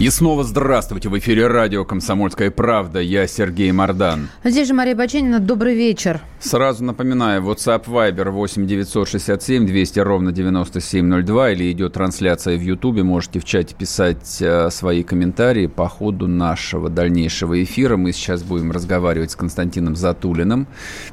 И 0.00 0.08
снова 0.08 0.44
здравствуйте. 0.44 1.10
В 1.10 1.18
эфире 1.18 1.46
радио 1.46 1.84
«Комсомольская 1.84 2.50
правда». 2.50 3.00
Я 3.00 3.26
Сергей 3.26 3.70
Мордан. 3.70 4.30
Здесь 4.42 4.66
же 4.66 4.72
Мария 4.72 4.96
Баченина. 4.96 5.40
Добрый 5.40 5.74
вечер. 5.74 6.22
Сразу 6.40 6.82
напоминаю, 6.82 7.42
WhatsApp 7.42 7.84
Viber 7.84 8.30
8 8.30 8.66
967 8.66 9.66
200 9.66 10.00
ровно 10.00 10.32
9702 10.32 11.50
или 11.50 11.70
идет 11.70 11.92
трансляция 11.92 12.56
в 12.56 12.62
Ютубе. 12.62 13.02
Можете 13.02 13.40
в 13.40 13.44
чате 13.44 13.74
писать 13.74 14.40
э, 14.40 14.70
свои 14.70 15.02
комментарии 15.02 15.66
по 15.66 15.86
ходу 15.86 16.26
нашего 16.26 16.88
дальнейшего 16.88 17.62
эфира. 17.62 17.98
Мы 17.98 18.12
сейчас 18.12 18.42
будем 18.42 18.72
разговаривать 18.72 19.32
с 19.32 19.36
Константином 19.36 19.96
Затулиным, 19.96 20.66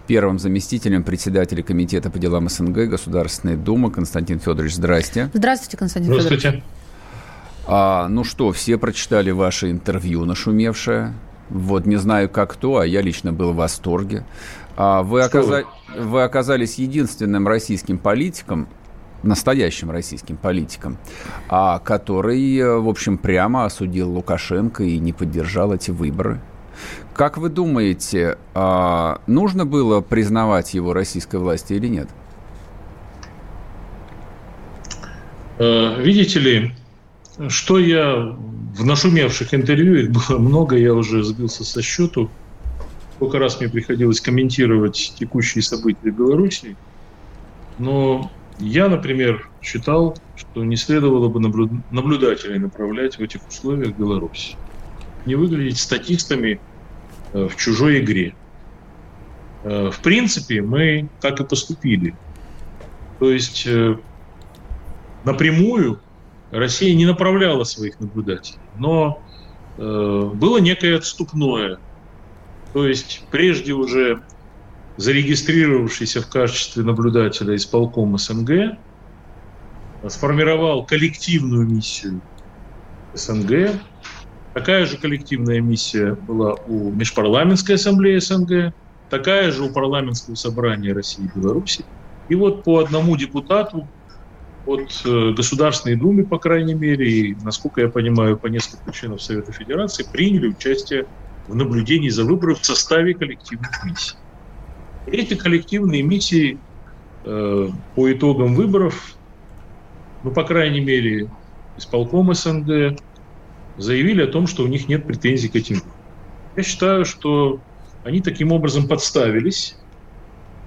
первым 0.08 0.39
заместителем 0.39 1.04
председателя 1.04 1.62
Комитета 1.62 2.10
по 2.10 2.19
делам 2.19 2.47
СНГ 2.47 2.88
Государственной 2.88 3.58
Думы. 3.58 3.91
Константин 3.91 4.39
Федорович, 4.39 4.76
здрасте. 4.76 5.30
Здравствуйте, 5.34 5.76
Константин 5.76 6.13
Здравствуйте. 6.13 6.41
Федорович. 6.41 6.77
А, 7.68 8.08
ну 8.08 8.24
что, 8.24 8.52
все 8.52 8.78
прочитали 8.78 9.32
ваше 9.32 9.72
интервью 9.72 10.24
нашумевшее. 10.26 11.14
Вот 11.50 11.86
не 11.86 11.98
знаю, 11.98 12.30
как 12.30 12.54
кто, 12.54 12.78
а 12.78 12.86
я 12.86 13.02
лично 13.02 13.34
был 13.34 13.52
в 13.52 13.58
восторге. 13.58 14.26
А 14.78 15.04
вы, 15.04 15.22
оказа... 15.22 15.66
вы 15.98 16.24
оказались 16.24 16.76
единственным 16.76 17.48
российским 17.48 17.98
политиком, 17.98 18.68
настоящим 19.24 19.92
российским 19.92 20.38
политиком, 20.38 20.98
а, 21.50 21.80
который, 21.80 22.80
в 22.80 22.88
общем, 22.88 23.18
прямо 23.18 23.66
осудил 23.66 24.12
Лукашенко 24.12 24.84
и 24.84 24.98
не 25.00 25.14
поддержал 25.14 25.74
эти 25.74 25.92
выборы. 25.92 26.40
Как 27.14 27.38
вы 27.38 27.50
думаете, 27.50 28.38
а, 28.54 29.22
нужно 29.28 29.66
было 29.66 30.02
признавать 30.02 30.74
его 30.74 30.94
российской 30.94 31.38
власти 31.38 31.74
или 31.74 31.88
нет? 31.88 32.08
Э, 35.58 36.00
видите 36.00 36.40
ли, 36.40 36.72
что 37.50 37.80
я 37.80 38.36
в 38.78 38.86
нашумевших 38.86 39.54
интервью, 39.54 39.95
их 39.95 40.12
было 40.12 40.38
много, 40.39 40.78
я 40.78 40.93
уже 40.93 41.23
сбился 41.23 41.63
со 41.63 41.82
счету. 41.82 42.30
Сколько 43.15 43.39
раз 43.39 43.60
мне 43.60 43.69
приходилось 43.69 44.21
комментировать 44.21 45.13
текущие 45.17 45.63
события 45.63 46.12
в 46.12 46.15
Беларуси. 46.15 46.76
Но 47.80 48.32
я, 48.60 48.89
например, 48.89 49.50
считал, 49.62 50.17
что 50.36 50.63
не 50.63 50.76
следовало 50.76 51.28
бы 51.28 51.39
наблюдателей 51.39 52.60
направлять 52.60 53.17
в 53.17 53.21
этих 53.21 53.47
условиях 53.47 53.95
в 53.95 54.00
Беларуси. 54.00 54.56
Не 55.26 55.36
выглядеть 55.36 55.80
статистами 55.80 56.60
э, 57.34 57.47
в 57.47 57.56
чужой 57.56 58.00
игре. 58.00 58.36
Э, 59.63 59.89
в 59.91 60.00
принципе, 60.00 60.62
мы 60.62 61.10
так 61.21 61.39
и 61.39 61.43
поступили. 61.43 62.15
То 63.19 63.32
есть 63.32 63.65
э, 63.67 63.97
напрямую 65.23 66.00
Россия 66.52 66.96
не 66.96 67.06
направляла 67.06 67.64
своих 67.64 68.00
наблюдателей, 68.00 68.70
но 68.74 69.24
э, 69.78 69.82
было 69.82 70.58
некое 70.60 70.98
отступное. 70.98 71.80
То 72.74 72.88
есть 72.88 73.28
прежде 73.30 73.74
уже 73.74 74.22
зарегистрировавшийся 74.98 76.22
в 76.22 76.30
качестве 76.30 76.84
наблюдателя 76.84 77.56
исполком 77.56 78.18
СНГ 78.18 78.78
сформировал 80.08 80.86
коллективную 80.86 81.68
миссию 81.68 82.22
СНГ. 83.14 83.82
Такая 84.54 84.86
же 84.86 84.98
коллективная 84.98 85.62
миссия 85.62 86.16
была 86.16 86.56
у 86.66 86.92
Межпарламентской 86.92 87.76
ассамблеи 87.76 88.20
СНГ, 88.20 88.74
такая 89.10 89.52
же 89.52 89.64
у 89.64 89.74
парламентского 89.74 90.36
собрания 90.36 90.94
России 90.94 91.26
и 91.26 91.40
Беларуси. 91.40 91.86
И 92.28 92.36
вот 92.36 92.64
по 92.64 92.80
одному 92.80 93.16
депутату 93.18 93.90
от 94.68 95.02
э, 95.06 95.32
Государственной 95.32 95.96
Думы, 95.96 96.26
по 96.26 96.38
крайней 96.38 96.74
мере, 96.74 97.10
и, 97.10 97.36
насколько 97.36 97.82
я 97.82 97.88
понимаю, 97.88 98.38
по 98.38 98.48
нескольким 98.48 98.92
членов 98.92 99.22
Совета 99.24 99.54
Федерации 99.54 100.06
приняли 100.12 100.48
участие 100.48 101.06
в 101.48 101.56
наблюдении 101.56 102.10
за 102.10 102.26
выборами 102.26 102.56
в 102.56 102.66
составе 102.66 103.14
коллективных 103.14 103.72
миссий. 103.86 104.18
Эти 105.06 105.36
коллективные 105.36 106.04
миссии 106.04 106.60
э, 107.24 107.70
по 107.96 108.12
итогам 108.12 108.56
выборов, 108.56 109.18
ну, 110.24 110.34
по 110.34 110.44
крайней 110.44 110.82
мере, 110.82 111.32
исполком 111.78 112.34
СНГ, 112.34 113.00
заявили 113.78 114.24
о 114.24 114.28
том, 114.28 114.48
что 114.48 114.64
у 114.64 114.68
них 114.68 114.90
нет 114.90 115.08
претензий 115.08 115.48
к 115.48 115.56
этим. 115.56 115.82
Я 116.58 116.64
считаю, 116.64 117.06
что 117.06 117.62
они 118.04 118.22
таким 118.22 118.52
образом 118.52 118.90
подставились, 118.90 119.78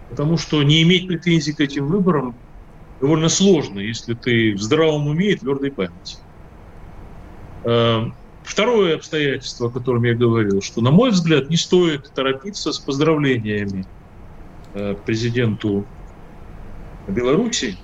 потому 0.08 0.38
что 0.38 0.62
не 0.62 0.82
иметь 0.84 1.06
претензий 1.06 1.52
к 1.52 1.60
этим 1.60 1.86
выборам 1.86 2.40
довольно 3.00 3.28
сложно, 3.28 3.80
если 3.80 4.14
ты 4.14 4.54
в 4.54 4.60
здравом 4.60 5.08
уме 5.08 5.32
и 5.32 5.36
твердой 5.36 5.72
памяти. 5.72 6.18
Э, 7.64 8.02
второе 8.42 8.96
обстоятельство, 8.96 9.68
о 9.68 9.70
котором 9.70 10.04
я 10.04 10.14
говорил, 10.14 10.60
что, 10.60 10.80
на 10.82 10.90
мой 10.90 11.10
взгляд, 11.10 11.48
не 11.48 11.56
стоит 11.56 12.12
торопиться 12.14 12.72
с 12.72 12.78
поздравлениями 12.78 13.86
э, 14.74 14.94
президенту 14.94 15.86
Беларуси. 17.08 17.78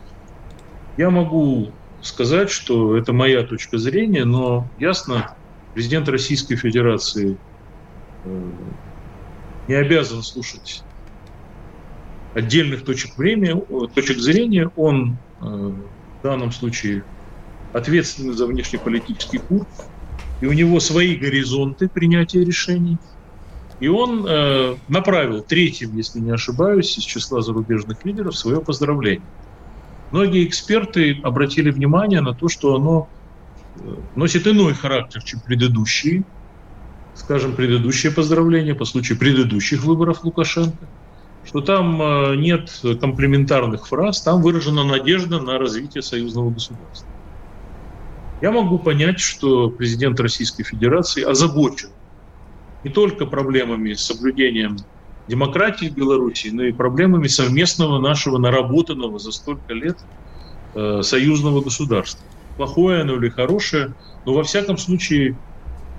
Я 0.96 1.10
могу 1.10 1.72
сказать, 2.02 2.50
что 2.50 2.96
это 2.96 3.12
моя 3.12 3.42
точка 3.42 3.78
зрения, 3.78 4.24
но 4.24 4.68
ясно, 4.78 5.36
президент 5.72 6.08
Российской 6.08 6.56
Федерации 6.56 7.38
э, 8.24 8.52
не 9.66 9.74
обязан 9.74 10.22
слушать 10.22 10.85
отдельных 12.36 12.84
точек, 12.84 13.16
времени, 13.16 13.58
точек 13.94 14.18
зрения. 14.18 14.70
Он 14.76 15.16
э, 15.40 15.44
в 15.44 16.22
данном 16.22 16.52
случае 16.52 17.04
ответственный 17.72 18.34
за 18.34 18.46
внешнеполитический 18.46 19.38
курс, 19.38 19.66
и 20.42 20.46
у 20.46 20.52
него 20.52 20.78
свои 20.80 21.16
горизонты 21.16 21.88
принятия 21.88 22.44
решений. 22.44 22.98
И 23.80 23.88
он 23.88 24.26
э, 24.28 24.76
направил 24.86 25.42
третьим, 25.42 25.96
если 25.96 26.20
не 26.20 26.30
ошибаюсь, 26.30 26.98
из 26.98 27.04
числа 27.04 27.40
зарубежных 27.40 28.04
лидеров 28.04 28.36
свое 28.36 28.60
поздравление. 28.60 29.26
Многие 30.10 30.46
эксперты 30.46 31.18
обратили 31.22 31.70
внимание 31.70 32.20
на 32.20 32.34
то, 32.34 32.48
что 32.48 32.74
оно 32.74 33.08
э, 33.76 33.96
носит 34.14 34.46
иной 34.46 34.74
характер, 34.74 35.22
чем 35.22 35.40
предыдущие, 35.40 36.24
скажем, 37.14 37.56
предыдущее 37.56 38.12
поздравление 38.12 38.74
по 38.74 38.84
случаю 38.84 39.18
предыдущих 39.18 39.84
выборов 39.84 40.22
Лукашенко– 40.22 40.86
что 41.46 41.60
там 41.60 42.02
э, 42.02 42.36
нет 42.36 42.70
комплементарных 43.00 43.86
фраз, 43.86 44.22
там 44.22 44.42
выражена 44.42 44.82
надежда 44.82 45.40
на 45.40 45.58
развитие 45.58 46.02
союзного 46.02 46.50
государства. 46.50 47.08
Я 48.40 48.50
могу 48.50 48.80
понять, 48.80 49.20
что 49.20 49.70
президент 49.70 50.18
Российской 50.18 50.64
Федерации 50.64 51.22
озабочен 51.22 51.90
не 52.82 52.90
только 52.90 53.26
проблемами 53.26 53.94
с 53.94 54.04
соблюдением 54.04 54.76
демократии 55.28 55.86
в 55.86 55.94
Беларуси, 55.94 56.48
но 56.48 56.64
и 56.64 56.72
проблемами 56.72 57.28
совместного 57.28 58.00
нашего 58.00 58.38
наработанного 58.38 59.18
за 59.20 59.30
столько 59.30 59.72
лет 59.72 59.98
э, 60.74 61.02
союзного 61.02 61.62
государства. 61.62 62.28
Плохое 62.56 63.02
оно 63.02 63.16
или 63.16 63.28
хорошее, 63.28 63.94
но 64.24 64.34
во 64.34 64.42
всяком 64.42 64.78
случае 64.78 65.38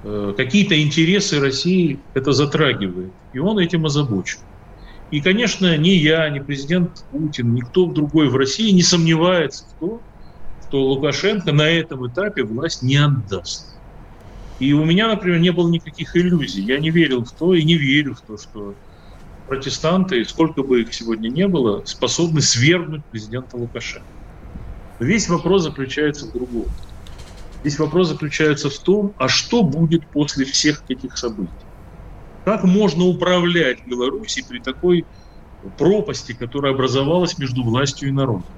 э, 0.03 0.33
какие-то 0.35 0.81
интересы 0.81 1.39
России 1.39 2.05
это 2.13 2.33
затрагивает, 2.33 3.13
и 3.31 3.39
он 3.39 3.59
этим 3.59 3.85
озабочен. 3.85 4.41
И, 5.09 5.21
конечно, 5.21 5.77
ни 5.77 5.89
я, 5.89 6.29
ни 6.29 6.39
президент 6.39 7.05
Путин, 7.09 7.53
никто 7.53 7.85
другой 7.85 8.29
в 8.29 8.35
России 8.35 8.71
не 8.71 8.81
сомневается 8.81 9.65
в 9.67 9.79
том, 9.79 10.01
что 10.67 10.83
Лукашенко 10.83 11.53
на 11.53 11.69
этом 11.69 12.07
этапе 12.09 12.43
власть 12.43 12.81
не 12.81 12.97
отдаст. 12.97 13.79
И 14.59 14.73
у 14.73 14.83
меня, 14.83 15.07
например, 15.07 15.39
не 15.39 15.51
было 15.51 15.69
никаких 15.69 16.15
иллюзий. 16.15 16.63
Я 16.63 16.79
не 16.79 16.89
верил 16.89 17.23
в 17.23 17.31
то 17.31 17.53
и 17.53 17.63
не 17.63 17.75
верю 17.75 18.15
в 18.15 18.21
то, 18.21 18.37
что 18.37 18.75
протестанты, 19.45 20.25
сколько 20.25 20.63
бы 20.63 20.81
их 20.81 20.93
сегодня 20.93 21.29
не 21.29 21.47
было, 21.47 21.85
способны 21.85 22.41
свергнуть 22.41 23.03
президента 23.09 23.55
Лукашенко. 23.55 24.07
весь 24.99 25.29
вопрос 25.29 25.63
заключается 25.63 26.27
в 26.27 26.33
другом. 26.33 26.75
Весь 27.63 27.79
вопрос 27.79 28.09
заключается 28.09 28.69
в 28.69 28.77
том, 28.79 29.13
а 29.17 29.29
что 29.29 29.63
будет 29.63 30.09
после 30.11 30.43
всех 30.45 30.83
этих 30.89 31.17
событий. 31.17 31.66
Как 32.47 32.63
можно 32.63 33.03
управлять 33.03 33.85
Беларусью 33.85 34.45
при 34.47 34.59
такой 34.59 35.05
пропасти, 35.77 36.31
которая 36.33 36.73
образовалась 36.73 37.37
между 37.37 37.61
властью 37.61 38.07
и 38.07 38.13
народом? 38.13 38.55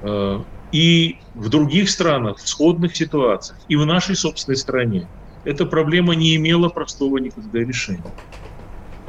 Э, 0.00 0.44
и 0.70 1.16
в 1.34 1.48
других 1.48 1.90
странах, 1.90 2.38
в 2.38 2.48
сходных 2.48 2.94
ситуациях, 2.94 3.58
и 3.66 3.74
в 3.74 3.84
нашей 3.84 4.14
собственной 4.14 4.54
стране 4.54 5.08
эта 5.42 5.66
проблема 5.66 6.14
не 6.14 6.36
имела 6.36 6.68
простого 6.68 7.18
никогда 7.18 7.58
решения. 7.58 8.14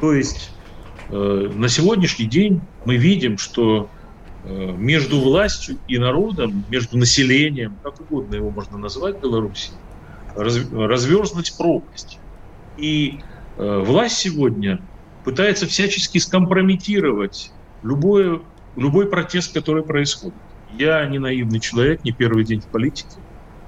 То 0.00 0.12
есть 0.14 0.50
э, 1.08 1.14
на 1.14 1.68
сегодняшний 1.68 2.26
день 2.26 2.62
мы 2.84 2.96
видим, 2.96 3.38
что 3.38 3.92
э, 4.42 4.48
между 4.48 5.20
властью 5.20 5.78
и 5.86 5.96
народом, 5.98 6.64
между 6.68 6.98
населением, 6.98 7.78
как 7.84 8.00
угодно 8.00 8.34
его 8.34 8.50
можно 8.50 8.78
назвать 8.78 9.20
Беларуси, 9.22 9.74
разверзлась 10.34 11.50
пропасть. 11.50 12.18
И 12.78 13.20
э, 13.56 13.82
власть 13.84 14.18
сегодня 14.18 14.80
пытается 15.24 15.66
всячески 15.66 16.18
скомпрометировать 16.18 17.50
любое, 17.82 18.40
любой 18.76 19.10
протест, 19.10 19.52
который 19.52 19.82
происходит. 19.82 20.38
Я 20.70 21.04
не 21.06 21.18
наивный 21.18 21.60
человек, 21.60 22.04
не 22.04 22.12
первый 22.12 22.44
день 22.44 22.60
в 22.60 22.66
политике. 22.66 23.16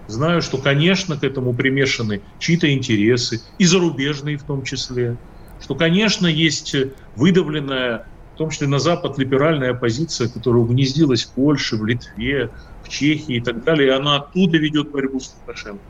Знаю, 0.06 0.42
что, 0.42 0.58
конечно, 0.58 1.16
к 1.16 1.24
этому 1.24 1.54
примешаны 1.54 2.22
чьи-то 2.38 2.72
интересы, 2.72 3.40
и 3.58 3.64
зарубежные 3.64 4.36
в 4.38 4.44
том 4.44 4.64
числе. 4.64 5.16
Что, 5.60 5.74
конечно, 5.74 6.26
есть 6.26 6.74
выдавленная, 7.16 8.06
в 8.34 8.38
том 8.38 8.50
числе 8.50 8.66
на 8.66 8.78
Запад, 8.78 9.18
либеральная 9.18 9.72
оппозиция, 9.72 10.28
которая 10.28 10.62
угнездилась 10.62 11.24
в 11.24 11.32
Польше, 11.32 11.76
в 11.76 11.84
Литве, 11.84 12.50
в 12.82 12.88
Чехии 12.88 13.36
и 13.36 13.40
так 13.40 13.64
далее, 13.64 13.88
и 13.88 13.92
она 13.92 14.16
оттуда 14.16 14.56
ведет 14.58 14.90
борьбу 14.90 15.20
с 15.20 15.34
Лукашенко. 15.34 15.82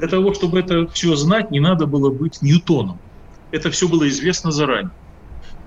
Для 0.00 0.08
того, 0.08 0.32
чтобы 0.32 0.60
это 0.60 0.86
все 0.86 1.14
знать, 1.14 1.50
не 1.50 1.60
надо 1.60 1.84
было 1.84 2.10
быть 2.10 2.40
Ньютоном. 2.40 2.98
Это 3.50 3.70
все 3.70 3.86
было 3.86 4.08
известно 4.08 4.50
заранее. 4.50 4.92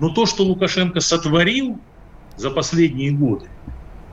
Но 0.00 0.08
то, 0.08 0.26
что 0.26 0.42
Лукашенко 0.42 0.98
сотворил 0.98 1.78
за 2.36 2.50
последние 2.50 3.12
годы, 3.12 3.48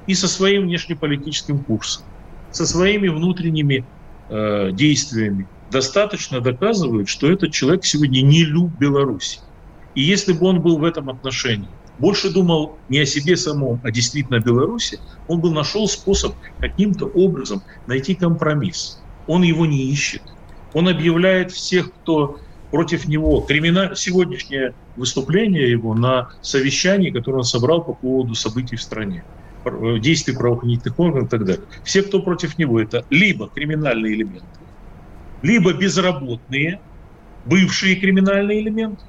и 0.06 0.14
со 0.14 0.28
своим 0.28 0.68
внешнеполитическим 0.68 1.64
курсом, 1.64 2.04
со 2.52 2.68
своими 2.68 3.08
внутренними 3.08 3.84
э, 4.30 4.70
действиями, 4.74 5.48
достаточно 5.72 6.40
доказывают, 6.40 7.10
что 7.10 7.32
этот 7.32 7.52
человек 7.52 7.84
сегодня 7.84 8.22
не 8.22 8.44
любит 8.44 8.78
Беларусь. 8.78 9.42
И 9.96 10.02
если 10.04 10.34
бы 10.34 10.46
он 10.46 10.62
был 10.62 10.78
в 10.78 10.84
этом 10.84 11.10
отношении, 11.10 11.70
больше 11.98 12.32
думал 12.32 12.78
не 12.90 13.00
о 13.00 13.08
себе 13.08 13.36
самом, 13.36 13.82
а 13.84 13.90
действительно 13.90 14.38
о 14.38 14.42
Беларуси, 14.42 15.00
он 15.28 15.42
бы 15.42 15.50
нашел 15.50 15.88
способ 15.88 16.36
каким-то 16.60 17.06
образом 17.08 17.64
найти 17.88 18.14
компромисс. 18.14 19.01
Он 19.32 19.44
его 19.44 19.66
не 19.66 19.90
ищет. 19.90 20.24
Он 20.74 20.90
объявляет 20.90 21.54
всех, 21.54 21.94
кто 21.94 22.42
против 22.70 23.08
него. 23.08 23.40
Криминаль... 23.40 23.96
Сегодняшнее 23.96 24.74
выступление 24.98 25.72
его 25.72 25.96
на 25.96 26.28
совещании, 26.42 27.12
которое 27.12 27.38
он 27.38 27.44
собрал 27.46 27.82
по 27.82 27.94
поводу 27.94 28.36
событий 28.36 28.76
в 28.76 28.82
стране, 28.82 29.24
действий 30.00 30.36
правоохранительных 30.36 31.00
органов 31.00 31.28
и 31.28 31.32
так 31.32 31.46
далее. 31.46 31.64
Все, 31.86 32.04
кто 32.04 32.22
против 32.22 32.58
него, 32.58 32.82
это 32.82 33.06
либо 33.10 33.48
криминальные 33.48 34.16
элементы, 34.16 34.60
либо 35.42 35.72
безработные, 35.72 36.82
бывшие 37.46 37.96
криминальные 37.96 38.60
элементы, 38.60 39.06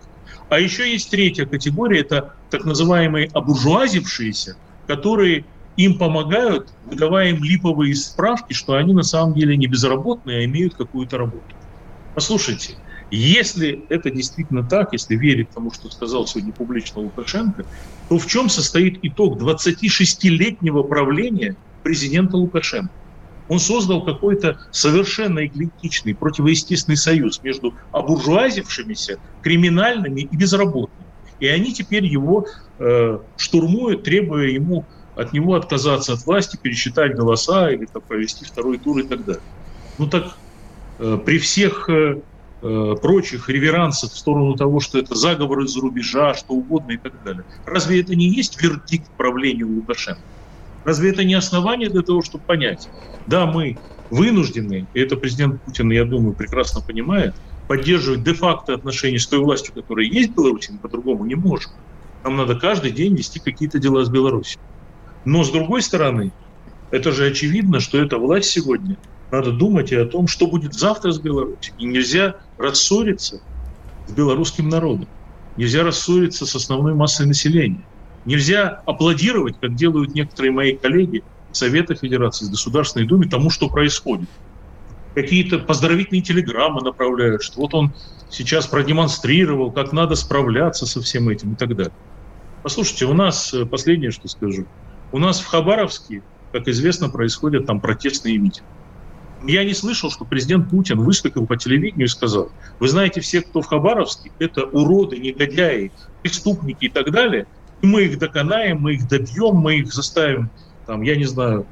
а 0.49 0.61
еще 0.61 0.89
есть 0.89 1.11
третья 1.11 1.47
категория, 1.47 1.99
это 1.99 2.35
так 2.49 2.65
называемые 2.65 3.29
обуржуазившиеся, 3.33 4.55
которые 4.87 5.47
им 5.77 5.99
помогают, 5.99 6.69
выдавая 6.83 7.31
им 7.31 7.43
липовые 7.43 7.95
справки, 7.95 8.53
что 8.53 8.75
они 8.75 8.93
на 8.93 9.03
самом 9.03 9.35
деле 9.35 9.57
не 9.57 9.67
безработные, 9.67 10.41
а 10.41 10.45
имеют 10.45 10.75
какую-то 10.75 11.19
работу. 11.19 11.47
Послушайте, 12.15 12.77
если 13.11 13.87
это 13.89 14.11
действительно 14.11 14.67
так, 14.67 14.93
если 14.93 15.17
верить 15.17 15.51
тому, 15.55 15.71
что 15.73 15.89
сказал 15.91 16.27
сегодня 16.27 16.53
публично 16.53 17.01
Лукашенко, 17.01 17.65
то 18.09 18.19
в 18.19 18.27
чем 18.27 18.49
состоит 18.49 18.99
итог 19.03 19.41
26-летнего 19.41 20.83
правления 20.83 21.57
президента 21.83 22.37
Лукашенко? 22.37 22.93
Он 23.49 23.59
создал 23.59 24.05
какой-то 24.05 24.57
совершенно 24.71 25.47
эклектичный, 25.47 26.15
противоестественный 26.15 26.97
союз 26.97 27.43
между 27.43 27.75
обуржуазившимися, 27.91 29.19
криминальными 29.43 30.23
и 30.23 30.37
безработными. 30.37 31.11
И 31.39 31.47
они 31.49 31.75
теперь 31.75 32.07
его 32.07 32.47
э, 32.79 33.19
штурмуют, 33.37 34.05
требуя 34.05 34.47
ему 34.49 34.87
от 35.15 35.33
него 35.33 35.55
отказаться 35.55 36.15
от 36.15 36.25
власти, 36.25 36.59
пересчитать 36.61 37.15
голоса 37.15 37.71
или 37.71 37.87
там, 37.87 38.03
провести 38.07 38.45
второй 38.45 38.79
тур 38.79 38.99
и 39.01 39.09
так 39.09 39.25
далее. 39.25 39.43
Ну 39.99 40.09
так 40.09 40.39
э, 40.99 41.19
при 41.25 41.39
всех 41.39 41.89
э, 41.91 42.23
э, 42.63 42.95
прочих 43.01 43.49
реверансах 43.49 44.13
в 44.13 44.17
сторону 44.17 44.55
того, 44.55 44.81
что 44.81 44.99
это 44.99 45.15
заговор 45.15 45.61
из-за 45.61 45.81
рубежа, 45.81 46.35
что 46.35 46.55
угодно 46.55 46.93
и 46.93 46.99
так 46.99 47.23
далее. 47.23 47.45
Разве 47.65 48.01
это 48.01 48.15
не 48.15 48.29
есть 48.29 48.61
вердикт 48.61 49.11
правления 49.17 49.65
Лукашенко? 49.65 50.23
Разве 50.85 51.11
это 51.11 51.25
не 51.25 51.35
основание 51.35 51.91
для 51.91 52.03
того, 52.03 52.23
чтобы 52.23 52.45
понять? 52.45 52.91
Да, 53.27 53.47
мы 53.47 53.83
вынуждены, 54.11 54.89
и 54.93 55.01
это 55.01 55.17
президент 55.17 55.63
Путин, 55.63 55.91
я 55.91 56.05
думаю, 56.05 56.35
прекрасно 56.35 56.81
понимает, 56.83 57.35
поддерживать 57.67 58.25
де-факто 58.25 58.75
отношения 58.75 59.19
с 59.19 59.27
той 59.29 59.39
властью, 59.39 59.75
которая 59.75 60.07
есть 60.07 60.33
в 60.33 60.35
Беларуси, 60.35 60.73
мы 60.73 60.81
по-другому 60.81 61.25
не 61.25 61.35
можем. 61.35 61.73
Нам 62.23 62.37
надо 62.37 62.57
каждый 62.57 62.91
день 62.93 63.17
вести 63.17 63.41
какие-то 63.41 63.79
дела 63.79 64.05
с 64.05 64.11
Беларусью. 64.11 64.61
Но 65.25 65.45
с 65.45 65.51
другой 65.51 65.83
стороны, 65.83 66.33
это 66.91 67.13
же 67.13 67.27
очевидно, 67.27 67.81
что 67.81 67.99
эта 67.99 68.19
власть 68.19 68.51
сегодня, 68.51 68.97
надо 69.31 69.51
думать 69.51 69.93
и 69.93 69.97
о 69.97 70.05
том, 70.05 70.27
что 70.27 70.47
будет 70.47 70.75
завтра 70.75 71.13
с 71.13 71.19
Беларусью. 71.19 71.75
И 71.79 71.87
нельзя 71.87 72.37
рассориться 72.59 73.41
с 74.07 74.13
белорусским 74.13 74.69
народом. 74.69 75.09
Нельзя 75.57 75.85
рассориться 75.85 76.45
с 76.45 76.55
основной 76.55 76.95
массой 76.95 77.27
населения. 77.27 77.87
Нельзя 78.25 78.83
аплодировать, 78.87 79.59
как 79.61 79.75
делают 79.75 80.15
некоторые 80.15 80.53
мои 80.53 80.77
коллеги 80.77 81.23
Совета 81.51 81.95
Федерации, 81.95 82.49
Государственной 82.49 83.07
Думы, 83.07 83.29
тому, 83.29 83.51
что 83.51 83.69
происходит. 83.69 84.29
Какие-то 85.15 85.59
поздравительные 85.59 86.23
телеграммы 86.23 86.81
направляют, 86.83 87.43
что 87.43 87.61
вот 87.61 87.75
он 87.75 87.95
сейчас 88.31 88.67
продемонстрировал, 88.67 89.73
как 89.73 89.93
надо 89.93 90.15
справляться 90.15 90.87
со 90.87 91.01
всем 91.03 91.29
этим 91.29 91.53
и 91.53 91.57
так 91.57 91.77
далее. 91.77 91.93
Послушайте, 92.63 93.07
у 93.07 93.13
нас, 93.13 93.53
э, 93.53 93.67
последнее, 93.67 94.11
что 94.11 94.29
скажу, 94.29 94.67
у 95.13 95.19
нас 95.19 95.41
в 95.41 95.47
Хабаровске, 95.47 96.23
как 96.53 96.67
известно, 96.69 97.09
происходят 97.09 97.67
там 97.67 97.81
протестные 97.81 98.39
митинги. 98.39 98.67
Я 99.45 99.65
не 99.65 99.75
слышал, 99.75 100.11
что 100.11 100.25
президент 100.25 100.71
Путин 100.71 101.01
выступил 101.01 101.47
по 101.47 101.57
телевидению 101.57 102.07
и 102.07 102.11
сказал, 102.11 102.51
вы 102.79 102.89
знаете, 102.89 103.21
все, 103.21 103.43
кто 103.43 103.61
в 103.61 103.67
Хабаровске, 103.67 104.31
это 104.39 104.65
уроды, 104.65 105.19
негодяи, 105.19 105.91
преступники 106.23 106.87
и 106.87 106.89
так 106.89 107.11
далее, 107.11 107.47
и 107.81 107.87
мы 107.87 108.05
их 108.05 108.19
доконаем, 108.19 108.81
мы 108.81 108.95
их 108.95 109.09
добьем, 109.09 109.57
мы 109.57 109.79
их 109.79 109.93
заставим, 109.93 110.51
там, 110.87 111.03
я 111.03 111.17
не 111.17 111.25
знаю, 111.25 111.67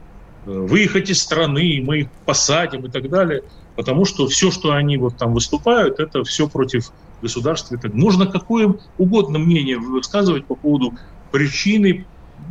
э, 0.46 0.50
выехать 0.50 1.10
из 1.10 1.22
страны, 1.22 1.80
мы 1.84 2.00
их 2.00 2.08
посадим 2.26 2.86
и 2.86 2.90
так 2.90 3.08
далее, 3.08 3.44
потому 3.76 4.04
что 4.04 4.26
все, 4.26 4.50
что 4.50 4.72
они 4.72 4.96
вот 4.96 5.16
там 5.16 5.32
выступают, 5.32 6.00
это 6.00 6.24
все 6.24 6.48
против 6.48 6.90
государства. 7.22 7.78
Можно 7.92 8.26
какое 8.26 8.74
угодно 8.98 9.38
мнение 9.38 9.78
высказывать 9.78 10.46
по 10.46 10.56
поводу 10.56 10.94
причины 11.30 12.06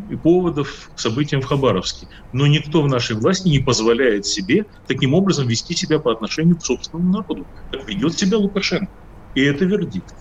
и 0.07 0.15
поводов 0.15 0.89
к 0.93 0.99
событиям 0.99 1.41
в 1.41 1.45
Хабаровске. 1.45 2.07
Но 2.31 2.47
никто 2.47 2.81
в 2.81 2.87
нашей 2.87 3.15
власти 3.15 3.47
не 3.47 3.59
позволяет 3.59 4.25
себе 4.25 4.65
таким 4.87 5.13
образом 5.13 5.47
вести 5.47 5.75
себя 5.75 5.99
по 5.99 6.11
отношению 6.11 6.57
к 6.57 6.63
собственному 6.65 7.11
народу, 7.11 7.47
как 7.71 7.87
ведет 7.87 8.17
себя 8.17 8.37
Лукашенко. 8.37 8.91
И 9.33 9.41
это 9.41 9.65
вердикт. 9.65 10.15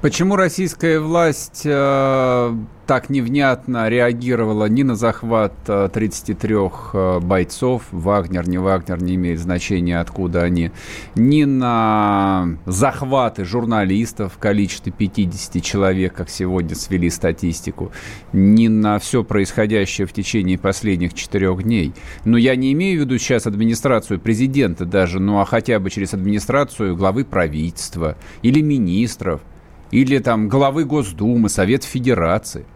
Почему 0.00 0.36
российская 0.36 1.00
власть 1.00 1.62
э, 1.64 2.54
так 2.86 3.10
невнятно 3.10 3.88
реагировала 3.88 4.66
ни 4.66 4.84
на 4.84 4.94
захват 4.94 5.52
33 5.64 6.54
э, 6.54 6.68
э, 6.92 7.18
бойцов, 7.18 7.82
Вагнер, 7.90 8.48
не 8.48 8.58
Вагнер, 8.58 9.02
не 9.02 9.16
имеет 9.16 9.40
значения, 9.40 9.98
откуда 9.98 10.44
они, 10.44 10.70
ни 11.16 11.42
на 11.42 12.58
захваты 12.64 13.44
журналистов 13.44 14.34
в 14.34 14.38
количестве 14.38 14.92
50 14.92 15.60
человек, 15.64 16.14
как 16.14 16.30
сегодня 16.30 16.76
свели 16.76 17.10
статистику, 17.10 17.90
ни 18.32 18.68
на 18.68 19.00
все 19.00 19.24
происходящее 19.24 20.06
в 20.06 20.12
течение 20.12 20.58
последних 20.58 21.12
четырех 21.12 21.64
дней. 21.64 21.92
Но 22.24 22.36
я 22.36 22.54
не 22.54 22.72
имею 22.72 23.00
в 23.00 23.00
виду 23.00 23.18
сейчас 23.18 23.48
администрацию 23.48 24.20
президента 24.20 24.84
даже, 24.84 25.18
ну 25.18 25.40
а 25.40 25.44
хотя 25.44 25.80
бы 25.80 25.90
через 25.90 26.14
администрацию 26.14 26.94
главы 26.94 27.24
правительства 27.24 28.16
или 28.42 28.60
министров– 28.60 29.40
или 29.90 30.18
там 30.18 30.48
главы 30.48 30.84
Госдумы, 30.84 31.48
Совет 31.48 31.84
Федерации. 31.84 32.66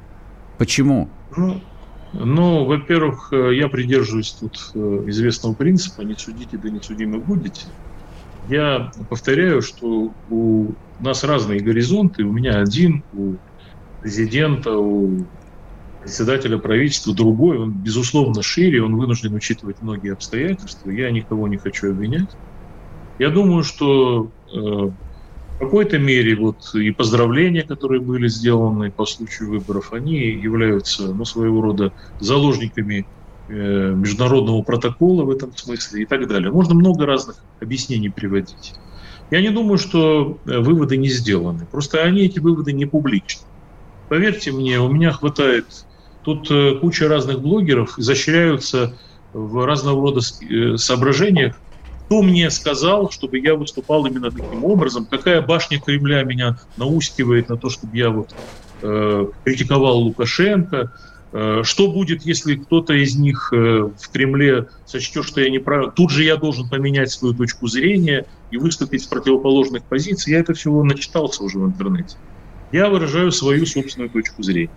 Почему? 0.58 1.08
Ну, 1.36 1.60
ну, 2.12 2.64
во-первых, 2.64 3.32
э, 3.32 3.54
я 3.56 3.68
придерживаюсь 3.68 4.32
тут 4.32 4.72
э, 4.74 5.04
известного 5.06 5.54
принципа 5.54 6.02
«не 6.02 6.14
судите, 6.14 6.58
да 6.58 6.68
не 6.70 6.80
судимы 6.80 7.18
будете». 7.18 7.66
Я 8.48 8.90
повторяю, 9.08 9.62
что 9.62 10.12
у 10.28 10.72
нас 11.00 11.22
разные 11.24 11.60
горизонты. 11.60 12.24
У 12.24 12.32
меня 12.32 12.58
один, 12.58 13.04
у 13.14 13.36
президента, 14.02 14.76
у 14.76 15.24
председателя 16.02 16.58
правительства 16.58 17.14
другой. 17.14 17.58
Он, 17.58 17.72
безусловно, 17.72 18.42
шире, 18.42 18.82
он 18.82 18.96
вынужден 18.96 19.34
учитывать 19.34 19.80
многие 19.80 20.12
обстоятельства. 20.12 20.90
Я 20.90 21.10
никого 21.10 21.46
не 21.48 21.56
хочу 21.56 21.90
обвинять. 21.90 22.30
Я 23.18 23.30
думаю, 23.30 23.62
что 23.62 24.30
э, 24.52 24.90
какой-то 25.62 25.98
мере 25.98 26.34
вот 26.36 26.74
и 26.74 26.90
поздравления, 26.90 27.62
которые 27.62 28.00
были 28.00 28.28
сделаны 28.28 28.90
по 28.90 29.06
случаю 29.06 29.50
выборов, 29.50 29.92
они 29.92 30.18
являются 30.18 31.14
ну, 31.14 31.24
своего 31.24 31.62
рода 31.62 31.92
заложниками 32.20 33.06
э, 33.48 33.52
международного 33.94 34.62
протокола 34.62 35.24
в 35.24 35.30
этом 35.30 35.56
смысле 35.56 36.02
и 36.02 36.06
так 36.06 36.26
далее. 36.26 36.50
Можно 36.50 36.74
много 36.74 37.06
разных 37.06 37.36
объяснений 37.60 38.10
приводить. 38.10 38.74
Я 39.30 39.40
не 39.40 39.50
думаю, 39.50 39.78
что 39.78 40.40
э, 40.44 40.58
выводы 40.58 40.96
не 40.96 41.08
сделаны. 41.08 41.66
Просто 41.70 42.02
они, 42.02 42.22
эти 42.22 42.38
выводы, 42.38 42.72
не 42.72 42.86
публичны. 42.86 43.46
Поверьте 44.08 44.52
мне, 44.52 44.80
у 44.80 44.90
меня 44.90 45.12
хватает... 45.12 45.66
Тут 46.24 46.48
э, 46.52 46.76
куча 46.80 47.08
разных 47.08 47.40
блогеров 47.40 47.98
изощряются 47.98 48.96
в 49.32 49.66
разного 49.66 50.00
рода 50.02 50.20
э, 50.20 50.76
соображениях, 50.76 51.56
кто 52.12 52.20
мне 52.20 52.50
сказал, 52.50 53.10
чтобы 53.10 53.38
я 53.38 53.54
выступал 53.54 54.04
именно 54.04 54.30
таким 54.30 54.66
образом? 54.66 55.06
Какая 55.06 55.40
башня 55.40 55.80
Кремля 55.80 56.24
меня 56.24 56.58
наускивает 56.76 57.48
на 57.48 57.56
то, 57.56 57.70
чтобы 57.70 57.96
я 57.96 58.10
вот 58.10 58.34
э, 58.82 59.26
критиковал 59.42 60.00
Лукашенко. 60.00 60.92
Э, 61.32 61.62
что 61.64 61.90
будет, 61.90 62.20
если 62.26 62.56
кто-то 62.56 62.92
из 62.92 63.16
них 63.16 63.50
э, 63.54 63.56
в 63.56 64.10
Кремле 64.12 64.66
сочтет, 64.84 65.24
что 65.24 65.40
я 65.40 65.48
не 65.48 65.58
прав? 65.58 65.94
Тут 65.94 66.10
же 66.10 66.22
я 66.22 66.36
должен 66.36 66.68
поменять 66.68 67.10
свою 67.10 67.32
точку 67.32 67.66
зрения 67.66 68.26
и 68.50 68.58
выступить 68.58 69.04
с 69.04 69.06
противоположных 69.06 69.82
позиций. 69.84 70.34
Я 70.34 70.40
это 70.40 70.52
всего 70.52 70.84
начитался 70.84 71.42
уже 71.42 71.60
в 71.60 71.64
интернете. 71.64 72.18
Я 72.72 72.90
выражаю 72.90 73.32
свою 73.32 73.64
собственную 73.64 74.10
точку 74.10 74.42
зрения. 74.42 74.68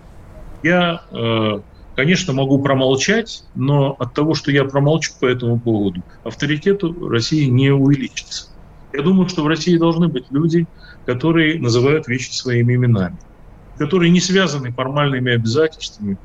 Я, 0.64 1.02
э, 1.12 1.60
конечно, 1.96 2.34
могу 2.34 2.62
промолчать, 2.62 3.44
но 3.56 3.96
от 4.00 4.14
того, 4.14 4.34
что 4.34 4.52
я 4.52 4.66
промолчу 4.66 5.14
по 5.20 5.26
этому 5.26 5.60
поводу, 5.60 6.02
авторитету 6.24 7.08
России 7.08 7.46
не 7.46 7.72
увеличится. 7.72 8.50
Я 8.94 9.02
думаю, 9.02 9.28
что 9.28 9.44
в 9.44 9.48
России 9.48 9.78
должны 9.78 10.08
быть 10.08 10.26
люди, 10.30 10.68
которые 11.06 11.60
называют 11.60 12.08
вещи 12.08 12.32
своими 12.32 12.76
именами, 12.76 13.18
которые 13.78 14.12
не 14.12 14.20
связаны 14.20 14.72
формальными 14.72 15.34
обязательствами 15.34 16.18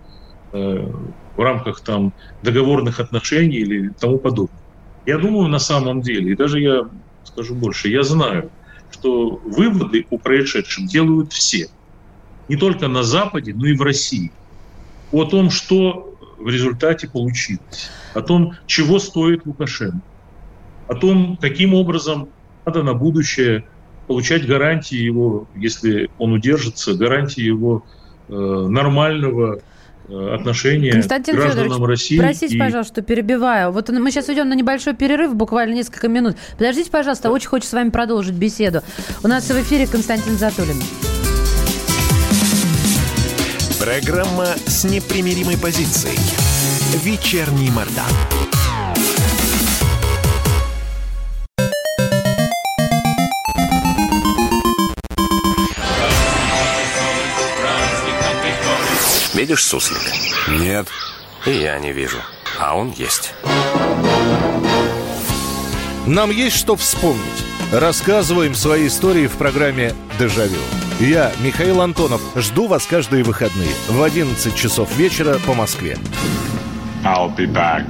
э, 0.53 0.93
в 1.37 1.41
рамках 1.41 1.81
там 1.81 2.13
договорных 2.43 3.01
отношений 3.01 3.57
или 3.57 3.91
тому 3.91 4.19
подобное. 4.19 4.61
Я 5.07 5.19
думаю, 5.19 5.49
на 5.49 5.59
самом 5.59 6.03
деле, 6.03 6.33
и 6.33 6.37
даже 6.37 6.61
я 6.61 6.83
скажу 7.25 7.55
больше, 7.55 7.89
я 7.89 8.03
знаю, 8.03 8.51
что 8.91 9.37
выводы 9.45 10.07
о 10.11 10.19
происшедшем 10.19 10.87
делают 10.87 11.33
все. 11.33 11.69
Не 12.49 12.57
только 12.57 12.89
на 12.89 13.03
Западе, 13.03 13.55
но 13.55 13.67
и 13.67 13.75
в 13.75 13.83
России. 13.83 14.33
О 15.13 15.25
том, 15.25 15.51
что 15.51 16.15
в 16.39 16.49
результате 16.49 17.09
получилось. 17.09 17.91
О 18.15 18.23
том, 18.23 18.55
чего 18.67 18.99
стоит 18.99 19.45
Лукашенко. 19.47 20.01
О 20.89 20.95
том, 20.95 21.39
каким 21.41 21.75
образом 21.75 22.29
надо 22.67 22.83
на 22.83 22.95
будущее 22.95 23.65
получать 24.07 24.47
гарантии 24.47 24.97
его, 24.97 25.47
если 25.55 26.11
он 26.19 26.33
удержится, 26.33 26.95
гарантии 26.95 27.43
его 27.43 27.85
э, 28.29 28.33
нормального 28.33 29.61
э, 30.09 30.35
отношения 30.35 30.91
Константин 30.91 31.35
к 31.35 31.39
гражданам 31.39 31.73
Федорович, 31.75 31.89
России. 31.89 32.19
Простите, 32.19 32.57
и... 32.57 32.59
пожалуйста, 32.59 32.95
что 32.95 33.03
перебиваю. 33.03 33.71
Вот 33.71 33.89
мы 33.89 34.11
сейчас 34.11 34.29
идем 34.29 34.49
на 34.49 34.55
небольшой 34.55 34.97
перерыв, 34.97 35.37
буквально 35.37 35.75
несколько 35.75 36.09
минут. 36.09 36.37
Подождите, 36.59 36.91
пожалуйста, 36.91 37.31
очень 37.31 37.49
хочу 37.49 37.67
с 37.67 37.73
вами 37.73 37.91
продолжить 37.91 38.35
беседу. 38.35 38.83
У 39.23 39.29
нас 39.29 39.49
в 39.49 39.61
эфире 39.61 39.87
Константин 39.87 40.37
Затулин. 40.37 40.81
Программа 43.81 44.57
с 44.67 44.85
непримиримой 44.85 45.57
позицией. 45.57 46.19
Вечерний 47.03 47.71
Мордан. 47.71 48.05
Видишь 59.33 59.65
суслика? 59.65 60.13
Нет. 60.51 60.87
И 61.47 61.51
я 61.51 61.79
не 61.79 61.93
вижу. 61.93 62.19
А 62.59 62.77
он 62.77 62.91
есть. 62.91 63.33
Нам 66.07 66.31
есть 66.31 66.57
что 66.57 66.77
вспомнить. 66.77 67.25
Рассказываем 67.73 68.55
свои 68.55 68.89
истории 68.89 69.27
в 69.27 69.39
программе 69.39 69.95
«Дежавю». 70.19 70.61
Я, 71.01 71.33
Михаил 71.43 71.81
Антонов, 71.81 72.21
жду 72.37 72.67
вас 72.67 72.85
каждые 72.85 73.25
выходные 73.25 73.71
в 73.89 74.03
11 74.03 74.55
часов 74.55 74.95
вечера 74.99 75.39
по 75.47 75.55
Москве. 75.55 75.97
I'll 77.03 77.35
be 77.35 77.47
back. 77.47 77.87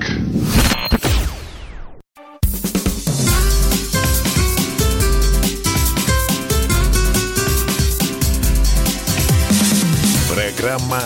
Программа 10.33 11.01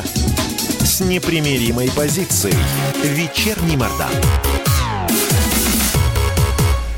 с 0.85 1.01
непримиримой 1.01 1.91
позицией. 1.91 2.55
Вечерний 3.03 3.79
Мордан. 3.79 4.11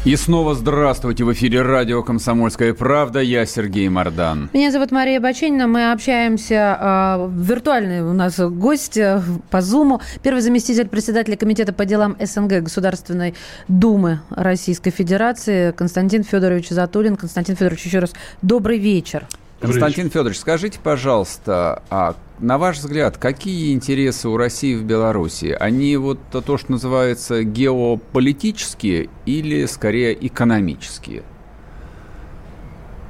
И 0.06 0.14
снова 0.14 0.54
здравствуйте. 0.54 1.24
В 1.24 1.32
эфире 1.32 1.62
радио 1.62 2.00
«Комсомольская 2.00 2.74
правда». 2.74 3.18
Я 3.18 3.44
Сергей 3.44 3.88
Мордан. 3.88 4.50
Меня 4.52 4.70
зовут 4.70 4.92
Мария 4.92 5.20
Баченина. 5.20 5.66
Мы 5.66 5.90
общаемся. 5.90 6.78
Э, 6.80 7.28
виртуальный 7.36 8.02
у 8.02 8.12
нас 8.12 8.38
гость 8.38 8.96
э, 8.96 9.20
по 9.50 9.60
Зуму. 9.60 10.00
Первый 10.22 10.42
заместитель 10.42 10.86
председателя 10.86 11.36
Комитета 11.36 11.72
по 11.72 11.84
делам 11.84 12.16
СНГ 12.20 12.62
Государственной 12.62 13.34
Думы 13.66 14.20
Российской 14.30 14.92
Федерации 14.92 15.72
Константин 15.72 16.22
Федорович 16.22 16.68
Затулин. 16.68 17.16
Константин 17.16 17.56
Федорович, 17.56 17.86
еще 17.86 17.98
раз 17.98 18.12
добрый 18.42 18.78
вечер. 18.78 19.26
Константин 19.66 20.10
Федорович, 20.10 20.38
скажите, 20.38 20.78
пожалуйста, 20.82 21.82
а 21.90 22.16
на 22.38 22.58
ваш 22.58 22.78
взгляд, 22.78 23.16
какие 23.16 23.72
интересы 23.72 24.28
у 24.28 24.36
России 24.36 24.74
в 24.74 24.84
Беларуси? 24.84 25.56
Они 25.58 25.96
вот 25.96 26.18
то, 26.30 26.58
что 26.58 26.72
называется 26.72 27.44
геополитические 27.44 29.08
или 29.24 29.64
скорее 29.66 30.26
экономические? 30.26 31.22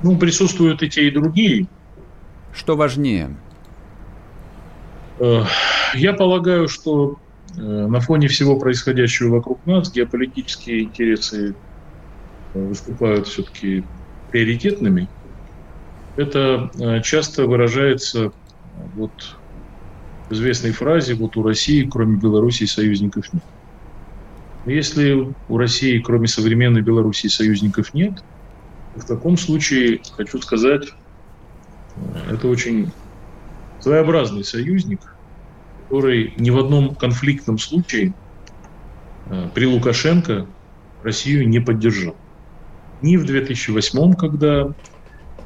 Ну, 0.02 0.16
присутствуют 0.16 0.82
и 0.82 0.88
те, 0.90 1.08
и 1.08 1.10
другие. 1.10 1.66
Что 2.52 2.76
важнее? 2.76 3.36
Э, 5.18 5.42
я 5.94 6.12
полагаю, 6.12 6.68
что 6.68 7.18
э, 7.56 7.60
на 7.60 8.00
фоне 8.00 8.28
всего 8.28 8.58
происходящего 8.58 9.36
вокруг 9.36 9.64
нас 9.66 9.90
геополитические 9.90 10.84
интересы 10.84 11.54
э, 12.54 12.66
выступают 12.66 13.26
все-таки 13.26 13.84
приоритетными. 14.30 15.08
Это 16.16 16.70
часто 17.04 17.46
выражается 17.46 18.32
вот 18.94 19.12
в 20.28 20.32
известной 20.32 20.72
фразе 20.72 21.14
«вот 21.14 21.36
у 21.36 21.42
России, 21.42 21.86
кроме 21.88 22.16
Белоруссии, 22.16 22.64
союзников 22.64 23.32
нет». 23.32 23.44
Если 24.64 25.12
у 25.46 25.58
России, 25.58 26.00
кроме 26.00 26.26
современной 26.26 26.80
Белоруссии, 26.80 27.28
союзников 27.28 27.92
нет, 27.92 28.14
в 28.94 29.04
таком 29.04 29.36
случае, 29.36 30.00
хочу 30.12 30.40
сказать, 30.40 30.88
это 32.28 32.48
очень 32.48 32.90
своеобразный 33.78 34.42
союзник, 34.42 35.00
который 35.76 36.34
ни 36.38 36.50
в 36.50 36.58
одном 36.58 36.96
конфликтном 36.96 37.58
случае 37.58 38.14
э, 39.26 39.50
при 39.54 39.66
Лукашенко 39.66 40.48
Россию 41.02 41.48
не 41.48 41.60
поддержал. 41.60 42.16
Ни 43.02 43.18
в 43.18 43.26
2008, 43.26 44.14
когда 44.14 44.66
Э, 44.66 44.95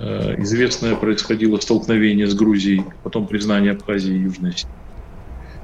известное 0.00 0.96
происходило 0.96 1.58
столкновение 1.58 2.26
с 2.26 2.34
Грузией, 2.34 2.84
потом 3.02 3.26
признание 3.26 3.72
Абхазии 3.72 4.14
и 4.14 4.22
Южной 4.22 4.50
Осетии. 4.50 4.68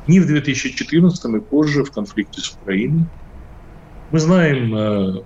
Ни 0.07 0.21
в 0.21 0.27
2014 0.27 1.25
и 1.25 1.41
позже 1.41 1.85
в 1.85 1.91
конфликте 1.91 2.41
с 2.41 2.53
Украиной. 2.53 3.07
Мы 4.13 4.19
знаем, 4.19 4.75
э, 4.75 5.23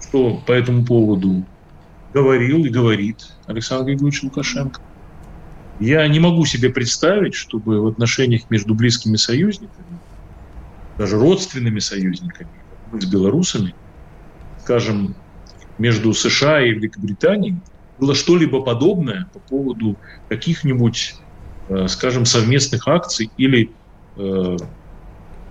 что 0.00 0.42
по 0.46 0.52
этому 0.52 0.84
поводу 0.84 1.44
говорил 2.14 2.64
и 2.64 2.70
говорит 2.70 3.26
Александр 3.46 3.86
Григорьевич 3.86 4.22
Лукашенко. 4.22 4.80
Я 5.78 6.06
не 6.08 6.20
могу 6.20 6.46
себе 6.46 6.70
представить, 6.70 7.34
чтобы 7.34 7.82
в 7.82 7.86
отношениях 7.88 8.48
между 8.48 8.74
близкими 8.74 9.16
союзниками, 9.16 9.98
даже 10.96 11.18
родственными 11.18 11.80
союзниками, 11.80 12.48
с 12.98 13.04
белорусами, 13.04 13.74
скажем, 14.62 15.14
между 15.76 16.14
США 16.14 16.62
и 16.62 16.70
Великобританией, 16.70 17.56
было 17.96 18.14
что-либо 18.14 18.62
подобное 18.62 19.28
по 19.32 19.40
поводу 19.40 19.98
каких-нибудь, 20.28 21.14
э, 21.68 21.88
скажем, 21.88 22.24
совместных 22.24 22.86
акций 22.88 23.32
или 23.36 23.76
э, 24.16 24.20
э, 24.20 24.56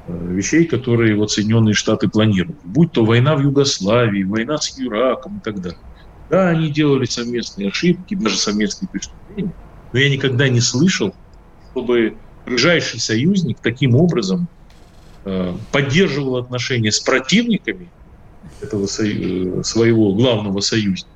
вещей, 0.07 0.65
которые 0.65 1.15
вот 1.15 1.31
Соединенные 1.31 1.73
Штаты 1.73 2.07
планируют. 2.07 2.59
Будь 2.63 2.91
то 2.91 3.03
война 3.03 3.35
в 3.35 3.41
Югославии, 3.41 4.23
война 4.23 4.57
с 4.57 4.77
Ираком 4.77 5.39
и 5.39 5.41
так 5.41 5.59
далее. 5.59 5.79
Да, 6.29 6.49
они 6.49 6.71
делали 6.71 7.05
совместные 7.05 7.69
ошибки, 7.69 8.15
даже 8.15 8.37
совместные 8.37 8.89
преступления, 8.89 9.53
но 9.91 9.99
я 9.99 10.09
никогда 10.09 10.49
не 10.49 10.59
слышал, 10.59 11.15
чтобы 11.71 12.17
ближайший 12.45 12.99
союзник 12.99 13.59
таким 13.61 13.95
образом 13.95 14.47
поддерживал 15.71 16.37
отношения 16.37 16.91
с 16.91 16.99
противниками 16.99 17.91
этого 18.59 18.85
своего 18.87 20.15
главного 20.15 20.59
союзника 20.61 21.14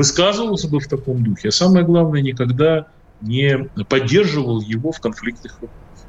высказывался 0.00 0.66
бы 0.66 0.80
в 0.80 0.88
таком 0.88 1.22
духе, 1.22 1.48
а 1.48 1.52
самое 1.52 1.84
главное, 1.84 2.22
никогда 2.22 2.86
не 3.20 3.68
поддерживал 3.86 4.62
его 4.62 4.92
в 4.92 4.98
конфликтных 4.98 5.52
вопросах. 5.60 6.08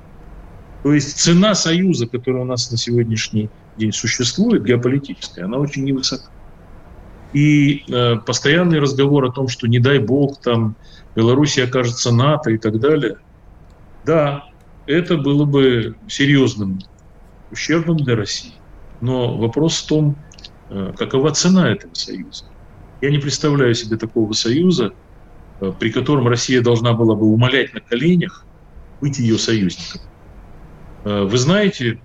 То 0.82 0.94
есть 0.94 1.18
цена 1.20 1.56
союза, 1.56 2.08
которая 2.08 2.44
у 2.44 2.46
нас 2.46 2.72
на 2.72 2.78
сегодняшний 2.78 3.50
день 3.76 3.92
существует, 3.92 4.64
геополитическая, 4.64 5.44
она 5.44 5.58
очень 5.58 5.84
невысока. 5.84 6.32
И 7.34 7.84
э, 7.92 8.16
постоянный 8.26 8.80
разговор 8.80 9.26
о 9.26 9.32
том, 9.34 9.50
что 9.50 9.68
не 9.68 9.80
дай 9.80 10.00
бог 10.00 10.40
там 10.40 10.78
Белоруссия 11.14 11.66
окажется 11.66 12.14
НАТО 12.14 12.52
и 12.52 12.58
так 12.58 12.80
далее, 12.80 13.18
да, 14.06 14.46
это 14.86 15.18
было 15.18 15.44
бы 15.44 15.98
серьезным 16.08 16.80
ущербом 17.52 17.98
для 17.98 18.16
России. 18.16 18.54
Но 19.02 19.38
вопрос 19.38 19.82
в 19.82 19.88
том, 19.88 20.16
э, 20.70 20.94
какова 20.98 21.32
цена 21.32 21.74
этого 21.74 21.94
союза. 21.94 22.46
Я 23.02 23.10
не 23.10 23.18
представляю 23.18 23.74
себе 23.74 23.98
такого 23.98 24.32
союза, 24.34 24.94
э, 25.60 25.72
при 25.80 25.92
котором 25.92 26.28
Россия 26.28 26.62
должна 26.62 26.94
была 26.94 27.16
бы 27.16 27.26
умолять 27.26 27.74
на 27.74 27.82
коленях 27.82 28.46
быть 29.02 29.18
ее 29.18 29.40
союзником. 29.40 30.02
Э, 31.04 31.24
вы 31.24 31.38
знаете, 31.38 32.04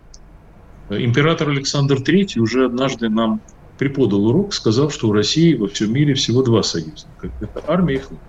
император 0.89 1.51
Александр 1.51 1.97
III 1.97 2.39
уже 2.39 2.65
однажды 2.65 3.11
нам 3.11 3.43
преподал 3.77 4.27
урок, 4.27 4.55
сказав, 4.55 4.93
что 4.93 5.09
у 5.09 5.13
России 5.13 5.55
во 5.55 5.69
всем 5.69 5.93
мире 5.93 6.15
всего 6.15 6.43
два 6.43 6.63
союзника. 6.63 7.31
Это 7.41 7.63
армия 7.67 7.97
и 7.97 7.99
флот. 7.99 8.21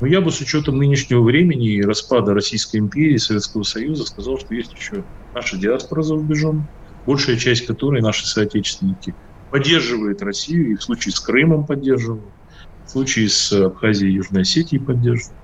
Но 0.00 0.06
я 0.06 0.20
бы 0.20 0.30
с 0.30 0.40
учетом 0.40 0.76
нынешнего 0.76 1.22
времени 1.22 1.72
и 1.72 1.82
распада 1.82 2.34
Российской 2.34 2.76
империи, 2.76 3.16
Советского 3.16 3.62
Союза, 3.62 4.04
сказал, 4.04 4.38
что 4.38 4.54
есть 4.54 4.72
еще 4.74 5.04
наша 5.34 5.56
диаспора 5.56 6.02
за 6.02 6.14
рубежом, 6.14 6.68
большая 7.06 7.36
часть 7.36 7.66
которой 7.66 8.02
наши 8.02 8.26
соотечественники 8.26 9.14
поддерживает 9.50 10.22
Россию, 10.22 10.72
и 10.72 10.76
в 10.76 10.82
случае 10.82 11.12
с 11.12 11.20
Крымом 11.20 11.66
поддерживают, 11.66 12.24
в 12.86 12.90
случае 12.90 13.28
с 13.28 13.52
Абхазией 13.52 14.12
и 14.12 14.16
Южной 14.16 14.42
Осетией 14.42 14.82
поддерживают. 14.82 15.36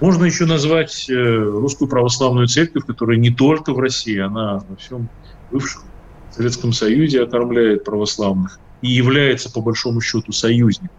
Можно 0.00 0.26
еще 0.26 0.46
назвать 0.46 1.10
э, 1.10 1.14
русскую 1.14 1.88
православную 1.88 2.46
церковь, 2.46 2.84
которая 2.86 3.16
не 3.16 3.30
только 3.30 3.72
в 3.72 3.80
России, 3.80 4.18
она 4.18 4.62
во 4.68 4.76
всем 4.76 5.08
бывшем 5.50 5.82
Советском 6.30 6.72
Союзе 6.72 7.24
окормляет 7.24 7.84
православных 7.84 8.60
и 8.80 8.88
является, 8.88 9.50
по 9.50 9.60
большому 9.60 10.00
счету, 10.00 10.30
союзником, 10.30 10.96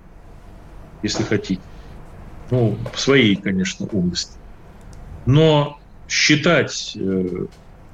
если 1.02 1.24
хотите. 1.24 1.62
Ну, 2.52 2.78
в 2.94 3.00
своей, 3.00 3.36
конечно, 3.36 3.86
области. 3.86 4.34
Но 5.26 5.80
считать 6.10 6.98
э, 7.00 7.46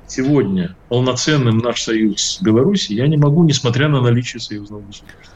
сегодня 0.07 0.75
полноценным 0.89 1.57
наш 1.57 1.81
союз 1.81 2.21
с 2.21 2.41
Беларусью 2.41 2.95
я 2.97 3.07
не 3.07 3.17
могу, 3.17 3.43
несмотря 3.43 3.87
на 3.87 4.01
наличие 4.01 4.39
союзного 4.39 4.81
государства. 4.81 5.35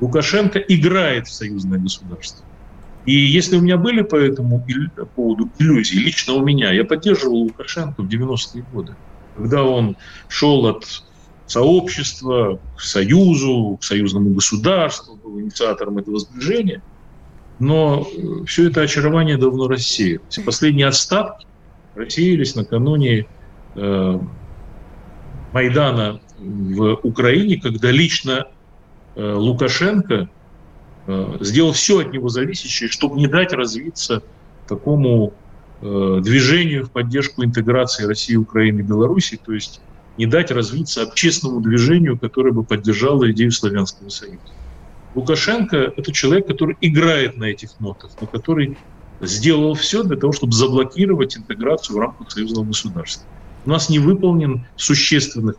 Лукашенко 0.00 0.58
играет 0.58 1.28
в 1.28 1.32
союзное 1.32 1.78
государство. 1.78 2.44
И 3.04 3.12
если 3.12 3.56
у 3.56 3.60
меня 3.60 3.76
были 3.76 4.02
по 4.02 4.16
этому 4.16 4.64
поводу 5.14 5.50
иллюзии, 5.58 5.96
лично 5.96 6.34
у 6.34 6.44
меня, 6.44 6.72
я 6.72 6.84
поддерживал 6.84 7.42
Лукашенко 7.42 8.02
в 8.02 8.08
90-е 8.08 8.64
годы, 8.72 8.96
когда 9.36 9.64
он 9.64 9.96
шел 10.28 10.66
от 10.66 10.86
сообщества 11.46 12.60
к 12.76 12.80
союзу, 12.80 13.78
к 13.80 13.84
союзному 13.84 14.30
государству, 14.30 15.16
был 15.16 15.40
инициатором 15.40 15.98
этого 15.98 16.18
сближения. 16.18 16.82
Но 17.58 18.06
э, 18.06 18.44
все 18.46 18.68
это 18.68 18.80
очарование 18.80 19.36
давно 19.36 19.68
рассеялось. 19.68 20.38
Последние 20.44 20.86
отставки 20.86 21.46
рассеялись 21.94 22.54
накануне 22.54 23.26
Майдана 25.52 26.20
в 26.38 26.98
Украине, 27.02 27.60
когда 27.60 27.90
лично 27.90 28.46
э, 29.14 29.32
Лукашенко 29.34 30.28
э, 31.06 31.36
сделал 31.40 31.72
все 31.72 32.00
от 32.00 32.12
него 32.12 32.28
зависящее, 32.28 32.88
чтобы 32.88 33.16
не 33.16 33.26
дать 33.26 33.52
развиться 33.52 34.22
такому 34.66 35.34
э, 35.80 36.20
движению 36.22 36.86
в 36.86 36.92
поддержку 36.92 37.44
интеграции 37.44 38.06
России, 38.06 38.34
Украины 38.36 38.80
и 38.80 38.82
Беларуси, 38.82 39.38
то 39.42 39.52
есть 39.52 39.82
не 40.16 40.26
дать 40.26 40.50
развиться 40.50 41.02
общественному 41.02 41.60
движению, 41.60 42.18
которое 42.18 42.52
бы 42.52 42.64
поддержало 42.64 43.30
идею 43.32 43.52
Славянского 43.52 44.08
Союза. 44.08 44.54
Лукашенко– 45.14 45.76
это 45.96 46.12
человек, 46.12 46.46
который 46.46 46.76
играет 46.80 47.36
на 47.36 47.44
этих 47.44 47.78
нотах, 47.78 48.12
но 48.20 48.26
который 48.26 48.78
сделал 49.20 49.74
все 49.74 50.02
для 50.02 50.16
того, 50.16 50.32
чтобы 50.32 50.52
заблокировать 50.52 51.36
интеграцию 51.36 51.96
в 51.96 52.00
рамках 52.00 52.30
союзного 52.30 52.66
государства. 52.66 53.28
У 53.64 53.70
нас 53.70 53.88
не 53.88 53.98
выполнен 53.98 54.66
в 54.76 54.82
существенных 54.82 55.56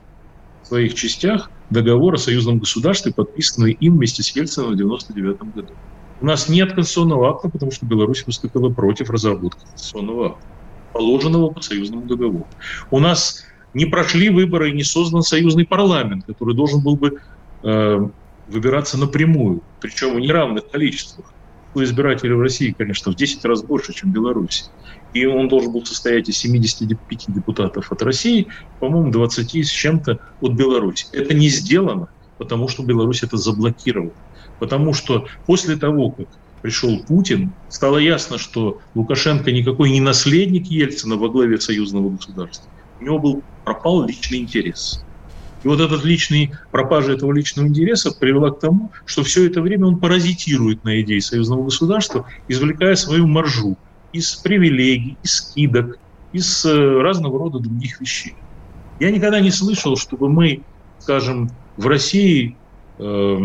своих 0.61 0.93
частях 0.93 1.49
договор 1.69 2.15
о 2.15 2.17
союзном 2.17 2.59
государстве, 2.59 3.13
подписанный 3.13 3.73
им 3.73 3.97
вместе 3.97 4.23
с 4.23 4.35
Ельцином 4.35 4.71
в 4.71 4.73
1999 4.73 5.55
году. 5.55 5.73
У 6.19 6.25
нас 6.25 6.47
нет 6.47 6.73
конституционного 6.73 7.31
акта, 7.31 7.49
потому 7.49 7.71
что 7.71 7.85
Беларусь 7.85 8.25
выступила 8.25 8.69
против 8.69 9.09
разработки 9.09 9.65
конституционного 9.65 10.27
акта, 10.27 10.47
положенного 10.93 11.49
по 11.49 11.61
союзному 11.61 12.05
договору. 12.05 12.47
У 12.91 12.99
нас 12.99 13.43
не 13.73 13.85
прошли 13.85 14.29
выборы 14.29 14.69
и 14.69 14.73
не 14.73 14.83
создан 14.83 15.21
союзный 15.21 15.65
парламент, 15.65 16.25
который 16.25 16.55
должен 16.55 16.81
был 16.81 16.95
бы 16.95 17.19
э, 17.63 17.99
выбираться 18.47 18.97
напрямую, 18.97 19.63
причем 19.79 20.15
в 20.15 20.19
неравных 20.19 20.69
количествах. 20.69 21.33
Избирателей 21.75 22.33
в 22.33 22.41
России, 22.41 22.75
конечно, 22.77 23.11
в 23.11 23.15
10 23.15 23.43
раз 23.45 23.63
больше, 23.63 23.93
чем 23.93 24.11
в 24.11 24.13
Беларуси. 24.13 24.65
И 25.13 25.25
он 25.25 25.47
должен 25.47 25.71
был 25.71 25.85
состоять 25.85 26.27
из 26.27 26.37
75 26.39 27.25
депутатов 27.27 27.91
от 27.91 28.01
России, 28.01 28.47
по-моему, 28.79 29.11
20 29.11 29.65
с 29.65 29.69
чем-то 29.69 30.17
от 30.41 30.53
Беларуси. 30.53 31.07
Это 31.13 31.33
не 31.35 31.49
сделано, 31.49 32.07
потому 32.37 32.67
что 32.67 32.83
Беларусь 32.83 33.23
это 33.23 33.37
заблокировала. 33.37 34.15
Потому 34.59 34.93
что 34.93 35.27
после 35.45 35.75
того, 35.77 36.11
как 36.11 36.27
пришел 36.61 37.03
Путин, 37.05 37.53
стало 37.67 37.97
ясно, 37.97 38.37
что 38.37 38.79
Лукашенко 38.95 39.51
никакой 39.51 39.91
не 39.91 40.01
наследник 40.01 40.65
Ельцина 40.65 41.15
во 41.15 41.29
главе 41.29 41.59
союзного 41.59 42.09
государства. 42.09 42.71
У 42.99 43.03
него 43.03 43.19
был, 43.19 43.43
пропал 43.63 44.07
личный 44.07 44.39
интерес. 44.39 45.05
И 45.63 45.67
вот 45.67 45.79
этот 45.79 46.03
личный, 46.03 46.53
пропажа 46.71 47.13
этого 47.13 47.31
личного 47.33 47.67
интереса 47.67 48.11
привела 48.11 48.49
к 48.51 48.59
тому, 48.59 48.91
что 49.05 49.23
все 49.23 49.45
это 49.45 49.61
время 49.61 49.85
он 49.85 49.99
паразитирует 49.99 50.83
на 50.83 51.01
идее 51.01 51.21
союзного 51.21 51.65
государства, 51.65 52.27
извлекая 52.47 52.95
свою 52.95 53.27
маржу 53.27 53.77
из 54.13 54.35
привилегий, 54.35 55.17
из 55.23 55.35
скидок, 55.35 55.99
из 56.31 56.65
э, 56.65 57.01
разного 57.01 57.39
рода 57.39 57.59
других 57.59 57.99
вещей. 57.99 58.35
Я 58.99 59.11
никогда 59.11 59.39
не 59.39 59.51
слышал, 59.51 59.97
чтобы 59.97 60.29
мы, 60.29 60.61
скажем, 60.99 61.49
в 61.77 61.87
России 61.87 62.55
э, 62.99 63.39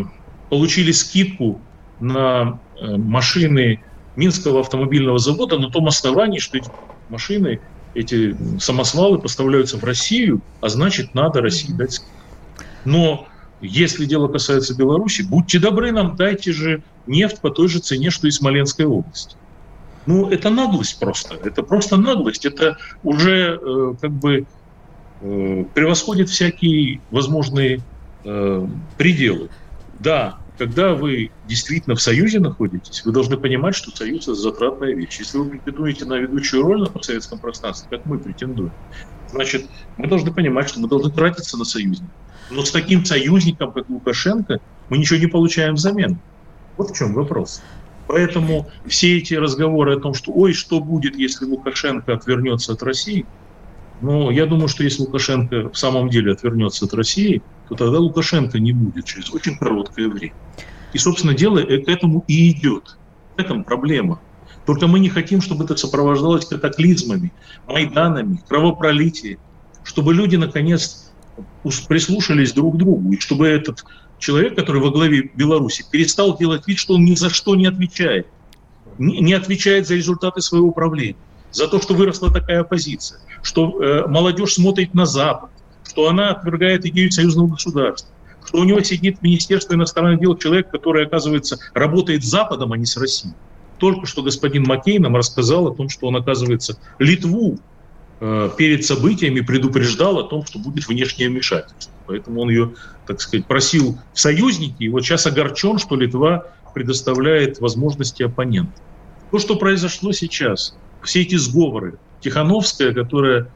получили 0.50 0.92
скидку 0.92 1.60
на 2.00 2.60
э, 2.80 2.96
машины 2.96 3.82
Минского 4.16 4.60
автомобильного 4.60 5.18
завода 5.18 5.58
на 5.58 5.70
том 5.70 5.88
основании, 5.88 6.38
что 6.38 6.58
эти 6.58 6.70
машины 7.08 7.60
эти 7.94 8.36
самосвалы 8.60 9.18
поставляются 9.18 9.78
в 9.78 9.84
Россию, 9.84 10.40
а 10.60 10.68
значит, 10.68 11.14
надо 11.14 11.40
России 11.40 11.72
дать 11.72 11.94
скидку. 11.94 12.14
Но 12.84 13.26
если 13.60 14.04
дело 14.04 14.28
касается 14.28 14.76
Беларуси, 14.76 15.22
будьте 15.22 15.58
добры 15.58 15.90
нам, 15.90 16.14
дайте 16.16 16.52
же 16.52 16.82
нефть 17.06 17.40
по 17.40 17.50
той 17.50 17.68
же 17.68 17.80
цене, 17.80 18.10
что 18.10 18.28
и 18.28 18.30
Смоленская 18.30 18.86
область. 18.86 19.36
Ну, 20.08 20.30
это 20.30 20.48
наглость 20.48 20.98
просто. 20.98 21.34
Это 21.34 21.62
просто 21.62 21.98
наглость. 21.98 22.46
Это 22.46 22.78
уже 23.02 23.60
э, 23.60 23.94
как 24.00 24.10
бы 24.10 24.46
э, 25.20 25.64
превосходит 25.74 26.30
всякие 26.30 27.02
возможные 27.10 27.80
э, 28.24 28.66
пределы. 28.96 29.50
Да, 30.00 30.38
когда 30.56 30.94
вы 30.94 31.30
действительно 31.46 31.94
в 31.94 32.00
союзе 32.00 32.40
находитесь, 32.40 33.04
вы 33.04 33.12
должны 33.12 33.36
понимать, 33.36 33.74
что 33.74 33.94
союз– 33.94 34.22
это 34.22 34.34
затратная 34.34 34.94
вещь. 34.94 35.18
Если 35.18 35.36
вы 35.36 35.50
претендуете 35.50 36.06
на 36.06 36.14
ведущую 36.14 36.62
роль 36.62 36.80
на 36.80 36.86
постсоветском 36.86 37.38
пространстве, 37.38 37.88
как 37.90 38.06
мы 38.06 38.18
претендуем, 38.18 38.72
значит, 39.30 39.66
мы 39.98 40.06
должны 40.06 40.32
понимать, 40.32 40.70
что 40.70 40.80
мы 40.80 40.88
должны 40.88 41.12
тратиться 41.12 41.58
на 41.58 41.66
союзников. 41.66 42.14
Но 42.50 42.64
с 42.64 42.70
таким 42.70 43.04
союзником, 43.04 43.72
как 43.72 43.90
Лукашенко, 43.90 44.60
мы 44.88 44.96
ничего 44.96 45.18
не 45.18 45.26
получаем 45.26 45.74
взамен. 45.74 46.18
Вот 46.78 46.92
в 46.92 46.96
чем 46.96 47.12
вопрос. 47.12 47.60
Поэтому 48.08 48.66
все 48.86 49.18
эти 49.18 49.34
разговоры 49.34 49.96
о 49.96 50.00
том, 50.00 50.14
что 50.14 50.32
ой, 50.32 50.54
что 50.54 50.80
будет, 50.80 51.16
если 51.16 51.44
Лукашенко 51.44 52.14
отвернется 52.14 52.72
от 52.72 52.82
России, 52.82 53.26
ну, 54.00 54.30
я 54.30 54.46
думаю, 54.46 54.68
что 54.68 54.82
если 54.82 55.02
Лукашенко 55.02 55.68
в 55.68 55.76
самом 55.76 56.08
деле 56.08 56.32
отвернется 56.32 56.86
от 56.86 56.94
России, 56.94 57.42
то 57.68 57.74
тогда 57.74 57.98
Лукашенко 57.98 58.58
не 58.58 58.72
будет 58.72 59.04
через 59.04 59.30
очень 59.30 59.58
короткое 59.58 60.08
время. 60.08 60.32
И, 60.94 60.98
собственно, 60.98 61.34
дело 61.34 61.60
к 61.60 61.88
этому 61.88 62.24
и 62.26 62.50
идет. 62.50 62.96
В 63.36 63.40
этом 63.40 63.62
проблема. 63.62 64.20
Только 64.64 64.86
мы 64.86 65.00
не 65.00 65.10
хотим, 65.10 65.42
чтобы 65.42 65.64
это 65.64 65.76
сопровождалось 65.76 66.46
катаклизмами, 66.46 67.32
майданами, 67.66 68.40
кровопролитием, 68.48 69.38
чтобы 69.82 70.14
люди, 70.14 70.36
наконец, 70.36 71.12
прислушались 71.88 72.52
друг 72.52 72.76
к 72.76 72.78
другу, 72.78 73.12
и 73.12 73.18
чтобы 73.18 73.48
этот 73.48 73.84
человек, 74.18 74.54
который 74.56 74.82
во 74.82 74.90
главе 74.90 75.30
Беларуси, 75.34 75.84
перестал 75.90 76.36
делать 76.36 76.66
вид, 76.66 76.78
что 76.78 76.94
он 76.94 77.04
ни 77.04 77.14
за 77.14 77.30
что 77.30 77.54
не 77.54 77.66
отвечает, 77.66 78.26
не 78.98 79.32
отвечает 79.32 79.86
за 79.86 79.94
результаты 79.94 80.40
своего 80.40 80.68
управления, 80.68 81.16
за 81.50 81.68
то, 81.68 81.80
что 81.80 81.94
выросла 81.94 82.32
такая 82.32 82.60
оппозиция, 82.60 83.20
что 83.42 83.82
э, 83.82 84.06
молодежь 84.06 84.54
смотрит 84.54 84.94
на 84.94 85.06
Запад, 85.06 85.50
что 85.88 86.08
она 86.08 86.30
отвергает 86.30 86.84
идею 86.84 87.10
союзного 87.10 87.48
государства, 87.48 88.10
что 88.44 88.58
у 88.58 88.64
него 88.64 88.80
сидит 88.80 89.18
в 89.18 89.22
Министерстве 89.22 89.76
иностранных 89.76 90.20
дел 90.20 90.36
человек, 90.36 90.70
который, 90.70 91.06
оказывается, 91.06 91.58
работает 91.74 92.24
с 92.24 92.28
Западом, 92.28 92.72
а 92.72 92.76
не 92.76 92.86
с 92.86 92.96
Россией. 92.96 93.34
Только 93.78 94.06
что 94.06 94.22
господин 94.22 94.64
Маккей 94.64 94.98
нам 94.98 95.16
рассказал 95.16 95.68
о 95.68 95.74
том, 95.74 95.88
что 95.88 96.08
он, 96.08 96.16
оказывается, 96.16 96.78
Литву 96.98 97.58
перед 98.20 98.84
событиями 98.84 99.40
предупреждал 99.40 100.18
о 100.18 100.24
том, 100.24 100.44
что 100.44 100.58
будет 100.58 100.88
внешнее 100.88 101.28
вмешательство. 101.28 101.92
Поэтому 102.06 102.40
он 102.40 102.50
ее, 102.50 102.74
так 103.06 103.20
сказать, 103.20 103.46
просил 103.46 103.98
в 104.12 104.20
союзники, 104.20 104.82
и 104.82 104.88
вот 104.88 105.02
сейчас 105.02 105.26
огорчен, 105.26 105.78
что 105.78 105.94
Литва 105.94 106.46
предоставляет 106.74 107.60
возможности 107.60 108.22
оппонента. 108.22 108.72
То, 109.30 109.38
что 109.38 109.56
произошло 109.56 110.12
сейчас, 110.12 110.76
все 111.02 111.22
эти 111.22 111.36
сговоры, 111.36 111.98
Тихановская, 112.20 112.92
которая 112.92 113.52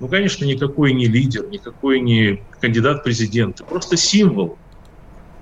ну, 0.00 0.08
конечно, 0.08 0.44
никакой 0.44 0.92
не 0.92 1.06
лидер, 1.06 1.48
никакой 1.48 2.00
не 2.00 2.42
кандидат 2.60 3.00
в 3.00 3.04
президенты, 3.04 3.64
просто 3.64 3.96
символ. 3.96 4.58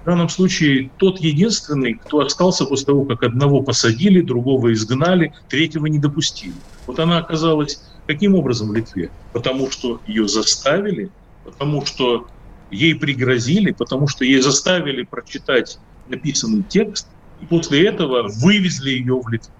в 0.03 0.05
данном 0.05 0.29
случае 0.29 0.91
тот 0.99 1.21
единственный, 1.21 1.95
кто 1.95 2.21
остался 2.21 2.65
после 2.67 2.87
того, 2.87 3.05
как 3.05 3.23
одного 3.23 3.63
посадили, 3.63 4.21
другого 4.21 4.73
изгнали, 4.73 5.33
третьего 5.49 5.87
не 5.87 5.99
допустили. 5.99 6.55
Вот 6.87 6.99
она 6.99 7.19
оказалась 7.19 7.83
каким 8.13 8.35
образом 8.35 8.69
в 8.69 8.75
Литве? 8.75 9.11
Потому 9.33 9.71
что 9.71 10.01
ее 10.07 10.29
заставили, 10.29 11.11
потому 11.45 11.85
что 11.85 12.27
ей 12.71 12.95
пригрозили, 12.95 13.73
потому 13.73 14.09
что 14.09 14.25
ей 14.25 14.41
заставили 14.41 15.03
прочитать 15.03 15.79
написанный 16.09 16.63
текст, 16.69 17.07
и 17.41 17.47
после 17.47 17.87
этого 17.87 18.29
вывезли 18.29 18.91
ее 18.91 19.21
в 19.21 19.29
Литву. 19.29 19.53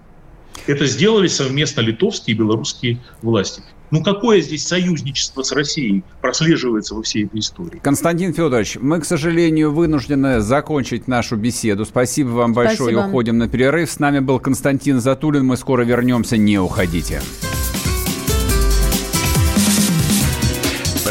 Это 0.67 0.85
сделали 0.85 1.27
совместно 1.27 1.81
литовские 1.81 2.35
и 2.35 2.37
белорусские 2.37 2.99
власти. 3.21 3.63
Ну 3.91 4.03
какое 4.03 4.41
здесь 4.41 4.67
союзничество 4.67 5.43
с 5.43 5.51
Россией 5.51 6.03
прослеживается 6.21 6.95
во 6.95 7.03
всей 7.03 7.25
этой 7.25 7.39
истории? 7.39 7.79
Константин 7.79 8.33
Федорович, 8.33 8.77
мы, 8.79 8.99
к 8.99 9.05
сожалению, 9.05 9.71
вынуждены 9.71 10.41
закончить 10.41 11.07
нашу 11.07 11.35
беседу. 11.37 11.85
Спасибо 11.85 12.29
вам 12.29 12.53
большое. 12.53 12.93
Спасибо. 12.93 13.07
Уходим 13.07 13.37
на 13.37 13.47
перерыв. 13.47 13.91
С 13.91 13.99
нами 13.99 14.19
был 14.19 14.39
Константин 14.39 14.99
Затулин. 14.99 15.45
Мы 15.45 15.57
скоро 15.57 15.83
вернемся. 15.83 16.37
Не 16.37 16.57
уходите. 16.57 17.21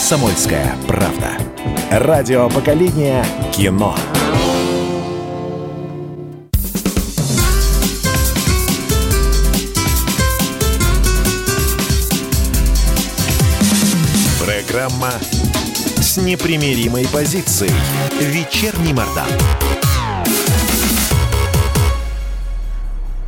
«Комсомольская 0.00 0.74
правда». 0.88 1.36
Радио 1.90 2.48
поколения 2.48 3.22
кино. 3.52 3.94
Программа 14.42 15.12
с 16.00 16.16
непримиримой 16.16 17.06
позицией. 17.06 17.70
Вечерний 18.20 18.94
Мордан. 18.94 19.28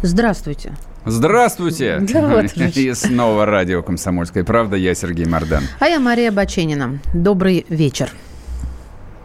Здравствуйте. 0.03 0.74
Здравствуйте! 1.07 2.00
Да, 2.12 2.26
вот 2.26 2.53
И 2.76 2.94
снова 2.94 3.46
радио 3.46 3.82
«Комсомольская 3.82 4.44
правда». 4.44 4.76
Я 4.76 4.94
Сергей 4.94 5.26
Мордан. 5.26 5.64
А 5.78 5.86
я 5.86 6.00
Мария 6.00 6.30
Баченина. 6.30 6.98
Добрый 7.14 7.64
вечер. 7.68 8.11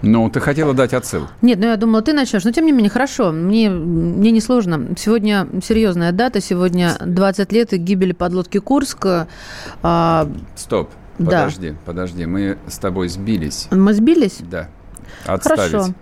Ну, 0.04 0.30
ты 0.30 0.40
хотела 0.40 0.74
дать 0.74 0.94
отсыл. 0.94 1.28
Нет, 1.42 1.58
ну 1.60 1.66
я 1.66 1.76
думала, 1.76 2.04
ты 2.04 2.14
начнешь. 2.14 2.44
Но 2.44 2.52
тем 2.52 2.66
не 2.66 2.72
менее, 2.72 2.90
хорошо. 2.90 3.32
Мне, 3.32 3.70
мне 3.70 4.32
не 4.32 4.42
сложно. 4.42 4.96
Сегодня 4.98 5.48
серьезная 5.64 6.12
дата. 6.12 6.40
Сегодня 6.40 6.96
20 7.04 7.52
лет 7.52 7.74
и 7.74 7.78
гибели 7.78 8.14
подлодки 8.14 8.60
Курск. 8.60 9.06
А... 9.82 10.30
Стоп. 10.56 10.92
Подожди, 11.18 11.72
да. 11.72 11.76
подожди. 11.84 12.26
Мы 12.28 12.60
с 12.68 12.78
тобой 12.78 13.10
сбились. 13.10 13.68
Мы 13.72 13.94
сбились? 13.94 14.38
Да. 14.40 14.70
Отставить. 15.26 15.72
Хорошо. 15.72 15.94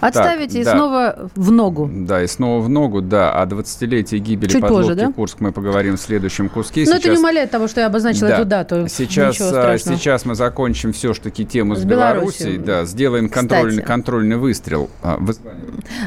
Отставить 0.00 0.52
так, 0.52 0.60
и 0.60 0.64
да. 0.64 0.72
снова 0.72 1.30
в 1.34 1.50
ногу. 1.50 1.90
Да, 1.92 2.22
и 2.22 2.26
снова 2.26 2.60
в 2.60 2.68
ногу, 2.68 3.00
да. 3.00 3.32
О 3.32 3.46
20-летии 3.46 4.18
гибели 4.18 4.50
Чуть 4.50 4.60
подлодки 4.60 4.88
позже, 4.88 5.00
да? 5.00 5.12
Курск 5.12 5.40
мы 5.40 5.52
поговорим 5.52 5.96
в 5.96 6.00
следующем 6.00 6.48
куске. 6.48 6.80
Но 6.80 6.86
сейчас... 6.86 7.00
это 7.00 7.10
не 7.10 7.18
умаляет 7.18 7.50
того, 7.50 7.68
что 7.68 7.80
я 7.80 7.86
обозначила 7.86 8.28
да. 8.28 8.34
эту 8.36 8.44
дату. 8.44 8.88
Сейчас, 8.88 9.40
а, 9.40 9.78
сейчас 9.78 10.24
мы 10.24 10.34
закончим 10.34 10.92
все-таки 10.92 11.44
тему 11.44 11.76
с, 11.76 11.80
с 11.80 11.84
Белоруссией. 11.84 12.58
Да, 12.58 12.84
сделаем 12.84 13.28
контрольный, 13.28 13.82
контрольный 13.82 14.36
выстрел. 14.36 14.90
А. 15.02 15.18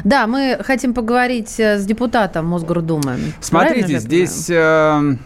Да, 0.04 0.26
мы 0.26 0.58
хотим 0.62 0.94
поговорить 0.94 1.58
э, 1.58 1.78
с 1.78 1.84
депутатом 1.84 2.46
Мосгордумы. 2.46 3.16
Смотрите, 3.40 3.98
здесь... 3.98 4.48
Э, 4.50 5.16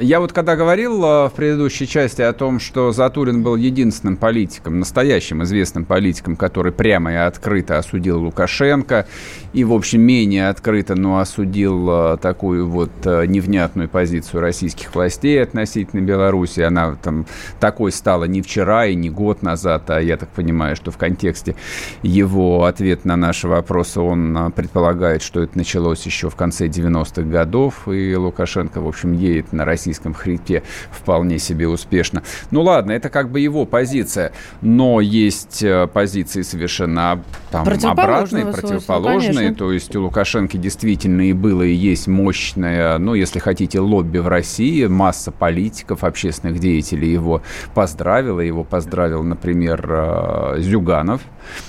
я 0.00 0.20
вот 0.20 0.32
когда 0.32 0.56
говорил 0.56 1.04
э, 1.04 1.28
в 1.28 1.32
предыдущей 1.36 1.86
части 1.86 2.22
о 2.22 2.32
том, 2.32 2.58
что 2.58 2.92
Затулин 2.92 3.42
был 3.42 3.56
единственным 3.56 4.16
политиком, 4.16 4.80
настоящим 4.80 5.42
известным 5.42 5.84
политиком, 5.84 6.36
который 6.36 6.72
прямо 6.72 7.12
и 7.12 7.16
открыто 7.16 7.78
осудил 7.78 8.20
Лукашенко, 8.20 9.06
и, 9.52 9.64
в 9.64 9.72
общем, 9.72 10.00
менее 10.00 10.48
открыто, 10.48 10.94
но 10.94 11.18
осудил 11.18 11.88
э, 11.90 12.16
такую 12.18 12.68
вот 12.68 12.90
э, 13.04 13.26
невнятную 13.26 13.88
позицию 13.88 14.40
российских 14.42 14.94
властей 14.94 15.42
относительно 15.42 16.00
Беларуси. 16.00 16.60
Она 16.60 16.94
там 16.94 17.26
такой 17.58 17.90
стала 17.90 18.24
не 18.24 18.42
вчера 18.42 18.86
и 18.86 18.94
не 18.94 19.10
год 19.10 19.42
назад, 19.42 19.90
а 19.90 20.00
я 20.00 20.16
так 20.16 20.28
понимаю, 20.28 20.76
что 20.76 20.90
в 20.92 20.96
контексте 20.98 21.56
его 22.02 22.64
ответа 22.64 23.08
на 23.08 23.16
наши 23.16 23.48
вопросы 23.48 24.00
он 24.00 24.52
предполагает, 24.54 25.22
что 25.22 25.42
это 25.42 25.58
началось 25.58 26.06
еще 26.06 26.30
в 26.30 26.36
конце 26.36 26.68
90-х 26.68 27.22
годов, 27.22 27.88
и 27.88 28.14
Лукашенко, 28.14 28.80
в 28.80 28.86
общем, 28.86 29.12
едет 29.12 29.52
на 29.52 29.64
российском 29.64 30.14
хребте 30.14 30.62
вполне 30.92 31.38
себе 31.40 31.66
успешно. 31.66 32.22
Ну 32.52 32.62
ладно, 32.62 32.92
это 32.92 33.08
как 33.08 33.30
бы 33.30 33.40
его 33.40 33.64
позиция, 33.64 34.32
но 34.60 35.00
есть 35.00 35.62
э, 35.62 35.88
позиции 35.88 36.42
совершенно 36.42 37.22
там, 37.50 37.66
обратные, 37.66 38.46
противоположные. 38.46 39.39
То 39.54 39.72
есть 39.72 39.94
у 39.96 40.02
Лукашенко 40.02 40.58
действительно 40.58 41.22
и 41.22 41.32
было, 41.32 41.62
и 41.62 41.72
есть 41.72 42.06
мощное, 42.06 42.98
ну, 42.98 43.14
если 43.14 43.38
хотите, 43.38 43.80
лобби 43.80 44.18
в 44.18 44.28
России, 44.28 44.86
масса 44.86 45.30
политиков, 45.30 46.04
общественных 46.04 46.58
деятелей 46.58 47.10
его 47.12 47.42
поздравила. 47.74 48.40
Его 48.40 48.64
поздравил, 48.64 49.22
например, 49.22 49.86
э, 49.88 50.54
Зюганов 50.58 51.22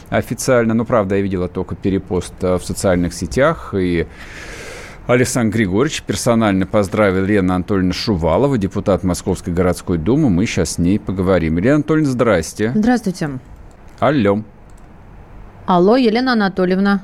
официально. 0.10 0.74
Ну, 0.74 0.86
правда, 0.86 1.16
я 1.16 1.22
видела 1.22 1.48
только 1.48 1.76
перепост 1.76 2.34
э, 2.42 2.58
в 2.58 2.64
социальных 2.64 3.14
сетях, 3.14 3.74
и 3.78 4.08
Александр 5.08 5.58
Григорьевич 5.58 6.04
персонально 6.04 6.66
поздравил 6.66 7.26
Лену 7.26 7.56
Анатольевну 7.56 7.94
Шувалову, 7.94 8.58
депутат 8.58 9.04
Московской 9.04 9.54
городской 9.54 9.98
думы. 9.98 10.30
Мы 10.30 10.46
сейчас 10.46 10.72
с 10.72 10.78
ней 10.78 11.00
поговорим. 11.00 11.58
Елена 11.58 11.76
Анатольевна, 11.76 12.12
здрасте. 12.12 12.72
Здравствуйте. 12.76 13.40
Алло. 14.00 14.44
Алло, 15.66 15.96
Елена 15.98 16.34
Анатольевна. 16.34 17.02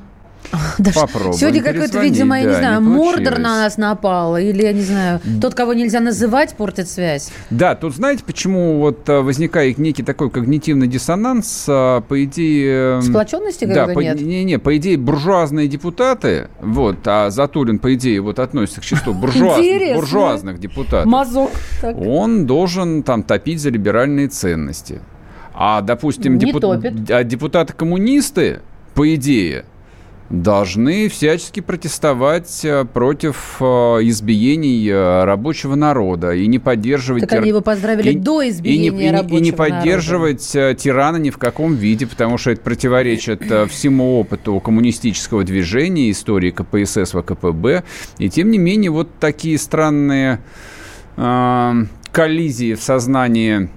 Попробуем 0.96 1.34
Сегодня 1.34 1.62
какой-то, 1.62 2.00
видимо, 2.00 2.40
я 2.40 2.46
не 2.46 2.54
знаю, 2.56 2.82
не 2.82 2.88
Мордор 2.88 3.38
на 3.38 3.64
нас 3.64 3.78
напал, 3.78 4.38
или, 4.38 4.64
я 4.64 4.74
не 4.74 4.82
знаю, 4.82 5.20
тот, 5.42 5.56
кого 5.56 5.74
нельзя 5.74 6.00
называть, 6.00 6.56
портит 6.56 6.90
связь. 6.90 7.32
Да, 7.50 7.76
тут 7.76 7.96
знаете, 7.96 8.24
почему 8.24 8.80
вот 8.80 9.08
э, 9.10 9.20
возникает 9.20 9.78
некий 9.78 10.04
такой 10.04 10.30
когнитивный 10.30 10.88
диссонанс, 10.88 11.66
а, 11.68 12.02
по 12.02 12.24
идее... 12.24 12.96
Эм, 12.98 13.02
Сплоченности, 13.02 13.66
да, 13.66 13.88
по, 13.88 14.00
нет? 14.00 14.22
Не, 14.22 14.44
не, 14.44 14.60
по 14.60 14.76
идее, 14.78 14.98
буржуазные 14.98 15.68
депутаты, 15.68 16.48
вот, 16.62 17.00
а 17.06 17.30
Затулин, 17.30 17.80
по 17.80 17.94
идее, 17.94 18.22
вот 18.22 18.40
относится 18.40 18.82
к 18.82 18.86
числу 18.86 19.14
буржуазных, 19.16 19.96
буржуазных 19.96 20.60
депутатов. 20.60 21.06
Мазок. 21.06 21.52
Так. 21.82 21.98
Он 21.98 22.46
должен 22.46 23.04
там 23.04 23.24
топить 23.24 23.62
за 23.62 23.70
либеральные 23.70 24.30
ценности. 24.30 25.02
А, 25.54 25.82
допустим, 25.82 26.38
депут... 26.38 26.64
а 26.64 27.24
депутаты-коммунисты, 27.24 28.62
по 28.94 29.14
идее, 29.16 29.66
должны 30.30 31.08
всячески 31.08 31.62
протестовать 31.62 32.66
э, 32.66 32.86
против 32.86 33.58
э, 33.60 33.64
избиений 33.64 34.88
э, 34.90 35.24
рабочего 35.24 35.76
народа 35.76 36.34
и 36.34 36.48
не 36.48 36.60
поддерживать... 36.60 37.22
Так 37.22 37.30
тир... 37.30 37.40
они 37.40 37.50
его 37.50 37.62
поздравили 37.62 38.12
и, 38.12 38.16
до 38.16 38.48
избиения 38.48 38.92
и 38.92 38.94
не, 38.94 39.12
рабочего 39.12 39.38
И 39.38 39.42
не 39.42 39.52
поддерживать 39.52 40.54
народа. 40.54 40.76
тирана 40.76 41.18
ни 41.18 41.30
в 41.30 41.38
каком 41.38 41.76
виде, 41.76 42.08
потому 42.08 42.38
что 42.38 42.52
это 42.52 42.62
противоречит 42.62 43.44
всему 43.70 44.20
опыту 44.20 44.60
коммунистического 44.60 45.44
движения, 45.44 46.12
истории 46.12 46.52
КПСС, 46.52 47.12
ВКПБ. 47.12 47.84
И 48.18 48.30
тем 48.30 48.52
не 48.52 48.58
менее, 48.58 48.92
вот 48.92 49.10
такие 49.20 49.58
странные 49.58 50.40
э, 51.16 51.74
коллизии 52.12 52.74
в 52.74 52.82
сознании 52.82 53.70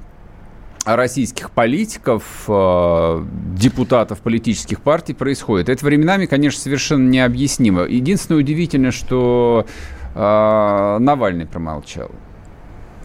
российских 0.84 1.50
политиков, 1.50 2.24
э, 2.48 3.24
депутатов 3.56 4.20
политических 4.20 4.80
партий 4.80 5.14
происходит. 5.14 5.68
Это 5.68 5.84
временами, 5.84 6.26
конечно, 6.26 6.60
совершенно 6.60 7.08
необъяснимо. 7.08 7.82
Единственное 7.82 8.40
удивительное, 8.40 8.90
что 8.90 9.66
э, 10.14 10.98
Навальный 11.00 11.46
промолчал. 11.46 12.10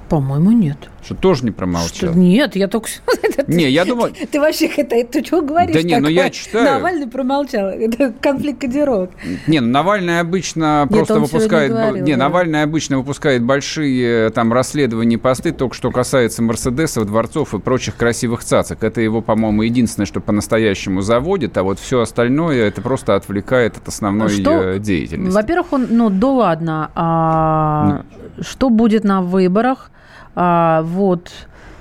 По-моему, 0.10 0.52
нет. 0.52 0.78
Что 1.04 1.16
тоже 1.16 1.46
не 1.46 1.52
промолчал? 1.52 2.10
Что, 2.10 2.18
нет, 2.18 2.56
я 2.56 2.68
только... 2.68 2.90
Не, 3.48 3.70
я 3.70 3.86
думаю... 3.86 4.14
Ты 4.32 4.40
вообще 4.40 4.66
это, 4.66 5.04
ты 5.06 5.24
что 5.24 5.42
говоришь? 5.42 5.76
Да 5.76 5.84
не, 5.84 6.00
ну 6.00 6.08
я 6.08 6.32
читаю... 6.32 6.66
Навальный 6.66 7.08
промолчал. 7.08 7.68
Это 7.68 8.12
конфликт 8.20 8.62
кодировок. 8.62 9.12
Не, 9.46 9.60
ну 9.60 9.68
Навальный 9.68 10.20
обычно 10.20 10.88
просто 10.90 11.20
выпускает... 11.20 12.02
Не, 12.02 12.16
Навальный 12.16 12.64
обычно 12.64 12.98
выпускает 12.98 13.44
большие 13.44 14.32
там 14.32 14.52
расследования, 14.52 15.20
посты, 15.20 15.52
только 15.52 15.76
что 15.76 15.92
касается 15.92 16.42
Мерседесов, 16.42 17.06
дворцов 17.06 17.54
и 17.54 17.60
прочих 17.60 17.98
красивых 17.98 18.44
цацок. 18.44 18.84
Это 18.84 19.02
его, 19.02 19.22
по-моему, 19.22 19.62
единственное, 19.62 20.08
что 20.08 20.22
по-настоящему 20.22 21.02
заводит, 21.02 21.58
а 21.58 21.64
вот 21.64 21.80
все 21.80 22.02
остальное 22.02 22.68
это 22.68 22.82
просто 22.82 23.16
отвлекает 23.16 23.78
от 23.78 23.88
основной 23.88 24.30
что? 24.30 24.80
деятельности. 24.80 25.36
Во-первых, 25.36 25.74
он, 25.74 25.88
ну, 25.92 26.10
да 26.10 26.28
ладно, 26.28 26.92
а 26.96 27.86
ну. 27.86 28.25
Что 28.42 28.70
будет 28.70 29.04
на 29.04 29.22
выборах? 29.22 29.92
А, 30.36 30.82
вот. 30.84 31.32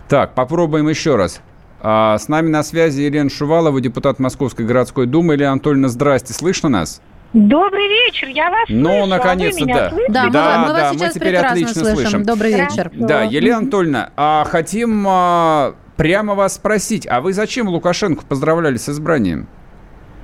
Так, 0.08 0.34
попробуем 0.34 0.88
еще 0.88 1.16
раз. 1.16 1.40
А, 1.80 2.16
с 2.18 2.28
нами 2.28 2.48
на 2.48 2.62
связи 2.62 3.02
Елена 3.02 3.30
Шувалова, 3.30 3.80
депутат 3.80 4.18
Московской 4.18 4.64
городской 4.64 5.06
думы. 5.06 5.34
Елена 5.34 5.52
Анатольевна, 5.52 5.88
здрасте, 5.88 6.32
слышно 6.32 6.68
нас? 6.68 7.00
Добрый 7.34 7.88
вечер, 7.88 8.28
я 8.28 8.48
вас 8.48 8.66
ну, 8.68 8.84
слышу. 8.84 9.00
Ну, 9.00 9.06
наконец-то, 9.06 9.66
да. 9.66 9.92
Да, 10.08 10.30
да, 10.30 10.58
мы, 10.58 10.66
мы 10.68 10.72
вас 10.72 10.92
сейчас 10.92 11.14
мы 11.14 11.20
теперь 11.20 11.36
отлично 11.36 11.74
слышим. 11.74 11.96
слышим. 11.96 12.22
Добрый 12.22 12.52
вечер. 12.52 12.92
Да, 12.94 13.22
Елена 13.24 13.58
Анатольевна, 13.58 14.10
а 14.16 14.44
хотим 14.44 15.04
а, 15.08 15.74
прямо 15.96 16.34
вас 16.34 16.54
спросить, 16.54 17.08
а 17.10 17.20
вы 17.20 17.32
зачем 17.32 17.68
Лукашенко 17.68 18.24
поздравляли 18.24 18.76
с 18.76 18.88
избранием? 18.88 19.48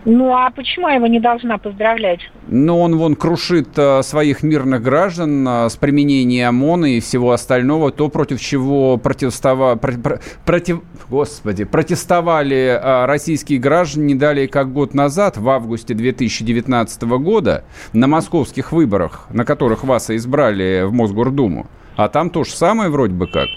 Ну 0.05 0.35
а 0.35 0.51
почему 0.51 0.89
я 0.89 0.95
его 0.95 1.07
не 1.07 1.21
должна 1.21 1.59
поздравлять? 1.59 2.21
Ну 2.49 2.81
он 2.81 2.97
вон 2.97 3.17
крушит 3.17 3.69
э, 3.77 4.03
своих 4.03 4.43
мирных 4.43 4.83
граждан 4.83 5.47
э, 5.47 5.69
с 5.69 5.77
применением 5.77 6.49
ОМОНа 6.49 6.97
и 6.97 7.01
всего 7.01 7.33
остального, 7.33 7.91
то 7.91 8.09
против 8.09 8.41
чего 8.41 8.97
протестова... 8.97 9.77
про... 9.77 10.21
против... 10.47 10.81
Господи, 11.11 11.65
протестовали 11.65 12.81
э, 12.81 13.05
российские 13.05 13.59
граждане 13.59 14.07
не 14.07 14.15
далее 14.15 14.49
как 14.49 14.73
год 14.73 14.95
назад, 14.95 15.37
в 15.37 15.49
августе 15.51 15.93
2019 15.93 17.03
года, 17.03 17.65
на 17.93 18.07
московских 18.07 18.73
выборах, 18.73 19.27
на 19.31 19.45
которых 19.45 19.85
вас 19.85 20.11
избрали 20.11 20.85
в 20.87 20.93
Мосгордуму. 20.93 21.67
А 21.97 22.09
там 22.09 22.31
то 22.31 22.45
же 22.45 22.53
самое 22.53 22.89
вроде 22.89 23.13
бы 23.13 23.27
как. 23.27 23.49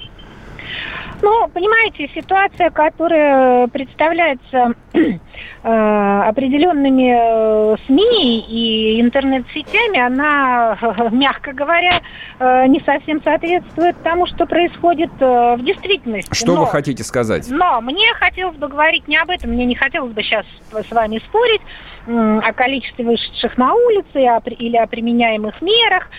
Ну, 1.23 1.47
понимаете, 1.53 2.09
ситуация, 2.13 2.69
которая 2.69 3.67
представляется 3.67 4.73
э, 4.93 6.21
определенными 6.27 7.13
э, 7.15 7.77
СМИ 7.85 8.41
и 8.41 8.99
интернет-сетями, 8.99 9.99
она, 9.99 10.77
мягко 11.13 11.53
говоря, 11.53 12.01
э, 12.39 12.67
не 12.67 12.81
совсем 12.81 13.23
соответствует 13.23 13.95
тому, 14.03 14.27
что 14.27 14.45
происходит 14.45 15.11
в 15.17 15.59
действительности. 15.61 16.33
Что 16.33 16.55
но, 16.55 16.65
вы 16.65 16.67
хотите 16.67 17.05
сказать? 17.05 17.47
Но 17.49 17.79
мне 17.79 18.13
хотелось 18.15 18.57
бы 18.57 18.67
говорить 18.67 19.07
не 19.07 19.15
об 19.15 19.29
этом, 19.29 19.51
мне 19.51 19.65
не 19.65 19.75
хотелось 19.75 20.11
бы 20.11 20.21
сейчас 20.23 20.45
с 20.73 20.91
вами 20.91 21.19
спорить 21.19 21.61
о 22.05 22.53
количестве 22.53 23.05
вышедших 23.05 23.57
на 23.57 23.73
улицы 23.73 24.27
или 24.59 24.77
о 24.77 24.87
применяемых 24.87 25.61
мерах 25.61 26.09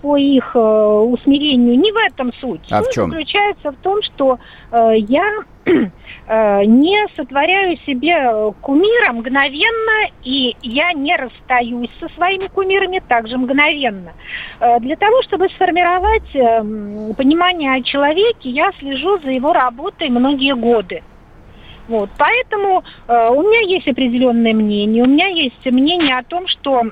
по 0.00 0.16
их 0.16 0.54
усмирению. 0.54 1.78
Не 1.78 1.92
в 1.92 1.96
этом 1.96 2.32
суть. 2.40 2.66
А 2.70 2.82
суть 2.82 2.92
в 2.92 2.94
чем? 2.94 3.10
заключается 3.10 3.72
в 3.72 3.76
том, 3.76 4.02
что 4.02 4.38
Э, 4.76 4.92
я 4.96 5.24
э, 5.64 6.64
не 6.64 7.06
сотворяю 7.16 7.76
себе 7.86 8.52
кумира 8.60 9.12
мгновенно, 9.12 10.10
и 10.22 10.56
я 10.62 10.92
не 10.92 11.16
расстаюсь 11.16 11.90
со 12.00 12.08
своими 12.10 12.46
кумирами 12.48 13.00
также 13.06 13.38
мгновенно. 13.38 14.12
Э, 14.60 14.78
для 14.80 14.96
того, 14.96 15.22
чтобы 15.22 15.48
сформировать 15.50 16.34
эм, 16.34 17.14
понимание 17.14 17.74
о 17.74 17.82
человеке, 17.82 18.50
я 18.50 18.70
слежу 18.78 19.18
за 19.20 19.30
его 19.30 19.52
работой 19.52 20.08
многие 20.08 20.54
годы. 20.54 21.02
Вот, 21.88 22.10
поэтому 22.18 22.82
э, 23.06 23.28
у 23.30 23.42
меня 23.42 23.60
есть 23.60 23.86
определенное 23.86 24.52
мнение. 24.52 25.04
У 25.04 25.06
меня 25.06 25.28
есть 25.28 25.64
мнение 25.66 26.18
о 26.18 26.24
том, 26.24 26.48
что 26.48 26.82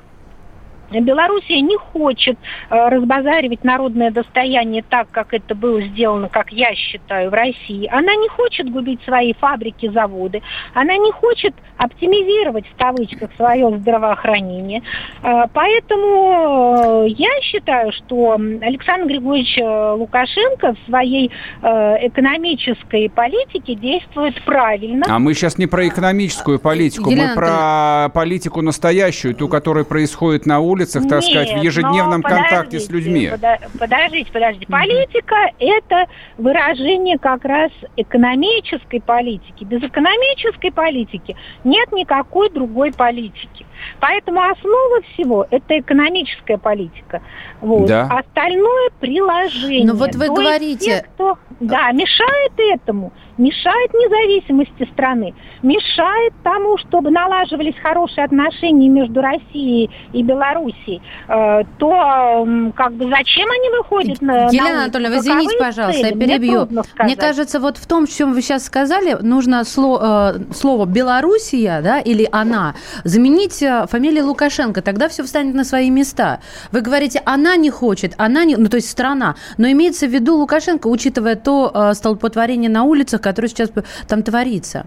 Белоруссия 1.01 1.61
не 1.61 1.77
хочет 1.77 2.37
э, 2.69 2.89
разбазаривать 2.89 3.63
народное 3.63 4.11
достояние 4.11 4.83
так, 4.87 5.09
как 5.11 5.33
это 5.33 5.55
было 5.55 5.81
сделано, 5.81 6.29
как 6.29 6.51
я 6.51 6.73
считаю, 6.75 7.29
в 7.29 7.33
России. 7.33 7.87
Она 7.91 8.15
не 8.15 8.29
хочет 8.29 8.71
губить 8.71 9.01
свои 9.03 9.33
фабрики, 9.33 9.89
заводы. 9.89 10.41
Она 10.73 10.95
не 10.97 11.11
хочет 11.11 11.53
оптимизировать, 11.77 12.65
в 12.67 12.77
кавычках, 12.77 13.29
свое 13.35 13.77
здравоохранение. 13.77 14.81
Э, 15.21 15.43
поэтому 15.53 17.05
э, 17.05 17.09
я 17.09 17.41
считаю, 17.41 17.91
что 17.91 18.33
Александр 18.33 19.07
Григорьевич 19.07 19.57
Лукашенко 19.99 20.73
в 20.73 20.85
своей 20.87 21.31
экономической 21.61 23.09
политике 23.09 23.75
действует 23.75 24.41
правильно. 24.43 25.05
А 25.07 25.19
мы 25.19 25.33
сейчас 25.33 25.57
не 25.57 25.67
про 25.67 25.87
экономическую 25.87 26.59
политику, 26.59 27.09
Елена 27.09 27.29
мы 27.29 27.35
про 27.35 28.09
политику 28.13 28.61
настоящую, 28.61 29.35
ту, 29.35 29.47
которая 29.47 29.83
происходит 29.83 30.45
на 30.45 30.59
улице 30.59 30.84
улицах, 30.85 31.03
так 31.07 31.21
Нет, 31.21 31.31
сказать, 31.31 31.59
в 31.59 31.63
ежедневном 31.63 32.21
контакте 32.21 32.79
с 32.79 32.89
людьми. 32.89 33.31
Подождите, 33.79 34.31
подождите. 34.31 34.67
Политика– 34.67 35.35
это 35.59 36.05
выражение 36.37 37.17
как 37.17 37.43
раз 37.45 37.71
экономической 37.97 39.01
политики. 39.01 39.63
Без 39.63 39.81
экономической 39.83 40.71
политики 40.71 41.35
нет 41.63 41.91
никакой 41.91 42.49
другой 42.49 42.91
политики. 42.91 43.65
Поэтому 43.99 44.41
основа 44.41 45.01
всего– 45.13 45.45
это 45.51 45.79
экономическая 45.79 46.57
политика. 46.57 47.21
Вот. 47.61 47.87
Да. 47.87 48.07
Остальное– 48.07 48.89
приложение. 48.99 49.85
Но 49.85 49.93
ну, 49.93 49.99
вот 49.99 50.15
вы 50.15 50.27
То 50.27 50.33
говорите… 50.33 50.85
Те, 50.85 51.05
кто, 51.13 51.37
да, 51.59 51.91
мешает 51.91 52.51
этому, 52.57 53.11
мешает 53.37 53.93
независимости 53.93 54.89
страны, 54.93 55.33
мешает 55.61 56.33
тому, 56.43 56.77
чтобы 56.77 57.11
налаживались 57.11 57.75
хорошие 57.81 58.25
отношения 58.25 58.89
между 58.89 59.21
Россией 59.21 59.89
и 60.13 60.23
Белоруссией, 60.23 61.01
э, 61.27 61.63
то 61.77 62.47
как 62.75 62.93
бы 62.93 63.09
зачем 63.09 63.49
они 63.49 63.69
выходят 63.77 64.21
на 64.21 64.47
Елена 64.47 64.83
Анатольевна, 64.83 65.15
вы 65.15 65.21
извините, 65.21 65.57
пожалуйста, 65.59 66.07
я 66.07 66.15
перебью. 66.15 66.67
Мне, 66.69 66.81
Мне 66.99 67.15
кажется, 67.15 67.59
вот 67.59 67.77
в 67.77 67.85
том, 67.87 68.07
чем 68.07 68.33
вы 68.33 68.41
сейчас 68.41 68.65
сказали, 68.65 69.17
нужно 69.21 69.63
слово, 69.65 70.35
э, 70.37 70.53
слово 70.53 70.85
«Белоруссия» 70.85 71.81
да, 71.81 71.99
или 71.99 72.27
«она» 72.31 72.75
заменить 73.03 73.61
э, 73.61 73.85
фамилией 73.89 74.23
Лукашенко, 74.23 74.81
тогда 74.81 75.09
все 75.09 75.23
встанет 75.23 75.55
на 75.55 75.63
свои 75.63 75.89
места. 75.89 76.39
Вы 76.71 76.81
говорите, 76.81 77.21
она 77.25 77.55
не 77.55 77.69
хочет, 77.69 78.13
она 78.17 78.45
не, 78.45 78.55
ну 78.55 78.69
то 78.69 78.77
есть 78.77 78.89
страна, 78.89 79.35
но 79.57 79.69
имеется 79.69 80.07
в 80.07 80.11
виду 80.11 80.35
Лукашенко, 80.37 80.87
учитывая 80.87 81.35
то 81.35 81.93
столпотворение 81.93 82.69
на 82.69 82.83
улицах, 82.83 83.24
которое 83.25 83.47
сейчас 83.47 83.71
там 84.07 84.21
творится. 84.21 84.85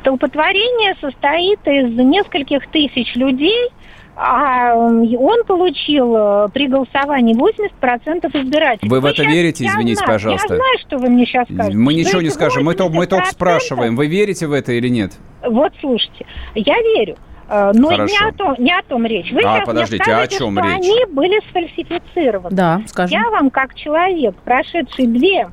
Столпотворение 0.00 0.94
состоит 0.98 1.60
из 1.66 1.94
нескольких 1.94 2.66
тысяч 2.70 3.14
людей, 3.16 3.68
а 4.16 4.74
он 4.74 5.44
получил 5.46 6.16
э, 6.16 6.48
при 6.52 6.68
голосовании 6.68 7.34
80% 7.34 8.42
избирателей. 8.42 8.88
Вы 8.88 9.00
в 9.00 9.04
это 9.04 9.24
верите, 9.24 9.66
извините, 9.66 9.96
знаю, 9.96 10.12
пожалуйста? 10.12 10.54
Я 10.54 10.56
знаю, 10.56 10.78
что 10.78 10.98
вы 10.98 11.10
мне 11.10 11.26
сейчас 11.26 11.46
скажете. 11.52 11.76
Мы 11.76 11.94
ничего 11.94 12.22
не 12.22 12.30
скажем, 12.30 12.64
мы, 12.64 12.74
мы 12.90 13.06
только 13.06 13.26
спрашиваем, 13.26 13.94
вы 13.94 14.06
верите 14.06 14.46
в 14.46 14.52
это 14.52 14.72
или 14.72 14.88
нет? 14.88 15.12
Вот 15.46 15.72
слушайте, 15.80 16.26
я 16.54 16.76
верю. 16.80 17.16
Э, 17.48 17.72
но 17.74 17.88
Хорошо. 17.88 18.14
не 18.14 18.28
о, 18.28 18.32
том, 18.32 18.54
не 18.58 18.72
о 18.72 18.82
том 18.82 19.04
речь. 19.04 19.30
Вы 19.32 19.40
а, 19.44 19.56
сейчас 19.56 19.66
подождите, 19.66 20.04
мне 20.04 20.04
скажете, 20.04 20.34
а 20.34 20.36
о 20.36 20.38
чем 20.38 20.52
что 20.56 20.66
речь? 20.66 20.74
они 20.76 21.04
были 21.12 21.40
сфальсифицированы. 21.50 22.56
Да, 22.56 22.82
скажем. 22.86 23.20
Я 23.20 23.28
вам, 23.30 23.50
как 23.50 23.74
человек, 23.74 24.34
прошедший 24.44 25.06
две 25.06 25.50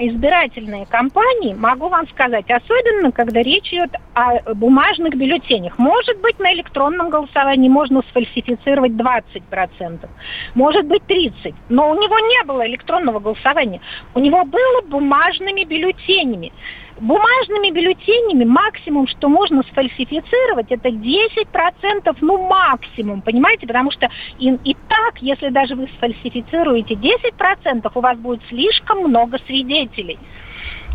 избирательные 0.00 0.86
кампании, 0.86 1.54
могу 1.54 1.88
вам 1.88 2.08
сказать, 2.08 2.50
особенно 2.50 3.12
когда 3.12 3.42
речь 3.42 3.72
идет 3.72 3.94
о 4.14 4.54
бумажных 4.54 5.14
бюллетенях. 5.14 5.78
Может 5.78 6.20
быть, 6.20 6.38
на 6.38 6.52
электронном 6.54 7.10
голосовании 7.10 7.68
можно 7.68 8.02
сфальсифицировать 8.10 8.92
20%, 8.92 10.08
может 10.54 10.86
быть 10.86 11.02
30%, 11.06 11.54
но 11.68 11.90
у 11.90 11.94
него 11.94 12.18
не 12.18 12.44
было 12.44 12.66
электронного 12.66 13.20
голосования, 13.20 13.80
у 14.14 14.20
него 14.20 14.44
было 14.44 14.82
бумажными 14.88 15.64
бюллетенями. 15.64 16.52
Бумажными 17.00 17.70
бюллетенями 17.70 18.44
максимум, 18.44 19.06
что 19.08 19.28
можно 19.28 19.62
сфальсифицировать, 19.70 20.70
это 20.70 20.90
10%, 20.90 22.16
ну 22.20 22.46
максимум, 22.46 23.22
понимаете? 23.22 23.66
Потому 23.66 23.90
что 23.90 24.10
и, 24.38 24.50
и 24.50 24.74
так, 24.86 25.22
если 25.22 25.48
даже 25.48 25.76
вы 25.76 25.88
сфальсифицируете 25.96 26.94
10%, 26.94 27.90
у 27.94 28.00
вас 28.00 28.18
будет 28.18 28.42
слишком 28.48 28.98
много 28.98 29.38
свидетелей. 29.46 30.18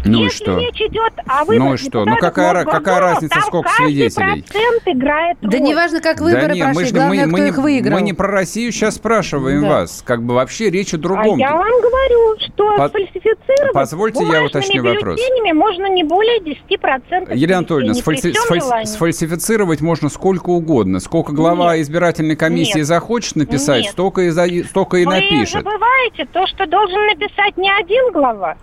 Ну 0.05 0.23
Если 0.23 0.43
и 0.43 0.45
что? 0.45 0.57
речь 0.59 0.81
идет 0.81 1.13
о 1.27 1.45
выборах 1.45 1.67
Ну 1.69 1.73
и 1.73 1.77
что? 1.77 2.05
Ну 2.05 2.17
какая, 2.17 2.63
какая 2.63 2.99
разница, 2.99 3.41
сколько 3.41 3.69
свидетелей? 3.71 4.43
процент 4.43 4.83
играет 4.85 5.37
роль. 5.41 5.51
Да 5.51 5.59
неважно, 5.59 5.99
как 6.01 6.19
выборы 6.21 6.47
да 6.47 6.53
нет, 6.53 6.63
прошли, 6.65 6.81
мы, 6.83 6.85
же- 6.87 6.93
главное, 6.93 7.25
мы, 7.25 7.31
кто 7.31 7.41
мы, 7.41 7.47
их 7.47 7.57
не, 7.57 7.63
выиграл. 7.63 7.93
мы 7.95 8.01
не 8.03 8.13
про 8.13 8.27
Россию 8.27 8.71
сейчас 8.71 8.95
спрашиваем 8.95 9.61
Да. 9.61 9.69
вас. 9.69 10.03
Как 10.05 10.21
бы 10.23 10.35
вообще 10.35 10.69
речь 10.69 10.93
о 10.93 10.97
А 10.97 10.99
другом. 10.99 11.37
я 11.39 11.55
вам 11.55 11.81
говорю, 11.81 12.37
что 12.39 12.77
По- 12.77 12.89
сфальсифицировать 12.89 13.73
позвольте 13.73 14.23
я 14.31 14.43
уточню 14.43 14.83
вопрос. 14.83 15.19
можно 15.53 15.87
не 15.89 16.03
более 16.03 16.39
10%. 16.41 17.33
Елена 17.35 17.59
Анатольевна, 17.59 17.93
сфальси- 17.93 18.33
сфальси- 18.33 18.85
сфальсифицировать 18.85 19.81
можно 19.81 20.09
сколько 20.09 20.49
угодно. 20.51 20.99
Сколько 20.99 21.31
глава 21.33 21.75
Нет. 21.75 21.83
избирательной 21.85 22.35
комиссии 22.35 22.79
Нет. 22.79 22.87
захочет 22.87 23.35
написать, 23.35 23.83
Нет. 23.83 23.91
столько 23.91 24.21
и, 24.21 24.29
за- 24.29 24.47
столько 24.69 24.97
и 24.97 25.05
Вы 25.05 25.13
напишет. 25.13 25.63
забываете 25.63 26.25
то, 26.31 26.45
что 26.47 26.65
должен 26.67 27.05
написать 27.07 27.57
не 27.57 27.71
один 27.71 28.11
глава, 28.11 28.55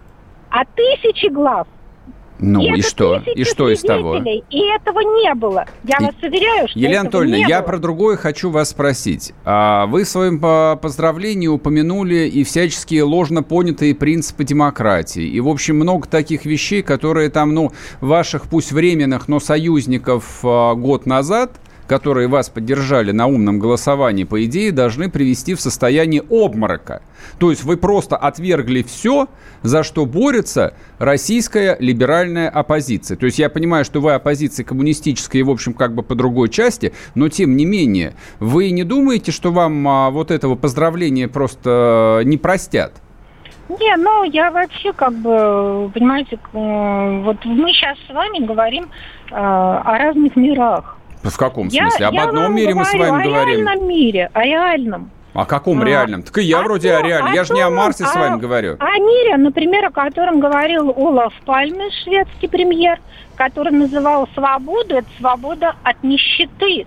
а 0.53 0.65
тысячи 0.77 1.27
глав. 1.31 1.67
Ну 2.45 2.61
и 2.61 2.81
это 2.81 2.89
что? 2.89 3.23
И 3.37 3.45
что 3.45 3.71
из 3.71 3.83
того? 3.83 4.17
И 4.17 4.59
этого 4.75 4.99
не 5.01 5.33
было. 5.35 5.65
Я 5.85 5.99
И- 6.01 6.05
вас 6.07 6.15
уверяю, 6.21 6.67
что 6.67 6.77
Елена 6.77 7.03
Анатольевна, 7.03 7.37
не 7.37 7.45
я 7.45 7.61
было. 7.61 7.67
про 7.69 7.79
другое 7.79 8.17
хочу 8.17 8.51
вас 8.51 8.71
спросить. 8.71 9.33
А 9.45 9.87
Вы 9.87 10.03
в 10.03 10.09
своем 10.09 10.41
по- 10.41 10.77
поздравлении 10.83 11.47
упомянули 11.47 12.27
и 12.29 12.43
всяческие 12.43 13.05
ложно 13.05 13.45
понятые 13.45 13.95
принципы 13.95 14.43
демократии. 14.43 15.23
И, 15.25 15.39
в 15.39 15.49
общем, 15.49 15.77
много 15.77 16.09
таких 16.09 16.45
вещей, 16.45 16.83
которые 16.83 17.31
там, 17.31 17.55
ну, 17.55 17.71
ваших, 18.01 18.49
пусть 18.49 18.73
временных, 18.73 19.29
но 19.29 19.39
союзников 19.39 20.41
а, 20.43 20.75
год 20.75 21.07
назад 21.07 21.53
которые 21.87 22.29
вас 22.29 22.49
поддержали 22.49 23.13
на 23.13 23.27
умном 23.27 23.59
голосовании, 23.59 24.25
по 24.25 24.45
идее, 24.45 24.73
должны 24.73 25.11
привести 25.11 25.55
в 25.55 25.61
состояние 25.61 26.23
обморока. 26.23 27.03
То 27.39 27.51
есть 27.51 27.65
вы 27.65 27.77
просто 27.77 28.17
отвергли 28.17 28.83
все, 28.83 29.29
за 29.63 29.83
что 29.83 30.07
борется 30.07 30.75
российская 30.99 31.77
либеральная 31.79 32.49
оппозиция. 32.49 33.17
То 33.17 33.27
есть 33.27 33.39
я 33.39 33.49
понимаю, 33.49 33.85
что 33.85 34.01
вы 34.01 34.13
оппозиция 34.13 34.65
коммунистическая 34.65 35.39
и, 35.39 35.43
в 35.43 35.51
общем, 35.51 35.75
как 35.75 35.95
бы 35.95 36.03
по 36.03 36.15
другой 36.15 36.49
части, 36.49 36.93
но 37.15 37.29
тем 37.29 37.57
не 37.57 37.65
менее, 37.65 38.15
вы 38.41 38.71
не 38.71 38.85
думаете, 38.85 39.33
что 39.33 39.53
вам 39.53 39.87
а, 39.87 40.11
вот 40.11 40.31
этого 40.31 40.55
поздравления 40.55 41.29
просто 41.29 42.21
э, 42.21 42.25
не 42.25 42.37
простят? 42.37 42.93
Не, 43.69 43.97
ну 43.97 44.25
я 44.25 44.51
вообще 44.51 44.93
как 44.93 45.15
бы, 45.15 45.91
понимаете, 45.95 46.39
вот 46.53 47.45
мы 47.45 47.73
сейчас 47.73 47.97
с 48.07 48.13
вами 48.13 48.45
говорим 48.45 48.85
э, 48.85 49.35
о 49.35 49.99
разных 49.99 50.37
мирах. 50.37 50.99
В 51.23 51.37
каком 51.37 51.69
Я- 51.69 51.83
смысле? 51.83 52.07
Об 52.07 52.15
я 52.15 52.25
одном 52.25 52.55
мире 52.55 52.75
мы 52.75 52.85
с 52.85 52.93
вами 52.93 53.21
о 53.21 53.25
говорим. 53.25 53.65
реальном 53.67 53.89
мире, 53.89 54.31
о 54.33 54.45
реальном. 54.45 55.11
О 55.35 55.47
каком 55.47 55.81
А, 55.81 55.85
реальном? 55.85 56.23
Так 56.25 56.37
и 56.39 56.43
я 56.43 56.61
о 56.61 56.63
вроде 56.63 56.93
том- 56.95 57.05
о 57.05 57.09
реальном. 57.09 57.33
Я 57.33 57.45
же 57.45 57.55
не 57.55 57.61
о 57.63 57.71
Марсе 57.71 58.05
с 58.05 58.15
о- 58.15 58.19
вами 58.19 58.39
говорю. 58.39 58.77
О 58.79 58.99
мире, 58.99 59.37
например, 59.39 59.87
о 59.87 59.91
котором 59.91 60.41
говорил 60.41 60.91
Олаф 60.95 61.33
Пальме, 61.47 61.89
шведский 62.05 62.49
премьер, 62.49 62.99
который 63.37 63.73
называл 63.73 64.29
свободу, 64.35 64.97
это 64.97 65.07
свобода 65.19 65.75
от 65.85 66.03
нищеты. 66.03 66.87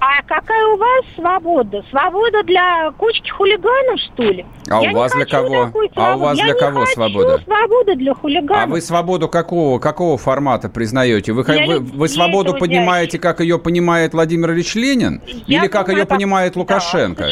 А 0.00 0.20
какая 0.26 0.66
у 0.66 0.76
вас 0.76 1.04
свобода? 1.14 1.84
Свобода 1.90 2.42
для 2.42 2.90
кучки 2.98 3.30
хулиганов, 3.30 4.00
что 4.00 4.24
ли? 4.24 4.44
А 4.68 4.80
у 4.80 4.82
Я 4.82 4.92
вас 4.92 5.12
для 5.12 5.24
кого? 5.24 5.70
А 5.94 6.16
у 6.16 6.18
вас 6.18 6.36
Я 6.38 6.44
для 6.46 6.54
кого 6.54 6.86
свобода? 6.86 7.38
свободы 7.44 7.94
для 7.94 8.12
хулиганов. 8.12 8.64
А 8.64 8.66
вы 8.66 8.80
свободу 8.80 9.28
какого, 9.28 9.78
какого 9.78 10.18
формата 10.18 10.68
признаете? 10.68 11.32
Вы, 11.32 11.44
Я 11.54 11.66
вы, 11.66 11.78
вы 11.78 12.08
свободу 12.08 12.54
понимаете, 12.54 13.20
как 13.20 13.40
ее 13.40 13.60
понимает 13.60 14.12
Владимир 14.12 14.50
Ильич 14.50 14.74
Ленин? 14.74 15.22
Я 15.46 15.60
Или 15.60 15.68
как 15.68 15.88
ее 15.88 16.04
понимает 16.04 16.56
Лукашенко? 16.56 17.28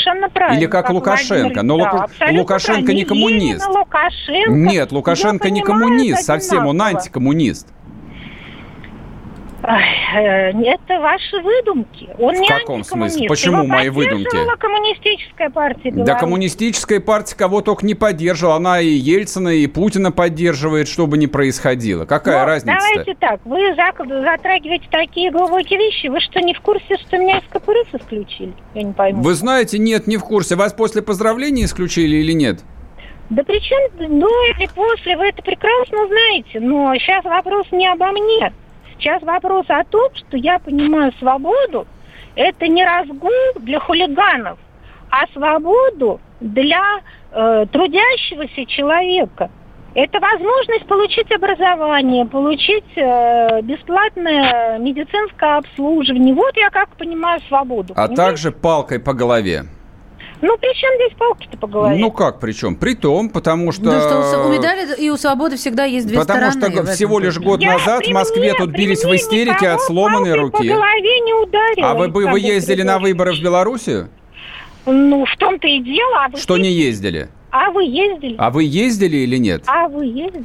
Или 0.52 0.66
как, 0.66 0.86
как 0.86 0.90
Лукашенко? 0.94 1.62
Но 1.62 1.78
да, 1.78 2.06
Лукашенко 2.30 2.92
не 2.94 3.04
коммунист. 3.04 3.66
Ленина, 3.66 3.80
Лукашенко. 3.80 4.50
Нет, 4.52 4.92
Лукашенко 4.92 5.50
не 5.50 5.62
коммунист 5.62 6.22
совсем, 6.22 6.66
он 6.66 6.80
антикоммунист. 6.80 7.66
Э, 9.62 10.50
Это 10.52 11.00
ваши 11.00 11.38
выдумки. 11.40 12.08
Он 12.18 12.34
В 12.34 12.40
не 12.40 12.48
каком 12.48 12.82
смысле? 12.82 13.28
Почему 13.28 13.58
Его 13.58 13.66
мои 13.66 13.88
выдумки? 13.90 14.36
коммунистическая 14.58 15.50
партия 15.50 15.90
Да 15.90 15.96
Беларуси. 15.96 16.20
коммунистическая 16.20 17.00
партия 17.00 17.36
кого 17.36 17.60
только 17.60 17.84
не 17.84 17.94
поддерживала. 17.94 18.56
Она 18.56 18.80
и 18.80 18.88
Ельцина, 18.88 19.48
и 19.50 19.66
Путина 19.66 20.12
поддерживает, 20.12 20.88
что 20.88 21.06
бы 21.06 21.18
ни 21.18 21.26
происходило. 21.26 22.06
Какая 22.06 22.40
Ну, 22.40 22.46
разница-то? 22.46 22.86
Давайте 22.90 23.14
так, 23.20 23.40
вы 23.44 23.74
затрагиваете 23.74 24.86
такие 24.90 25.30
глубокие 25.30 25.78
вещи. 25.78 26.06
Вы 26.06 26.20
что, 26.20 26.40
не 26.40 26.54
в 26.54 26.60
курсе, 26.60 26.96
что 26.96 27.18
меня 27.18 27.38
из 27.38 27.44
КПРФ 27.50 27.94
исключили? 28.00 28.52
Я 28.74 28.82
не 28.82 28.92
пойму. 28.92 29.22
Вы 29.22 29.34
знаете, 29.34 29.78
нет, 29.78 30.06
не 30.06 30.16
в 30.16 30.24
курсе. 30.24 30.56
Вас 30.56 30.72
после 30.72 31.02
поздравления 31.02 31.64
исключили 31.64 32.16
или 32.16 32.32
нет? 32.32 32.60
Да 33.28 33.44
при 33.44 33.60
чем, 33.60 33.78
ну 33.98 34.28
или 34.50 34.68
после, 34.74 35.16
вы 35.16 35.26
это 35.28 35.42
прекрасно 35.42 36.06
знаете. 36.08 36.58
Но 36.60 36.92
сейчас 36.96 37.24
вопрос 37.24 37.66
не 37.70 37.86
обо 37.88 38.10
мне. 38.10 38.52
Сейчас 39.00 39.22
вопрос 39.22 39.64
о 39.68 39.82
том, 39.84 40.10
что 40.14 40.36
я 40.36 40.58
понимаю 40.58 41.12
свободу, 41.18 41.86
это 42.36 42.68
не 42.68 42.84
разгул 42.84 43.30
для 43.56 43.80
хулиганов, 43.80 44.58
а 45.10 45.26
свободу 45.32 46.20
для 46.40 47.00
э, 47.32 47.66
трудящегося 47.72 48.66
человека. 48.66 49.50
Это 49.94 50.20
возможность 50.20 50.86
получить 50.86 51.32
образование, 51.32 52.26
получить 52.26 52.84
э, 52.94 53.62
бесплатное 53.62 54.78
медицинское 54.78 55.56
обслуживание. 55.56 56.34
Вот 56.34 56.54
я 56.56 56.68
как 56.68 56.90
понимаю 56.90 57.40
свободу. 57.48 57.94
А 57.94 58.06
понимаете? 58.06 58.16
также 58.16 58.52
палкой 58.52 59.00
по 59.00 59.14
голове. 59.14 59.64
Ну, 60.42 60.56
при 60.58 60.74
чем 60.74 60.90
здесь 60.96 61.12
палки-то 61.18 61.56
по 61.58 61.66
голове? 61.66 61.96
Ну 61.98 62.10
как 62.10 62.40
причем? 62.40 62.74
При 62.76 62.94
том, 62.94 63.28
потому 63.28 63.72
что... 63.72 63.84
Ну, 63.84 63.90
что 64.00 64.44
у 64.46 64.52
медали 64.52 64.94
и 64.98 65.10
у 65.10 65.16
свободы 65.16 65.56
всегда 65.56 65.84
есть 65.84 66.06
две 66.06 66.18
Потому 66.18 66.50
стороны. 66.50 66.52
что 66.52 66.70
в 66.70 66.84
этом 66.84 66.94
всего 66.94 67.18
лишь 67.18 67.38
год 67.38 67.60
Я 67.60 67.72
назад 67.74 67.98
при 68.00 68.10
в 68.10 68.14
Москве 68.14 68.42
мне- 68.50 68.54
тут 68.54 68.72
при 68.72 68.78
бились 68.86 69.04
в 69.04 69.14
истерике 69.14 69.68
от 69.68 69.82
сломанной 69.82 70.34
руки. 70.34 70.56
по 70.68 70.74
голове 70.74 71.20
не 71.20 71.34
ударила. 71.34 71.90
А 71.90 71.94
вы, 71.94 72.08
бы, 72.08 72.26
вы 72.26 72.40
ездили 72.40 72.82
на 72.82 72.94
придурка. 72.94 73.02
выборы 73.08 73.32
в 73.36 73.42
Белоруссию? 73.42 74.08
Ну, 74.86 75.26
в 75.26 75.36
том-то 75.36 75.66
и 75.68 75.80
дело. 75.82 76.24
А 76.24 76.28
вы, 76.30 76.38
Что 76.38 76.56
не 76.56 76.72
ездили? 76.72 77.28
а 77.52 77.70
вы 77.70 77.84
ездили? 77.84 78.36
А 78.38 78.50
вы 78.50 78.64
ездили 78.64 79.18
или 79.18 79.36
нет? 79.36 79.62
А 79.66 79.88
вы 79.88 80.06
ездили? 80.06 80.44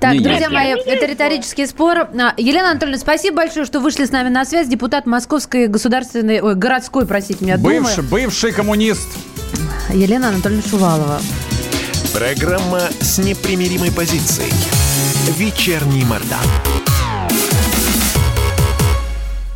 Так, 0.00 0.12
Не 0.14 0.18
друзья 0.20 0.38
ездили. 0.48 0.54
мои, 0.54 0.70
это 0.72 0.90
ездила. 0.90 1.08
риторический 1.10 1.66
спор. 1.66 1.98
А, 1.98 2.34
Елена 2.36 2.70
Анатольевна, 2.70 2.98
спасибо 2.98 3.36
большое, 3.36 3.64
что 3.64 3.78
вышли 3.78 4.06
с 4.06 4.10
нами 4.10 4.28
на 4.28 4.44
связь. 4.44 4.66
Депутат 4.66 5.06
Московской 5.06 5.68
государственной, 5.68 6.40
ой, 6.40 6.54
городской, 6.56 7.06
простите 7.06 7.44
меня. 7.44 7.58
Бывший, 7.58 8.02
бывший 8.02 8.52
коммунист. 8.52 9.06
Елена 9.90 10.28
Анатольевна 10.28 10.62
Шувалова. 10.62 11.20
Программа 12.12 12.88
с 13.00 13.18
непримиримой 13.18 13.92
позицией. 13.92 14.52
Вечерний 15.36 16.04
Мордан. 16.04 16.85